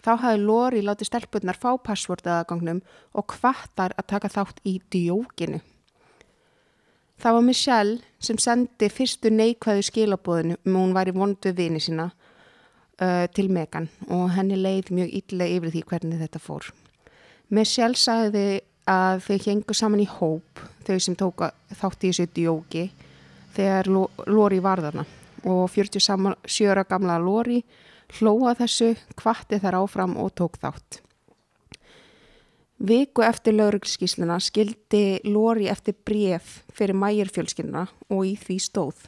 Þá 0.05 0.11
hafði 0.21 0.41
Lori 0.45 0.83
látið 0.85 1.09
stelpunnar 1.09 1.57
fá 1.57 1.71
passvort 1.81 2.27
aðgangnum 2.29 2.83
og 3.17 3.27
kvartar 3.33 3.95
að 3.97 4.09
taka 4.13 4.29
þátt 4.29 4.61
í 4.69 4.77
djókinu. 4.93 5.63
Það 7.21 7.37
var 7.39 7.47
Michelle 7.47 7.97
sem 8.21 8.39
sendi 8.43 8.91
fyrstu 8.93 9.31
neikvæðu 9.33 9.87
skilabóðinu 9.89 10.59
um 10.67 10.77
hún 10.77 10.93
var 10.97 11.09
í 11.09 11.15
vondu 11.17 11.55
vini 11.57 11.81
sína 11.81 12.11
uh, 12.11 13.25
til 13.33 13.49
Megan 13.49 13.89
og 14.11 14.35
henni 14.35 14.59
leið 14.61 14.93
mjög 14.93 15.17
illa 15.23 15.49
yfir 15.57 15.73
því 15.73 15.85
hvernig 15.89 16.21
þetta 16.21 16.43
fór. 16.43 16.69
Michelle 17.49 17.97
sagði 17.97 18.61
að 18.91 19.25
þau 19.25 19.37
hengu 19.47 19.75
saman 19.79 20.03
í 20.05 20.09
hóp, 20.11 20.61
þau 20.85 20.99
sem 21.01 21.17
tóka 21.17 21.55
þátt 21.73 22.05
í 22.05 22.11
þessu 22.11 22.29
djóki, 22.35 22.89
þegar 23.57 23.89
Lori 24.29 24.61
varðarna 24.61 25.07
og 25.45 25.71
47 25.71 26.69
ára 26.71 26.85
gamla 26.89 27.19
Lori 27.21 27.63
hlóa 28.19 28.55
þessu, 28.59 28.95
kvatti 29.17 29.59
þar 29.63 29.81
áfram 29.83 30.17
og 30.21 30.35
tók 30.39 30.59
þátt. 30.61 31.01
Viku 32.85 33.23
eftir 33.23 33.55
lauruglskísluna 33.55 34.41
skildi 34.43 35.21
Lori 35.25 35.69
eftir 35.71 35.95
bref 35.95 36.65
fyrir 36.75 36.99
mæjirfjölskylduna 36.99 37.87
og 38.11 38.25
í 38.27 38.35
því 38.37 38.57
stóð. 38.61 39.05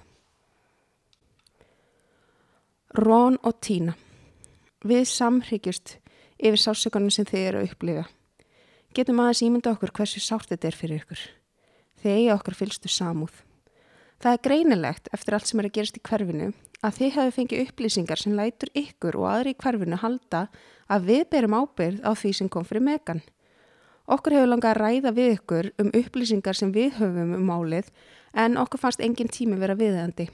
Rón 2.96 3.36
og 3.42 3.58
Tína, 3.60 3.96
við 4.86 5.04
samhryggjust 5.10 5.98
yfir 6.38 6.62
sásökunum 6.62 7.12
sem 7.12 7.26
þið 7.28 7.48
eru 7.48 7.60
að 7.60 7.72
upplifa. 7.72 8.06
Getum 8.96 9.20
aðeins 9.20 9.42
ímynda 9.44 9.74
okkur 9.74 9.92
hversu 9.92 10.22
sárt 10.24 10.48
þetta 10.48 10.70
er 10.70 10.78
fyrir 10.78 11.02
ykkur. 11.02 11.26
Þegar 12.00 12.38
okkar 12.38 12.56
fylgstu 12.56 12.88
samúð. 12.88 13.34
Það 14.22 14.32
er 14.32 14.44
greinilegt 14.46 15.08
eftir 15.12 15.36
allt 15.36 15.50
sem 15.50 15.60
er 15.60 15.68
að 15.68 15.76
gerast 15.76 15.98
í 15.98 16.02
hverfinu 16.08 16.52
að 16.84 16.98
þið 16.98 17.16
hafi 17.16 17.34
fengið 17.36 17.62
upplýsingar 17.66 18.20
sem 18.20 18.36
lætur 18.36 18.70
ykkur 18.76 19.18
og 19.20 19.26
aðri 19.30 19.52
í 19.52 19.58
hverfinu 19.60 19.98
halda 20.00 20.46
að 20.92 21.08
við 21.10 21.24
berum 21.34 21.56
ábyrð 21.56 22.00
á 22.00 22.10
því 22.16 22.32
sem 22.38 22.48
kom 22.52 22.64
fyrir 22.64 22.84
megan. 22.86 23.20
Okkur 24.06 24.36
hefur 24.36 24.50
langað 24.52 24.72
að 24.72 24.80
ræða 24.80 25.12
við 25.16 25.32
ykkur 25.34 25.68
um 25.82 25.92
upplýsingar 26.00 26.56
sem 26.56 26.72
við 26.72 26.96
höfum 27.00 27.34
um 27.36 27.46
málið 27.48 27.90
en 28.38 28.56
okkur 28.60 28.80
fannst 28.80 29.02
engin 29.04 29.32
tími 29.32 29.58
vera 29.60 29.76
viðeðandi. 29.76 30.28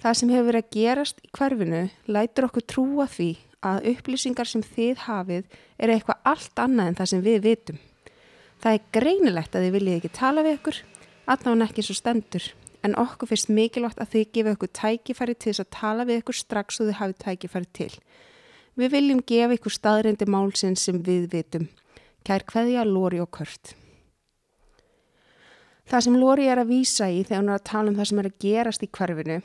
Það 0.00 0.16
sem 0.16 0.32
hefur 0.32 0.48
verið 0.48 0.64
að 0.64 0.74
gerast 0.76 1.20
í 1.20 1.30
hverfinu 1.36 1.82
lætur 2.08 2.46
okkur 2.48 2.64
trúa 2.64 3.08
því 3.10 3.30
að 3.66 3.90
upplýsingar 3.92 4.48
sem 4.48 4.62
þið 4.64 5.04
hafið 5.04 5.58
er 5.76 5.92
eitthvað 5.92 6.22
allt 6.30 6.62
annað 6.62 6.92
en 6.92 6.98
það 7.00 7.10
sem 7.12 7.26
við 7.26 7.42
vitum. 7.44 7.82
Það 8.60 8.76
er 8.76 8.88
greinilegt 8.96 9.56
að 9.56 9.66
þið 9.66 9.76
viljið 9.76 9.98
ekki 9.98 10.12
tala 10.16 10.44
við 10.46 10.56
ykkur, 10.58 10.80
allavega 11.26 11.68
ekki 11.68 11.84
svo 11.84 11.96
stendur, 11.96 12.46
en 12.86 12.96
okkur 12.98 13.30
finnst 13.30 13.52
mikilvægt 13.52 14.00
að 14.00 14.12
þið 14.14 14.30
gefa 14.36 14.54
ykkur 14.56 14.72
tækifæri 14.80 15.36
til 15.36 15.52
þess 15.52 15.64
að 15.64 15.70
tala 15.76 16.06
við 16.08 16.22
ykkur 16.22 16.38
strax 16.38 16.80
og 16.80 16.88
þið 16.88 16.98
hafið 17.00 17.20
tækifæri 17.24 17.70
til. 17.76 17.92
Við 18.80 18.94
viljum 18.96 19.22
gefa 19.26 19.56
ykkur 19.58 19.76
staðreindi 19.76 20.28
málsinn 20.30 20.78
sem 20.78 21.00
við 21.04 21.28
vitum. 21.34 21.68
Kær 22.24 22.44
hveðja, 22.48 22.84
Lóri 22.88 23.20
og 23.20 23.30
Kört. 23.34 23.74
Það 25.90 26.04
sem 26.06 26.20
Lóri 26.20 26.46
er 26.46 26.60
að 26.62 26.70
vísa 26.70 27.10
í 27.10 27.24
þegar 27.24 27.42
hún 27.42 27.50
er 27.50 27.58
að 27.58 27.68
tala 27.72 27.90
um 27.90 27.98
það 27.98 28.10
sem 28.10 28.22
er 28.22 28.28
að 28.30 28.38
gerast 28.44 28.84
í 28.86 28.90
hverfinu 28.94 29.40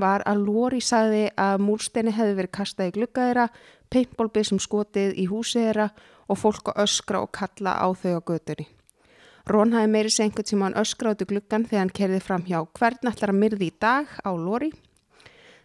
var 0.00 0.24
að 0.28 0.44
Lóri 0.46 0.80
sagði 0.84 1.26
að 1.38 1.62
múrsteini 1.66 2.14
hefði 2.16 2.36
verið 2.38 2.54
kastað 2.56 2.90
í 2.90 2.94
gluggaðira, 2.96 3.46
paintballbissum 3.92 4.60
skotið 4.62 5.16
í 5.20 5.26
húsið 5.30 5.68
þeirra 5.68 5.88
og 6.30 6.40
fólk 6.40 6.72
að 6.72 6.84
öskra 6.86 7.22
og 7.24 7.32
kalla 7.36 7.76
á 7.76 7.88
þau 7.92 8.16
á 8.16 8.20
gödunni. 8.22 8.66
Rón 9.48 9.72
hafi 9.72 9.88
meiri 9.88 10.10
sengut 10.12 10.50
sem 10.50 10.60
hann 10.62 10.76
öskra 10.76 11.14
át 11.14 11.22
í 11.24 11.28
gluggan 11.30 11.64
þegar 11.64 11.84
hann 11.84 11.94
kerði 11.96 12.20
fram 12.20 12.44
hjá 12.44 12.60
hvern 12.76 13.10
ætlar 13.10 13.32
að 13.32 13.40
myrði 13.40 13.70
í 13.70 13.76
dag 13.80 14.10
á 14.20 14.30
Lóri. 14.36 14.72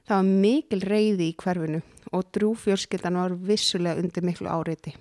Það 0.06 0.16
var 0.16 0.30
mikil 0.46 0.82
reyði 0.86 1.28
í 1.32 1.36
hverfinu 1.42 1.82
og 2.14 2.30
drúfjölskyldan 2.38 3.20
var 3.20 3.36
vissulega 3.50 4.00
undir 4.00 4.24
miklu 4.24 4.48
áreiti. 4.48 4.96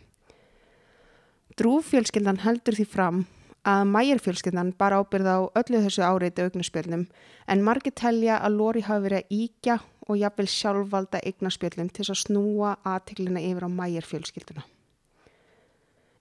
Drúfjölskyldan 1.54 2.42
heldur 2.42 2.74
því 2.74 2.86
fram 2.90 3.24
að 3.64 3.86
mæjarfjölskyndan 3.94 4.74
bara 4.76 4.98
ábyrða 5.00 5.38
á 5.38 5.42
öllu 5.60 5.80
þessu 5.86 6.02
áreiti 6.02 6.42
augnaspjöldum 6.42 7.06
en 7.48 7.64
margir 7.64 7.94
telja 7.96 8.40
að 8.42 8.58
Lóri 8.58 8.82
hafi 8.84 9.06
verið 9.06 9.22
að 9.22 9.34
íkja 9.38 9.78
og 10.08 10.18
jafnvel 10.20 10.48
sjálfvalda 10.50 11.22
eignaspjöldum 11.24 11.88
til 11.94 12.04
að 12.10 12.20
snúa 12.24 12.76
aðteglina 12.84 13.40
yfir 13.40 13.64
á 13.64 13.70
mæjarfjölskylduna. 13.78 14.66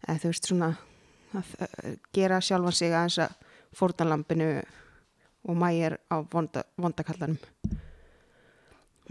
Eða 0.07 0.21
þú 0.21 0.31
veist 0.31 0.47
svona 0.51 0.69
að 1.39 1.97
gera 2.15 2.41
sjálfan 2.41 2.77
sig 2.77 2.93
að 2.93 3.09
þessa 3.09 3.27
fórtanlampinu 3.73 4.49
og 5.43 5.57
mæjar 5.59 5.97
á 6.07 6.23
vonda, 6.31 6.63
vondakallanum. 6.77 7.39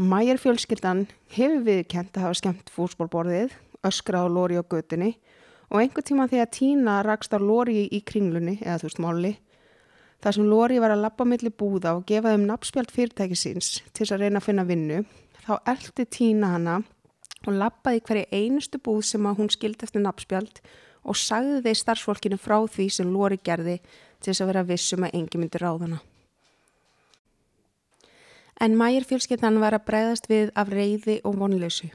Mæjarfjölskyldan 0.00 1.06
hefur 1.34 1.64
viðkent 1.66 2.16
að 2.16 2.24
hafa 2.24 2.38
skemmt 2.40 2.70
fúsbólborðið, 2.72 3.52
öskra 3.84 4.24
á 4.24 4.26
Lóri 4.30 4.56
og 4.56 4.70
götunni 4.72 5.18
og 5.68 5.82
einhver 5.82 6.04
tíma 6.04 6.28
þegar 6.30 6.48
Tína 6.52 6.94
rakst 7.04 7.34
á 7.36 7.38
Lóri 7.40 7.86
í 7.92 8.00
kringlunni, 8.04 8.58
eða 8.62 8.78
þú 8.80 8.88
veist 8.88 9.02
máli, 9.02 9.32
þar 10.24 10.36
sem 10.36 10.48
Lóri 10.48 10.80
var 10.80 10.94
að 10.94 11.04
lappa 11.04 11.26
millir 11.28 11.52
búða 11.52 11.96
og 11.98 12.06
gefa 12.08 12.32
þeim 12.32 12.46
nabbspjald 12.48 12.92
fyrirtæki 12.94 13.36
síns 13.36 13.74
til 13.92 14.08
að 14.08 14.24
reyna 14.24 14.40
að 14.40 14.48
finna 14.48 14.64
vinnu, 14.68 15.02
þá 15.44 15.54
eldi 15.74 16.08
Tína 16.08 16.54
hana 16.54 16.78
og 17.46 17.56
lappaði 17.58 18.02
hverju 18.06 18.26
einustu 18.32 18.80
búð 18.80 19.02
sem 19.10 19.26
að 19.26 19.42
hún 19.42 19.52
skildi 19.52 19.88
eftir 19.88 20.04
nabbspjald 20.04 20.62
og 21.02 21.18
sagði 21.18 21.74
starfsfólkinu 21.76 22.38
frá 22.38 22.58
því 22.66 22.88
sem 22.90 23.10
Lóri 23.12 23.38
gerði 23.42 23.78
til 24.22 24.32
þess 24.32 24.44
að 24.44 24.50
vera 24.52 24.66
vissum 24.68 25.06
að 25.06 25.16
engi 25.18 25.40
myndi 25.40 25.60
ráðana. 25.62 25.98
En 28.62 28.76
mægir 28.78 29.06
fjölskyttan 29.08 29.58
var 29.58 29.74
að 29.74 29.86
breyðast 29.88 30.28
við 30.30 30.52
af 30.54 30.70
reyði 30.70 31.18
og 31.26 31.38
vonleysu. 31.40 31.88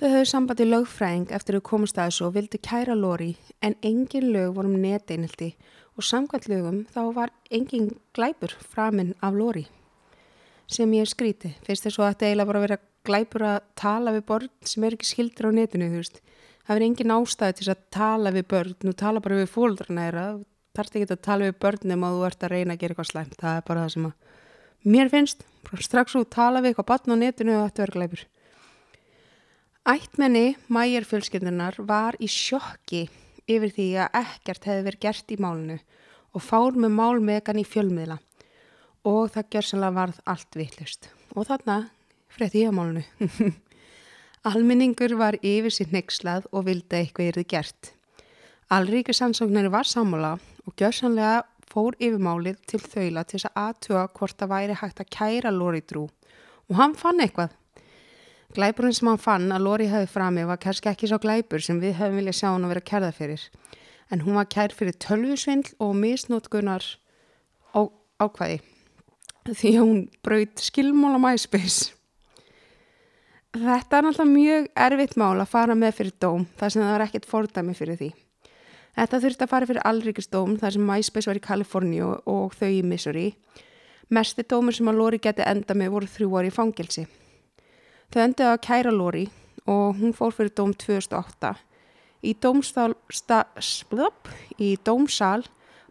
Þau 0.00 0.06
höfðu 0.08 0.28
sambandi 0.30 0.64
lögfræðing 0.64 1.34
eftir 1.36 1.58
að 1.58 1.66
komast 1.68 1.98
að 1.98 2.08
þessu 2.08 2.24
og 2.30 2.36
vildi 2.38 2.60
kæra 2.64 2.94
Lóri 2.96 3.34
en 3.60 3.76
engin 3.84 4.30
lög 4.32 4.54
vorum 4.56 4.78
neteinildi 4.80 5.50
og 5.92 6.06
samkvæmt 6.08 6.48
lögum 6.48 6.78
þá 6.88 7.02
var 7.18 7.34
engin 7.52 7.90
glæpur 8.16 8.54
framinn 8.72 9.12
af 9.20 9.36
Lóri 9.36 9.66
sem 10.70 10.92
ég 10.94 11.08
skríti. 11.10 11.52
Fyrst 11.66 11.84
þess 11.84 11.98
að 11.98 12.12
þetta 12.14 12.26
eiginlega 12.28 12.50
bara 12.52 12.62
verið 12.64 12.78
að 12.78 12.88
glæpur 13.04 13.44
að 13.50 13.58
tala 13.76 14.14
við 14.14 14.26
börn 14.30 14.50
sem 14.70 14.84
er 14.86 14.96
ekki 14.96 15.08
skildur 15.08 15.50
á 15.50 15.56
netinu 15.58 15.90
þú 15.90 16.00
veist. 16.00 16.20
Það 16.70 16.76
verið 16.78 16.86
engin 16.86 17.10
ástæði 17.10 17.54
til 17.58 17.64
að 17.72 17.78
tala 17.90 18.30
við 18.30 18.44
börn, 18.46 18.74
nú 18.86 18.92
tala 18.94 19.18
bara 19.18 19.36
við 19.40 19.48
fóldrarna 19.50 20.02
þeirra, 20.04 20.24
þarf 20.78 20.90
ekki 20.90 21.06
að 21.10 21.22
tala 21.26 21.46
við 21.48 21.54
börnum 21.64 22.04
að 22.06 22.12
þú 22.14 22.26
ert 22.28 22.44
að 22.46 22.52
reyna 22.52 22.74
að 22.76 22.82
gera 22.82 22.94
eitthvað 22.94 23.08
slæmt, 23.08 23.32
það 23.40 23.56
er 23.56 23.64
bara 23.66 23.80
það 23.80 23.88
sem 23.94 24.04
að 24.06 24.92
mér 24.94 25.08
finnst, 25.10 25.40
strax 25.82 26.14
þú 26.14 26.20
tala 26.30 26.60
við 26.62 26.70
eitthvað 26.70 26.86
barn 26.92 27.10
á 27.10 27.16
netinu 27.18 27.56
og 27.56 27.64
þetta 27.64 27.82
verður 27.82 27.96
glæpur. 27.96 28.22
Ættmenni 29.90 30.44
mæjarfjölskyndunar 30.76 31.78
var 31.88 32.18
í 32.22 32.28
sjokki 32.30 33.00
yfir 33.50 33.74
því 33.74 33.86
að 34.04 34.20
ekkert 34.20 34.68
hefði 34.70 34.84
verið 34.86 35.02
gert 35.08 35.34
í 35.34 35.38
málunu 35.42 35.78
og 36.30 36.44
fár 36.46 36.78
með 36.78 36.94
mál 37.00 37.18
megan 37.18 37.58
í 37.58 37.66
fjölmiðla 37.66 38.20
og 39.10 39.34
það 39.34 39.50
gjör 39.56 39.68
sannlega 39.72 39.98
varð 39.98 40.22
allt 40.22 40.60
vittlust. 40.62 41.10
Og 41.34 41.50
þarna 41.50 41.80
frétti 42.30 42.62
ég 42.62 42.70
á 42.70 42.78
málunu. 42.78 43.02
Alminningur 44.48 45.12
var 45.20 45.36
yfir 45.44 45.74
sér 45.74 45.90
neykslað 45.92 46.46
og 46.56 46.64
vildi 46.64 46.96
eitthvað 46.96 47.32
yrði 47.32 47.46
gert. 47.52 47.90
Alríkir 48.72 49.16
sannsóknari 49.16 49.68
var 49.68 49.84
sammála 49.84 50.38
og 50.64 50.76
gjör 50.80 50.94
sannlega 50.96 51.42
fór 51.68 51.98
yfir 52.00 52.22
málið 52.22 52.56
til 52.70 52.80
þaula 52.80 53.24
til 53.24 53.36
þess 53.36 53.50
að 53.50 53.60
aðtuga 53.64 54.04
hvort 54.16 54.38
það 54.40 54.52
væri 54.54 54.78
hægt 54.80 55.02
að 55.02 55.10
kæra 55.16 55.52
Lóri 55.52 55.82
Drú 55.84 56.06
og 56.70 56.78
hann 56.78 56.96
fann 56.96 57.20
eitthvað 57.20 57.52
Glæpurinn 58.56 58.96
sem 58.96 59.06
hann 59.06 59.20
fann 59.22 59.52
að 59.54 59.62
Lóri 59.62 59.86
hefði 59.86 60.08
frami 60.10 60.42
var 60.48 60.58
kannski 60.58 60.90
ekki 60.90 61.06
svo 61.06 61.20
glæpur 61.22 61.62
sem 61.62 61.78
við 61.78 62.00
hefum 62.00 62.18
viljað 62.18 62.38
sjá 62.40 62.48
hann 62.48 62.64
að 62.66 62.72
vera 62.72 62.86
kærða 62.88 63.10
fyrir. 63.14 63.44
En 64.10 64.24
hún 64.24 64.40
var 64.40 64.48
kærð 64.50 64.74
fyrir 64.80 64.96
tölvusvindl 65.04 65.76
og 65.78 65.92
misnótkunar 66.00 66.88
ákvæði 67.76 68.58
því 69.46 69.70
að 69.76 69.84
hún 69.84 70.00
braut 70.26 70.64
skilmóla 70.64 71.20
MySpace. 71.22 71.92
Þetta 73.50 73.98
er 73.98 74.04
náttúrulega 74.06 74.30
mjög 74.30 74.66
erfitt 74.78 75.16
mál 75.18 75.40
að 75.42 75.48
fara 75.50 75.74
með 75.74 75.96
fyrir 75.96 76.12
dóm 76.22 76.44
þar 76.58 76.70
sem 76.70 76.82
það 76.84 76.92
var 76.94 77.02
ekkert 77.02 77.24
fordæmi 77.26 77.72
fyrir 77.74 77.96
því. 77.98 78.10
Þetta 78.94 79.18
þurfti 79.24 79.42
að 79.42 79.50
fara 79.50 79.66
fyrir 79.66 79.86
allríkistóm 79.90 80.52
þar 80.60 80.74
sem 80.76 80.84
MySpace 80.86 81.30
var 81.30 81.40
í 81.40 81.42
Kaliforníu 81.42 82.10
og 82.30 82.54
þau 82.54 82.68
í 82.70 82.84
Missouri. 82.86 83.24
Mesti 84.10 84.44
dómur 84.46 84.76
sem 84.76 84.90
að 84.90 85.00
Lóri 85.00 85.18
geti 85.22 85.42
enda 85.42 85.74
með 85.74 85.90
voru 85.96 86.10
þrjú 86.10 86.36
ári 86.38 86.50
í 86.50 86.54
fangilsi. 86.54 87.04
Þau 88.14 88.22
endið 88.22 88.52
að 88.52 88.62
kæra 88.68 88.94
Lóri 88.94 89.24
og 89.66 89.98
hún 89.98 90.14
fór 90.14 90.34
fyrir 90.34 90.54
dóm 90.54 90.70
2008. 90.74 91.54
Í 92.22 92.36
í 94.60 94.70
dómsal 94.84 95.42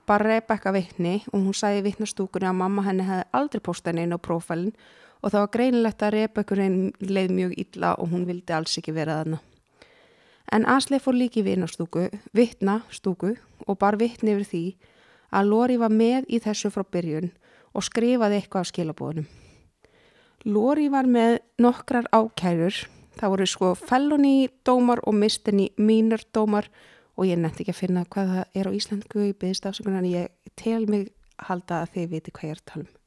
bara 0.08 0.26
Rebecca 0.26 0.72
vittni 0.72 1.20
og 1.34 1.44
hún 1.44 1.54
sæði 1.54 1.84
vittnastúkunni 1.90 2.48
að 2.48 2.60
mamma 2.62 2.86
henni 2.88 3.04
hefði 3.04 3.28
aldrei 3.36 3.62
postað 3.62 4.00
inn 4.00 4.16
á 4.16 4.20
prófælinn 4.20 4.76
og 5.22 5.32
það 5.32 5.40
var 5.44 5.54
greinilegt 5.56 6.04
að 6.06 6.14
Rebecca 6.16 6.58
leið 6.60 7.34
mjög 7.36 7.56
illa 7.64 7.94
og 7.96 8.12
hún 8.14 8.28
vildi 8.30 8.56
alls 8.56 8.78
ekki 8.80 8.96
vera 8.96 9.20
þarna. 9.22 9.42
En 10.52 10.66
Asli 10.66 10.98
fór 10.98 11.14
líki 11.14 11.44
vittnastúku, 11.46 12.08
vittnastúku 12.34 13.36
og 13.68 13.78
bar 13.78 14.00
vittni 14.00 14.34
yfir 14.34 14.48
því 14.50 14.64
að 15.30 15.52
Lóri 15.52 15.78
var 15.78 15.94
með 15.94 16.26
í 16.30 16.40
þessu 16.42 16.72
frá 16.74 16.82
byrjun 16.84 17.30
og 17.78 17.86
skrifaði 17.86 18.40
eitthvað 18.40 18.66
á 18.66 18.70
skilabóðunum. 18.72 19.28
Lóri 20.50 20.88
var 20.90 21.06
með 21.06 21.42
nokkrar 21.62 22.08
ákærur 22.16 22.88
Það 23.20 23.32
voru 23.34 23.46
sko 23.52 23.70
felony 23.76 24.48
dómar 24.64 25.02
og 25.04 25.18
misdemeanor 25.20 26.22
dómar 26.32 26.70
og 27.20 27.28
ég 27.28 27.40
nefndi 27.40 27.66
ekki 27.66 27.74
að 27.74 27.82
finna 27.82 28.06
hvað 28.08 28.32
það 28.32 28.62
er 28.62 28.70
á 28.72 28.78
Íslandku 28.78 29.26
í 29.26 29.34
byggstafsökunar 29.42 30.06
en 30.06 30.08
ég 30.14 30.54
tel 30.56 30.86
mig 30.88 31.10
halda 31.50 31.82
að 31.84 31.98
þið 31.98 32.14
viti 32.14 32.32
hvað 32.32 32.48
ég 32.48 32.56
er 32.56 32.62
að 32.62 32.70
tala 32.72 32.86
um. 32.86 32.99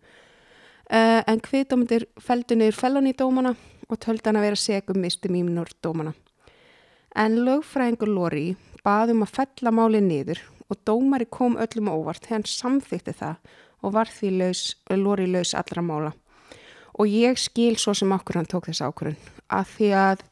Uh, 0.92 1.22
en 1.24 1.40
hviðdómandir 1.40 2.02
feldu 2.20 2.52
niður 2.58 2.76
felony 2.76 3.14
dómana 3.16 3.54
og 3.88 3.96
töldi 4.02 4.28
hann 4.28 4.36
að 4.36 4.44
vera 4.44 4.58
segum 4.60 4.98
misdemeanor 5.00 5.70
dómana. 5.80 6.12
En 7.16 7.38
lögfræðingur 7.46 8.10
Lóri 8.12 8.42
baðum 8.84 9.24
að 9.24 9.32
fella 9.38 9.72
máli 9.72 10.02
niður 10.04 10.42
og 10.68 10.76
dómari 10.84 11.24
kom 11.32 11.56
öllum 11.56 11.88
óvart 11.88 12.26
þegar 12.26 12.42
hann 12.42 12.50
samþýtti 12.52 13.14
það 13.22 13.54
og 13.80 13.94
var 13.96 14.12
því 14.12 14.34
laus, 14.42 14.62
Lóri 14.92 15.30
laus 15.32 15.54
allra 15.56 15.80
mála. 15.80 16.12
Og 17.00 17.08
ég 17.08 17.40
skil 17.40 17.78
svo 17.80 17.96
sem 17.96 18.12
okkur 18.12 18.42
hann 18.42 18.50
tók 18.52 18.68
þess 18.68 18.84
ákvörðun 18.84 19.16
að 19.48 19.72
því 19.78 19.90
að 19.96 20.26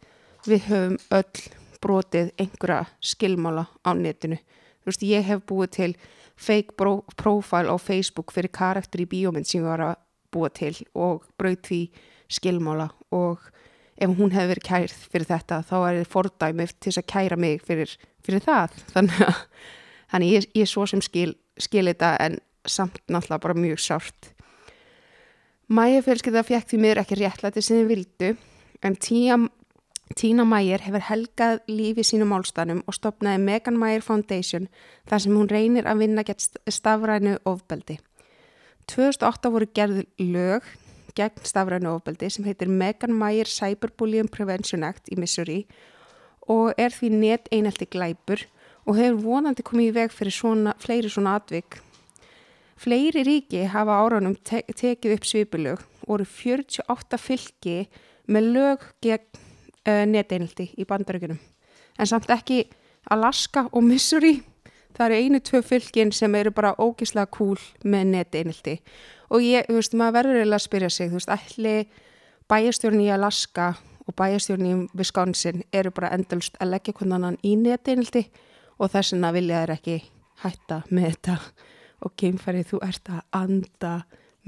við 0.44 0.68
höfum 0.68 1.00
öll 1.22 1.42
brotið 1.80 2.30
einhverja 2.36 2.84
skilmála 3.00 3.64
á 3.80 3.96
netinu. 3.96 4.36
Þú 4.84 4.92
veist, 4.92 5.08
ég 5.08 5.24
hef 5.24 5.40
búið 5.48 5.72
til 5.78 5.90
fake 6.36 6.76
profile 7.16 7.72
á 7.72 7.76
Facebook 7.80 8.36
fyrir 8.36 8.52
karakter 8.52 9.00
í 9.00 9.08
bíómynd 9.08 9.48
sem 9.48 9.64
var 9.64 9.88
að 9.88 9.98
búa 10.32 10.50
til 10.54 10.74
og 10.94 11.26
braut 11.38 11.62
því 11.66 11.82
skilmála 12.30 12.90
og 13.14 13.42
ef 14.00 14.16
hún 14.16 14.32
hefði 14.32 14.54
verið 14.54 14.66
kærð 14.68 14.96
fyrir 15.12 15.28
þetta 15.28 15.60
þá 15.68 15.76
er 15.78 15.98
það 16.00 16.10
fordæmið 16.14 16.74
til 16.78 16.90
þess 16.90 17.02
að 17.02 17.08
kæra 17.12 17.38
mig 17.40 17.62
fyrir, 17.66 17.94
fyrir 18.24 18.44
það. 18.44 18.76
Þannig 18.94 19.22
að 19.26 19.40
þannig 20.10 20.34
ég, 20.34 20.50
ég 20.56 20.66
er 20.66 20.70
svo 20.70 20.86
sem 20.90 21.02
skil, 21.04 21.34
skil 21.60 21.86
þetta 21.90 22.14
en 22.24 22.38
samt 22.68 23.00
náttúrulega 23.08 23.44
bara 23.44 23.58
mjög 23.58 23.82
sárt. 23.82 24.32
Mæja 25.70 26.02
fjölskytta 26.02 26.42
fjekk 26.46 26.70
því 26.70 26.82
miður 26.82 27.02
ekki 27.04 27.20
réttlæti 27.20 27.62
sem 27.62 27.82
þið 27.82 27.90
vildu 27.92 28.30
en 28.86 28.96
tíja 28.98 29.38
Tína 30.18 30.42
Mægir 30.42 30.82
hefur 30.82 31.04
helgað 31.06 31.60
lífi 31.70 32.02
sínu 32.02 32.26
málstanum 32.26 32.80
og 32.90 32.96
stopnaði 32.96 33.44
Megan 33.44 33.76
Mægir 33.78 34.02
Foundation 34.02 34.66
þar 35.06 35.22
sem 35.22 35.36
hún 35.38 35.50
reynir 35.50 35.86
að 35.86 36.02
vinna 36.02 36.24
gett 36.26 36.42
stafrænu 36.66 37.36
ofbeldi. 37.46 38.00
2008 38.90 39.52
voru 39.54 39.66
gerð 39.74 40.02
lög 40.18 40.66
gegn 41.14 41.44
stafrænu 41.46 41.92
ofbeldi 41.94 42.30
sem 42.30 42.46
heitir 42.46 42.68
Megan 42.68 43.14
Mægir 43.14 43.46
Cyberbullying 43.50 44.30
Prevention 44.30 44.84
Act 44.86 45.10
í 45.12 45.18
Missouri 45.18 45.60
og 46.50 46.72
er 46.78 46.90
því 46.94 47.12
net 47.14 47.46
einhelti 47.54 47.86
glæpur 47.86 48.42
og 48.88 48.98
hefur 48.98 49.20
vonandi 49.22 49.62
komið 49.66 49.90
í 49.90 49.94
veg 49.98 50.14
fyrir 50.14 50.34
svona, 50.34 50.74
fleiri 50.82 51.10
svona 51.12 51.36
atvik. 51.38 51.78
Fleiri 52.80 53.22
ríki 53.26 53.66
hafa 53.70 54.00
áraunum 54.02 54.34
te 54.42 54.62
tekið 54.66 55.18
upp 55.18 55.28
svipulög 55.28 55.84
og 56.08 56.14
eru 56.16 56.26
48 56.26 57.20
fylki 57.20 57.76
með 58.26 58.52
lög 58.56 58.86
gegn 59.04 59.26
uh, 59.86 60.04
neteinildi 60.08 60.70
í 60.80 60.86
bandaríkunum. 60.88 61.38
En 62.00 62.08
samt 62.08 62.30
ekki 62.32 62.64
Alaska 63.10 63.68
og 63.70 63.84
Missouri, 63.84 64.40
það 64.96 65.06
eru 65.06 65.18
einu 65.20 65.40
tvö 65.40 65.62
fylgin 65.66 66.12
sem 66.12 66.34
eru 66.34 66.52
bara 66.54 66.74
ógislega 66.78 67.30
cool 67.36 67.58
með 67.84 68.12
neteinildi. 68.14 68.76
Og 69.30 69.44
ég, 69.44 69.66
þú 69.68 69.78
veist, 69.78 69.94
maður 69.94 70.16
verður 70.18 70.40
eiginlega 70.40 70.60
að 70.60 70.66
spyrja 70.66 70.90
sig, 70.90 71.10
þú 71.10 71.20
veist, 71.20 71.34
allir 71.36 71.84
bæjastjórn 72.50 73.02
í 73.04 73.10
Alaska 73.14 73.72
og 74.06 74.16
bæjastjórn 74.18 74.66
í 74.66 74.72
Wisconsin 74.98 75.62
eru 75.72 75.92
bara 75.94 76.10
endalust 76.16 76.56
að 76.58 76.74
leggja 76.74 76.96
hvernig 76.98 77.18
annan 77.18 77.38
í 77.46 77.54
neteinildi 77.60 78.24
og 78.80 78.90
þess 78.90 79.14
vegna 79.14 79.30
vilja 79.36 79.62
þær 79.62 79.74
ekki 79.76 79.96
hætta 80.42 80.80
með 80.90 81.06
þetta 81.10 81.36
og 82.00 82.16
geimfærið 82.18 82.68
þú 82.72 82.82
ert 82.86 83.12
að 83.12 83.22
anda 83.36 83.94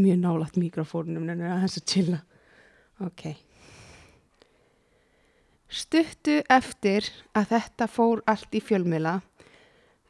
mjög 0.00 0.20
nálat 0.22 0.58
mikrofónum 0.58 1.28
en 1.28 1.42
það 1.44 1.56
er 1.56 1.64
þess 1.66 1.80
að 1.80 1.88
chilla. 1.92 2.20
Ok. 3.02 3.24
Stuttu 5.72 6.40
eftir 6.52 7.06
að 7.36 7.54
þetta 7.54 7.88
fór 7.88 8.20
allt 8.28 8.56
í 8.56 8.60
fjölmila 8.60 9.20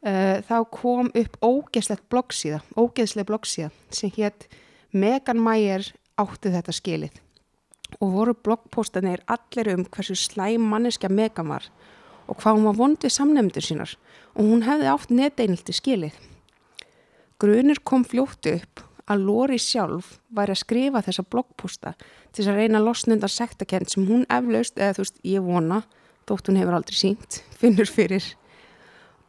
uh, 0.05 0.37
þá 0.45 0.57
kom 0.71 1.11
upp 1.15 1.37
ógeðslegt 1.41 2.05
bloggsíða, 2.11 2.61
ógeðsleg 2.77 3.27
bloggsíða 3.29 3.71
sem 3.93 4.11
hétt 4.17 4.47
Megan 4.91 5.41
Mayer 5.41 5.87
átti 6.19 6.51
þetta 6.53 6.75
skilið 6.75 7.19
og 8.01 8.13
voru 8.13 8.33
bloggpostanir 8.33 9.23
allir 9.29 9.73
um 9.75 9.85
hversu 9.85 10.15
slæm 10.17 10.65
manneskja 10.69 11.11
Megan 11.13 11.51
var 11.51 11.67
og 12.27 12.39
hvað 12.39 12.57
hún 12.57 12.67
var 12.69 12.79
vondið 12.79 13.13
samnefndur 13.13 13.65
sínar 13.65 13.95
og 14.33 14.47
hún 14.47 14.63
hefði 14.65 14.89
átt 14.89 15.11
neteinildi 15.13 15.75
skilið. 15.75 16.15
Grunir 17.41 17.81
kom 17.83 18.05
fljótt 18.07 18.47
upp 18.49 18.83
að 19.11 19.25
Lóri 19.27 19.59
sjálf 19.59 20.17
væri 20.33 20.55
að 20.55 20.61
skrifa 20.61 21.01
þessa 21.03 21.25
bloggposta 21.27 21.93
til 21.99 22.39
þess 22.39 22.51
að 22.53 22.61
reyna 22.61 22.79
að 22.79 22.87
losna 22.87 23.17
undan 23.17 23.33
sektakent 23.33 23.91
sem 23.91 24.05
hún 24.07 24.23
eflaust, 24.31 24.77
eða 24.79 24.95
þú 24.95 25.03
veist, 25.03 25.19
ég 25.27 25.43
vona 25.43 25.81
þótt 26.29 26.49
hún 26.49 26.59
hefur 26.61 26.77
aldrei 26.77 26.95
sínt, 26.95 27.41
finnur 27.59 27.89
fyrir. 27.89 28.23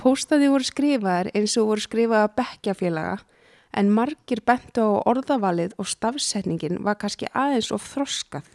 Póstaði 0.01 0.51
voru 0.53 0.67
skrifaðar 0.67 1.31
eins 1.35 1.55
og 1.61 1.71
voru 1.71 1.85
skrifaða 1.85 2.33
bekkjafélaga 2.39 3.19
en 3.75 3.91
margir 3.91 4.43
bentu 4.47 4.85
á 4.87 5.03
orðavalið 5.11 5.75
og 5.79 5.89
stafsetningin 5.91 6.83
var 6.87 6.99
kannski 7.01 7.31
aðeins 7.35 7.71
og 7.75 7.83
þroskað. 7.83 8.47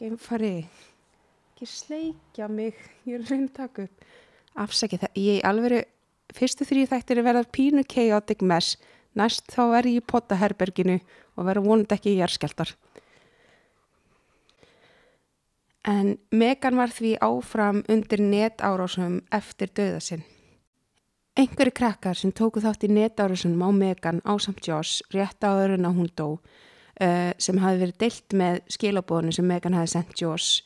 Geimfari, 0.00 0.64
ekki 1.52 1.68
sleikja 1.68 2.48
mig, 2.48 2.76
ég 3.04 3.20
er 3.20 3.34
að 3.36 3.48
taka 3.56 3.84
upp. 3.84 4.04
Afsækja 4.60 5.04
það, 5.04 5.18
ég 5.20 5.44
alveg 5.46 5.82
fyrstu 6.36 6.66
þrý 6.68 6.86
þættir 6.90 7.20
er 7.20 7.26
verið 7.26 7.50
pínu 7.54 7.84
chaotic 7.88 8.42
mess, 8.42 8.78
næst 9.16 9.48
þá 9.52 9.62
er 9.80 9.90
ég 9.90 10.00
í 10.00 10.06
pottaherberginu 10.12 10.98
og 11.36 11.46
verður 11.46 11.66
vonandi 11.68 11.96
ekki 11.96 12.14
í 12.14 12.20
jærskeltar. 12.20 12.72
En 15.88 16.18
Megan 16.30 16.76
var 16.76 16.92
því 16.92 17.14
áfram 17.24 17.84
undir 17.88 18.20
netárásum 18.20 19.20
eftir 19.32 19.72
döða 19.72 20.00
sinn. 20.04 20.24
Einhverju 21.38 21.72
krakkar 21.72 22.18
sem 22.18 22.32
tóku 22.32 22.60
þátt 22.60 22.84
í 22.84 22.90
netárásum 22.92 23.56
á 23.64 23.70
Megan 23.72 24.20
á 24.26 24.36
samt 24.36 24.66
Joss 24.66 25.00
rétt 25.14 25.40
áður 25.40 25.78
en 25.78 25.88
að 25.88 25.96
hún 25.96 26.10
dó 26.12 26.28
uh, 26.36 27.32
sem 27.38 27.62
hafi 27.62 27.80
verið 27.80 27.96
deilt 28.02 28.36
með 28.36 28.60
skilabóðinu 28.76 29.32
sem 29.32 29.48
Megan 29.48 29.78
hafi 29.78 29.94
sendt 29.94 30.20
Joss 30.20 30.60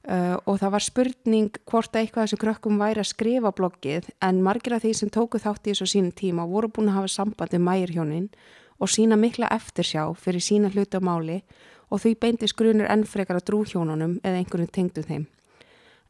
Uh, 0.00 0.38
og 0.48 0.56
það 0.62 0.70
var 0.72 0.80
spurning 0.80 1.56
hvort 1.68 1.96
eitthvað 2.00 2.24
þessu 2.24 2.36
krökkum 2.40 2.78
væri 2.80 3.02
að 3.02 3.10
skrifa 3.10 3.50
bloggið 3.52 4.06
en 4.24 4.38
margir 4.40 4.72
af 4.72 4.80
því 4.80 4.94
sem 4.96 5.10
tóku 5.12 5.36
þátt 5.36 5.68
í 5.68 5.74
þessu 5.74 5.88
sínum 5.92 6.14
tíma 6.16 6.46
voru 6.48 6.70
búin 6.72 6.88
að 6.88 6.96
hafa 6.96 7.10
samband 7.12 7.52
með 7.52 7.62
mæjurhjónin 7.66 8.30
og 8.80 8.88
sína 8.88 9.18
mikla 9.20 9.50
eftirsjá 9.52 10.06
fyrir 10.16 10.40
sína 10.40 10.70
hluti 10.72 10.96
á 10.96 11.04
máli 11.04 11.36
og 11.90 12.02
því 12.02 12.14
beindi 12.22 12.48
skrunir 12.48 12.88
ennfrekar 12.90 13.40
að 13.40 13.48
drúhjónunum 13.50 14.18
eða 14.22 14.40
einhvern 14.40 14.70
tengdu 14.70 15.04
þeim. 15.06 15.26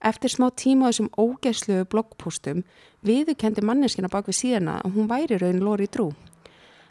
Eftir 0.01 0.33
smá 0.33 0.49
tíma 0.57 0.89
á 0.89 0.91
þessum 0.91 1.11
ógeðsluðu 1.21 1.87
bloggpústum 1.93 2.63
viðukendi 3.05 3.65
manneskina 3.65 4.09
bak 4.13 4.31
við 4.31 4.39
síðana 4.39 4.79
að 4.81 4.95
hún 4.97 5.11
væri 5.11 5.41
raun 5.41 5.61
lóri 5.61 5.89
drú. 5.93 6.11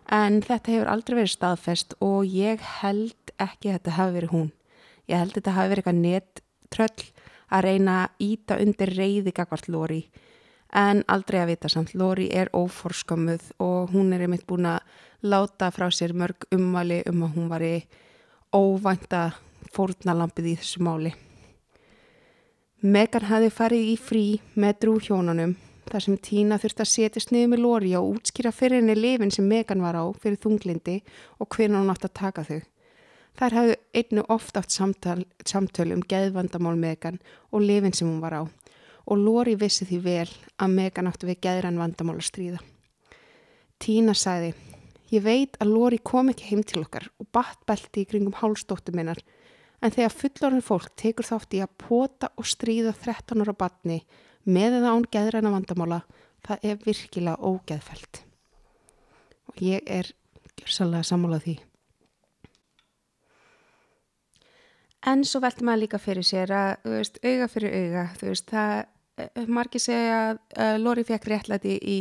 En 0.09 0.41
þetta 0.45 0.73
hefur 0.73 0.91
aldrei 0.93 1.15
verið 1.21 1.33
staðfest 1.33 1.95
og 2.05 2.29
ég 2.29 2.61
held 2.81 3.33
ekki 3.37 3.71
að 3.71 3.79
þetta 3.79 3.97
hafi 3.97 4.15
verið 4.17 4.33
hún. 4.35 4.51
Ég 5.09 5.21
held 5.21 5.33
að 5.33 5.39
þetta 5.39 5.55
hafi 5.57 5.71
verið 5.73 5.83
eitthvað 5.83 6.01
net 6.03 6.43
tröll 6.69 7.05
að 7.49 7.65
reyna 7.65 7.95
að 8.03 8.25
íta 8.25 8.57
undir 8.61 8.93
reyði 8.93 9.33
gagvart 9.33 9.69
Lóri 9.69 10.03
en 10.69 11.01
aldrei 11.09 11.39
að 11.41 11.51
vita 11.53 11.69
samt. 11.71 11.95
Lóri 11.97 12.27
er 12.29 12.51
óforskömmuð 12.53 13.53
og 13.63 13.93
hún 13.93 14.13
er 14.13 14.25
einmitt 14.25 14.45
búin 14.49 14.69
að 14.69 14.85
láta 15.25 15.71
frá 15.73 15.89
sér 15.89 16.13
mörg 16.13 16.45
umvali 16.53 17.01
um 17.09 17.25
að 17.25 17.33
hún 17.37 17.49
var 17.49 17.65
í 17.65 17.73
óvænta 18.55 19.31
fórnalampið 19.73 20.51
í 20.51 20.55
þessu 20.59 20.83
máli. 20.85 21.13
Megan 22.81 23.27
hafi 23.27 23.49
farið 23.51 23.89
í 23.91 23.95
frí 23.99 24.25
með 24.55 24.77
drúhjónunum 24.85 25.55
þar 25.89 26.05
sem 26.05 26.17
Tína 26.23 26.59
þurfti 26.61 26.85
að 26.85 26.91
setjast 26.93 27.33
niður 27.33 27.51
með 27.53 27.63
Lóri 27.65 27.93
og 27.97 28.11
útskýra 28.15 28.53
fyrir 28.55 28.79
henni 28.79 28.95
lifin 28.95 29.33
sem 29.33 29.47
Megan 29.49 29.83
var 29.83 29.97
á 29.97 30.05
fyrir 30.21 30.39
þunglindi 30.41 30.99
og 31.39 31.49
hvernig 31.49 31.81
hún 31.81 31.91
átt 31.93 32.07
að 32.07 32.15
taka 32.21 32.45
þau. 32.47 32.61
Þær 33.39 33.55
hafðu 33.57 33.75
einnu 33.99 34.23
oft 34.29 34.57
átt 34.59 34.73
samtal, 34.73 35.23
samtöl 35.45 35.91
um 35.95 36.01
geðvandamál 36.03 36.77
Megan 36.79 37.19
og 37.51 37.65
lifin 37.65 37.95
sem 37.95 38.07
hún 38.07 38.21
var 38.23 38.37
á 38.37 38.43
og 39.09 39.17
Lóri 39.17 39.55
vissi 39.57 39.87
því 39.89 39.99
vel 40.05 40.29
að 40.61 40.73
Megan 40.75 41.09
áttu 41.09 41.27
við 41.29 41.41
geðran 41.45 41.79
vandamál 41.81 42.19
að 42.19 42.27
stríða. 42.29 42.59
Tína 43.81 44.13
sagði, 44.13 44.53
ég 45.13 45.23
veit 45.25 45.57
að 45.59 45.73
Lóri 45.73 45.99
kom 46.03 46.31
ekki 46.31 46.51
heim 46.51 46.63
til 46.63 46.83
okkar 46.83 47.09
og 47.19 47.29
batt 47.35 47.61
belti 47.69 48.03
í 48.03 48.09
kringum 48.09 48.37
hálstóttu 48.39 48.93
minnar 48.95 49.21
en 49.81 49.93
þegar 49.95 50.15
fullorinn 50.15 50.65
fólk 50.65 50.89
tekur 50.99 51.27
þátt 51.27 51.55
í 51.55 51.61
að 51.63 51.75
pota 51.81 52.31
og 52.35 52.47
stríða 52.47 52.93
13 52.97 53.45
ára 53.45 53.55
batni 53.55 54.01
með 54.49 54.79
eða 54.79 54.93
án 54.95 55.07
geðrana 55.11 55.53
vandamála, 55.53 56.03
það 56.45 56.69
er 56.69 56.77
virkilega 56.83 57.39
ógeðfælt. 57.39 58.21
Og 59.51 59.63
ég 59.63 59.83
er 59.85 60.11
gjörsalega 60.59 61.05
sammálað 61.07 61.45
því. 61.47 61.55
En 65.09 65.23
svo 65.23 65.39
veldur 65.43 65.67
maður 65.67 65.83
líka 65.85 65.99
fyrir 66.01 66.27
sér 66.27 66.51
að, 66.51 66.71
veist, 66.91 67.19
auga 67.23 67.47
fyrir 67.47 67.75
auga, 67.75 68.05
þú 68.19 68.31
veist, 68.33 68.49
það, 68.51 68.81
margir 69.47 69.81
segja 69.83 70.17
að 70.29 70.39
uh, 70.55 70.75
Lóri 70.81 71.05
fekk 71.07 71.29
réttlæti 71.31 71.75
í 71.77 71.99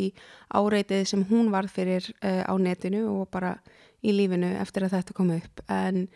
áreitið 0.55 1.05
sem 1.11 1.25
hún 1.31 1.53
varð 1.55 1.75
fyrir 1.75 2.09
uh, 2.23 2.45
á 2.47 2.55
netinu 2.61 3.05
og 3.13 3.31
bara 3.33 3.57
í 4.03 4.15
lífinu 4.15 4.55
eftir 4.63 4.87
að 4.87 4.99
þetta 4.99 5.17
kom 5.17 5.33
upp. 5.35 5.63
En 5.69 6.07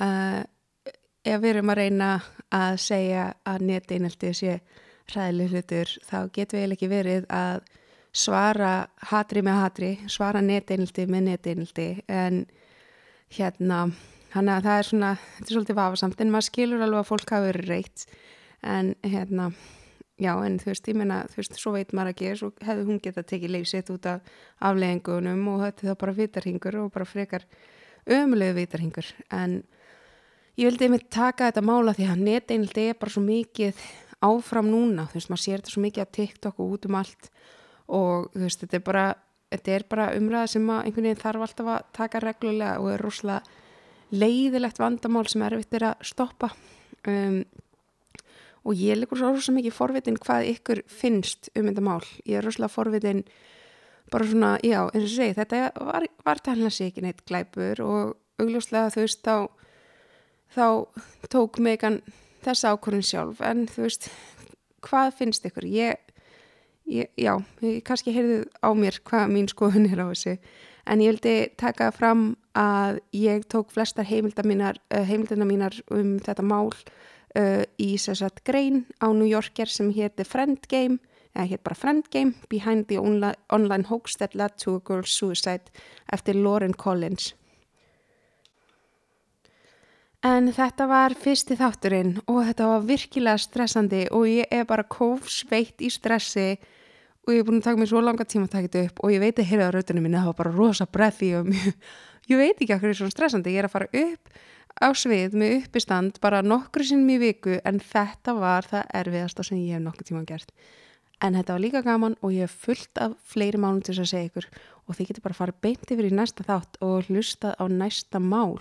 uh, 0.00 0.40
ef 1.24 1.42
við 1.42 1.50
erum 1.54 1.72
að 1.72 1.82
reyna 1.82 2.12
að 2.54 2.78
segja 2.82 3.26
að 3.46 3.66
neteinelti 3.70 4.32
sé 4.34 4.60
ræðileg 5.10 5.54
hlutur 5.54 5.96
þá 6.06 6.18
getur 6.34 6.60
við 6.60 6.76
ekki 6.76 6.90
verið 6.90 7.26
að 7.34 7.66
svara 8.10 8.72
hatri 9.10 9.42
með 9.46 9.60
hatri, 9.62 9.90
svara 10.10 10.42
neteinelti 10.42 11.06
með 11.06 11.28
neteinelti 11.28 11.90
en 12.10 12.44
hérna 13.30 13.84
Þannig 14.30 14.54
að 14.54 14.66
það 14.66 14.76
er 14.78 14.86
svona, 14.86 15.10
þetta 15.18 15.48
er 15.48 15.56
svolítið 15.56 15.78
vafasamt 15.80 16.20
en 16.22 16.30
maður 16.30 16.46
skilur 16.46 16.82
alveg 16.84 17.00
að 17.00 17.08
fólk 17.08 17.32
hafi 17.34 17.46
verið 17.48 17.70
reitt 17.70 18.04
en 18.62 18.90
hérna, 19.02 19.46
já 20.20 20.32
en 20.44 20.58
þú 20.60 20.70
veist, 20.70 20.88
ég 20.90 20.98
meina, 21.00 21.22
þú 21.30 21.40
veist, 21.40 21.58
svo 21.58 21.72
veit 21.74 21.94
maður 21.96 22.12
ekki 22.14 22.32
svo 22.38 22.50
hefði 22.66 22.86
hún 22.88 23.00
getað 23.02 23.28
tekið 23.32 23.54
leysið 23.56 23.92
út 23.94 24.08
af 24.10 24.32
afleggingunum 24.70 25.46
og 25.54 25.64
þetta 25.64 25.84
er 25.86 25.90
þá 25.90 26.00
bara 26.02 26.16
vitarhingur 26.18 26.78
og 26.82 26.92
bara 26.94 27.08
frekar 27.08 27.46
ömulegu 28.10 28.58
vitarhingur 28.58 29.08
en 29.36 29.62
ég 30.60 30.68
vildi 30.68 30.88
einmitt 30.88 31.08
taka 31.12 31.48
þetta 31.48 31.64
mála 31.64 31.96
því 31.96 32.10
að 32.12 32.24
neteinildi 32.28 32.86
er 32.90 33.00
bara 33.00 33.14
svo 33.14 33.24
mikið 33.24 33.80
áfram 34.20 34.68
núna, 34.68 35.06
þú 35.08 35.16
veist, 35.16 35.32
maður 35.32 35.44
sér 35.46 35.62
þetta 35.62 35.74
svo 35.74 35.84
mikið 35.86 36.04
á 36.04 36.14
TikTok 36.18 36.60
og 36.60 36.76
út 36.76 36.86
um 36.90 37.00
allt 37.00 37.30
og 37.90 38.28
þú 38.34 38.44
veist, 38.44 38.64
þetta 38.64 38.76
er 38.76 38.84
bara, 38.86 39.06
þetta 39.54 39.72
er 39.76 39.86
bara 39.88 40.10
umræða 40.18 40.52
sem 40.52 40.68
einhvern 40.74 41.08
veginn 41.08 41.22
þarf 41.24 41.46
alltaf 41.46 41.72
að 41.72 41.88
taka 41.96 42.22
reglulega 42.26 42.76
og 42.82 42.92
er 42.92 43.04
rosalega 43.06 43.58
leiðilegt 44.10 44.80
vandamál 44.82 45.26
sem 45.30 45.42
er 45.46 45.56
erfitt 45.56 45.76
er 45.78 45.86
að 45.92 46.06
stoppa. 46.10 46.50
Um, 47.08 47.44
og 48.64 48.76
ég 48.76 48.92
er 48.92 49.00
líka 49.00 49.16
svo 49.16 49.30
rosalega 49.30 49.58
mikið 49.58 49.76
forvitin 49.76 50.18
hvað 50.20 50.48
ykkur 50.54 50.82
finnst 50.90 51.48
um 51.56 51.68
þetta 51.68 51.84
mál. 51.84 52.02
Ég 52.28 52.40
er 52.40 52.46
rosalega 52.46 52.74
forvitin 52.74 53.24
bara 54.10 54.26
svona, 54.26 54.50
já, 54.66 54.82
eins 54.90 55.06
og 55.06 55.14
segi 55.14 55.36
þetta 55.38 55.62
var, 55.78 56.06
var 56.26 56.42
talina 56.44 56.70
sig 56.70 56.90
ekki 56.90 57.04
neitt 57.04 57.22
glæpur 57.28 57.82
og 57.84 58.16
augljóslega 58.42 58.90
þú 58.94 59.04
veist 59.04 59.22
þá, 59.24 59.36
þá 60.56 60.66
tók 61.32 61.60
megan 61.62 62.00
þessa 62.44 62.74
ákvörðin 62.74 63.06
sjálf. 63.06 63.42
En 63.44 63.66
þú 63.70 63.86
veist, 63.86 64.08
hvað 64.86 65.14
finnst 65.18 65.46
ykkur? 65.48 65.68
Ég, 65.68 66.00
ég 66.90 67.10
já, 67.20 67.36
ég 67.64 67.80
kannski 67.86 68.14
heyrðu 68.16 68.42
á 68.64 68.70
mér 68.76 69.00
hvað 69.06 69.32
mín 69.32 69.50
skoðun 69.50 69.88
er 69.90 70.02
á 70.02 70.06
þessu. 70.10 70.36
En 70.90 71.02
ég 71.04 71.14
vildi 71.14 71.34
taka 71.60 71.90
fram 71.94 72.32
að 72.58 72.98
ég 73.14 73.44
tók 73.52 73.70
flestar 73.70 74.08
heimildina 74.08 74.48
mínar, 74.48 74.80
uh, 74.90 75.04
heimildina 75.06 75.46
mínar 75.46 75.76
um 75.94 76.16
þetta 76.24 76.42
mál 76.42 76.72
uh, 77.38 77.62
í 77.78 77.94
sérsagt 77.98 78.42
grein 78.46 78.84
á 78.98 79.10
New 79.12 79.28
Yorker 79.28 79.68
sem 79.70 79.90
hétti 79.94 80.26
Friend 80.26 80.58
Game, 80.70 80.98
eða 81.34 81.50
hétt 81.52 81.64
bara 81.66 81.78
Friend 81.78 82.06
Game 82.10 82.34
Behind 82.50 82.88
the 82.88 82.98
Online, 82.98 83.38
online 83.50 83.86
Hoax 83.90 84.16
That 84.18 84.34
Led 84.34 84.56
to 84.64 84.76
a 84.76 84.80
Girl's 84.80 85.14
Suicide 85.14 85.70
eftir 86.12 86.34
Lauren 86.34 86.74
Collins. 86.74 87.34
En 90.20 90.50
þetta 90.52 90.84
var 90.84 91.14
fyrsti 91.16 91.56
þátturinn 91.56 92.18
og 92.28 92.42
þetta 92.44 92.66
var 92.68 92.82
virkilega 92.84 93.40
stressandi 93.40 94.02
og 94.12 94.26
ég 94.28 94.50
er 94.52 94.66
bara 94.68 94.84
kófsveitt 94.84 95.80
í 95.80 95.88
stressi 95.88 96.58
og 97.26 97.34
ég 97.34 97.42
er 97.42 97.48
búin 97.48 97.60
að 97.60 97.66
taka 97.68 97.80
mér 97.80 97.90
svo 97.90 98.04
langa 98.04 98.24
tíma 98.24 98.48
að 98.48 98.54
taka 98.54 98.68
þetta 98.68 98.84
upp 98.88 99.02
og 99.04 99.12
ég 99.14 99.22
veit 99.22 99.40
að 99.40 99.50
hérða 99.50 99.68
á 99.68 99.74
rautunum 99.76 100.06
minna 100.06 100.22
það 100.22 100.30
var 100.30 100.38
bara 100.40 100.54
rosa 100.56 100.86
breði 100.88 101.32
og 101.38 101.50
mjög, 101.50 101.74
ég 102.30 102.40
veit 102.40 102.54
ekki 102.56 102.72
hvað 102.72 102.88
er 102.90 103.00
svona 103.00 103.14
stressandi, 103.14 103.54
ég 103.54 103.62
er 103.62 103.68
að 103.68 103.74
fara 103.76 103.90
upp 104.04 104.40
á 104.78 104.88
svið 104.96 105.34
með 105.36 105.56
uppistand 105.58 106.20
bara 106.22 106.44
nokkru 106.46 106.86
sinnum 106.86 107.10
í 107.16 107.18
viku 107.20 107.58
en 107.66 107.80
þetta 107.82 108.36
var 108.38 108.68
það 108.70 108.94
erfiðasta 109.02 109.46
sem 109.46 109.60
ég 109.60 109.76
hef 109.76 109.84
nokkuð 109.84 110.10
tíma 110.10 110.22
gert. 110.28 110.52
En 111.20 111.36
þetta 111.36 111.56
var 111.56 111.60
líka 111.60 111.82
gaman 111.84 112.16
og 112.24 112.32
ég 112.32 112.46
hef 112.46 112.54
fullt 112.64 113.00
af 113.02 113.16
fleiri 113.28 113.60
mánum 113.60 113.82
til 113.84 113.92
þess 113.92 114.06
að 114.06 114.12
segja 114.14 114.30
ykkur 114.30 114.46
og 114.86 114.96
þið 114.96 115.10
getur 115.10 115.24
bara 115.26 115.36
að 115.36 115.40
fara 115.42 115.58
beint 115.66 115.92
yfir 115.92 116.08
í 116.08 116.14
næsta 116.16 116.46
þátt 116.46 116.80
og 116.86 117.10
hlusta 117.10 117.52
á 117.60 117.64
næsta 117.68 118.22
mál. 118.22 118.56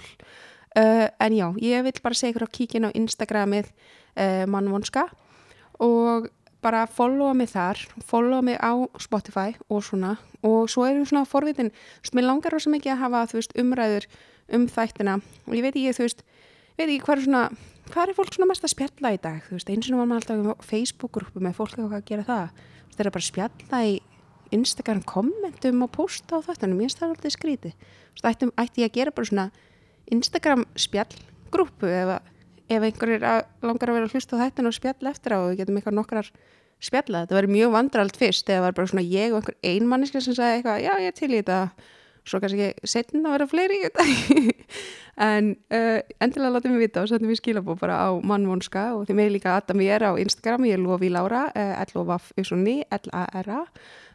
Uh, 0.75 1.07
en 1.23 1.33
já, 1.37 1.47
ég 1.63 1.85
vil 1.87 1.95
bara 2.03 2.17
segja 2.17 2.33
ykkur 2.33 2.45
á 2.45 2.55
kíkin 2.57 2.89
á 2.89 2.89
Instagramið 2.91 3.71
uh, 3.71 4.43
mannvonska 4.51 5.07
og 5.79 6.27
bara 6.63 6.85
followa 6.91 7.35
mig 7.37 7.51
þar, 7.53 7.79
followa 8.05 8.41
mig 8.45 8.59
á 8.59 8.75
Spotify 8.99 9.55
og 9.69 9.83
svona. 9.85 10.17
Og 10.43 10.69
svo 10.71 10.85
erum 10.87 11.03
við 11.03 11.13
svona 11.13 11.29
forvitin, 11.29 11.71
þú 11.71 12.05
veist, 12.05 12.17
mér 12.17 12.27
langar 12.27 12.55
rosa 12.55 12.71
mikið 12.71 12.95
að 12.95 13.01
hafa, 13.03 13.23
þú 13.31 13.39
veist, 13.39 13.55
umræður 13.59 14.07
um 14.55 14.67
þættina. 14.67 15.19
Og 15.47 15.57
ég 15.57 15.65
veit 15.65 15.75
ekki, 15.75 15.95
þú 15.97 16.07
veist 16.07 16.23
veit 16.79 16.93
ekki 16.93 17.05
hvað 17.05 17.17
er 17.17 17.25
svona, 17.25 17.43
hvað 17.89 18.11
er 18.11 18.17
fólk 18.17 18.35
svona 18.35 18.49
mest 18.49 18.65
að 18.65 18.73
spjalla 18.73 19.11
í 19.15 19.19
dag, 19.21 19.39
þú 19.47 19.57
veist, 19.57 19.71
eins 19.73 19.89
og 19.89 19.99
var 19.99 20.09
maður 20.09 20.35
alltaf 20.35 20.63
á 20.63 20.67
Facebook-grúpu 20.69 21.43
með 21.43 21.57
fólk 21.57 21.75
eitthvað 21.75 21.97
að 21.97 22.05
gera 22.07 22.27
það. 22.27 22.53
Þú 22.53 22.85
veist, 22.85 22.95
það 22.95 23.05
er 23.05 23.11
bara 23.15 23.23
að 23.23 23.29
spjalla 23.29 23.81
í 23.83 23.95
Instagram 24.59 25.01
kommentum 25.05 25.83
og 25.85 25.91
posta 25.93 26.39
á 26.39 26.45
þáttunum 26.45 26.79
ég 26.79 26.89
veist 26.89 27.01
það 27.01 27.15
alltaf 27.15 27.35
skríti, 27.35 27.73
þú 27.75 28.23
veist, 28.23 28.45
ætti 28.63 28.83
ég 28.83 28.89
að 28.89 28.95
gera 28.95 29.15
bara 29.15 29.29
svona 29.29 29.47
Instagram 30.09 30.65
spjallgrúpu 30.79 31.91
eða 31.91 32.19
ef 32.69 32.85
einhverjir 32.85 33.25
langar 33.65 33.91
að 33.91 33.99
vera 33.99 34.11
hlust 34.13 34.33
á 34.33 34.41
þættinu 34.43 34.71
og 34.71 34.77
spjalla 34.77 35.13
eftir 35.13 35.35
á 35.35 35.37
og 35.39 35.51
við 35.51 35.61
getum 35.63 35.79
eitthvað 35.79 35.97
nokkrar 35.97 36.31
spjalla 36.79 37.23
þetta 37.25 37.37
verður 37.37 37.55
mjög 37.55 37.71
vandralt 37.75 38.19
fyrst 38.19 38.47
þegar 38.47 38.59
það 38.59 38.65
var 38.67 38.75
bara 38.77 38.91
svona 38.91 39.05
ég 39.05 39.33
og 39.33 39.39
einhver 39.41 39.57
einmanniska 39.71 40.21
sem 40.23 40.37
sagði 40.37 40.59
eitthvað 40.59 40.83
já 40.85 40.93
ég 41.03 41.17
til 41.17 41.31
í 41.31 41.39
þetta. 41.39 41.59
Svo 42.29 42.39
kannski 42.43 42.67
setn 42.87 43.23
að 43.25 43.35
vera 43.37 43.49
fleiri 43.49 43.83
þetta. 43.87 44.05
En 45.19 45.49
uh, 45.75 45.99
endilega 46.23 46.53
látum 46.53 46.77
við 46.77 46.85
vita 46.85 47.01
og 47.03 47.09
setjum 47.11 47.27
við 47.27 47.41
skilabó 47.41 47.73
bara 47.75 47.97
á 48.07 48.09
mannvonska 48.23 48.85
og 48.95 49.01
þeim 49.09 49.19
er 49.19 49.33
líka 49.33 49.57
að 49.57 49.73
mér 49.75 50.05
á 50.07 50.15
Instagram. 50.15 50.63
Ég 50.69 50.77
er 50.77 50.79
Lofi 50.79 51.09
Lára, 51.11 51.41
uh, 51.51 51.73
L-O-V-F-U-S-O-N-I 51.83 52.85
L-A-R-A 52.87 53.65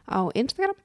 á 0.09 0.21
Instagram. 0.33 0.79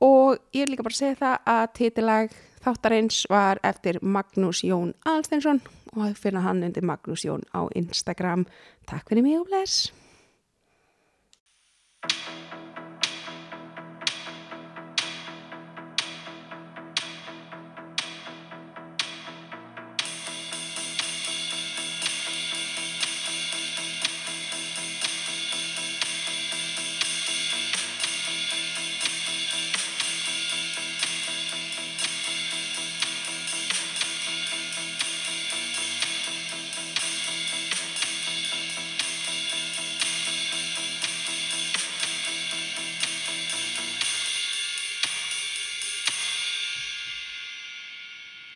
Og 0.00 0.40
ég 0.56 0.64
er 0.64 0.72
líka 0.72 0.86
bara 0.86 0.96
að 0.96 1.02
segja 1.02 1.20
það 1.20 1.52
að 1.52 1.66
titilag 1.76 2.38
Þáttarins 2.64 3.26
var 3.28 3.58
eftir 3.60 3.98
Magnús 4.00 4.62
Jón 4.64 4.94
Alsteinsson 5.04 5.60
og 5.92 6.06
að 6.06 6.14
finna 6.22 6.40
hann 6.46 6.64
undir 6.64 6.86
Magnús 6.86 7.26
Jón 7.26 7.44
á 7.52 7.68
Instagram. 7.76 8.46
Takk 8.88 9.12
fyrir 9.12 9.26
mig 9.26 9.36
og 9.36 9.50
bless! 9.50 9.92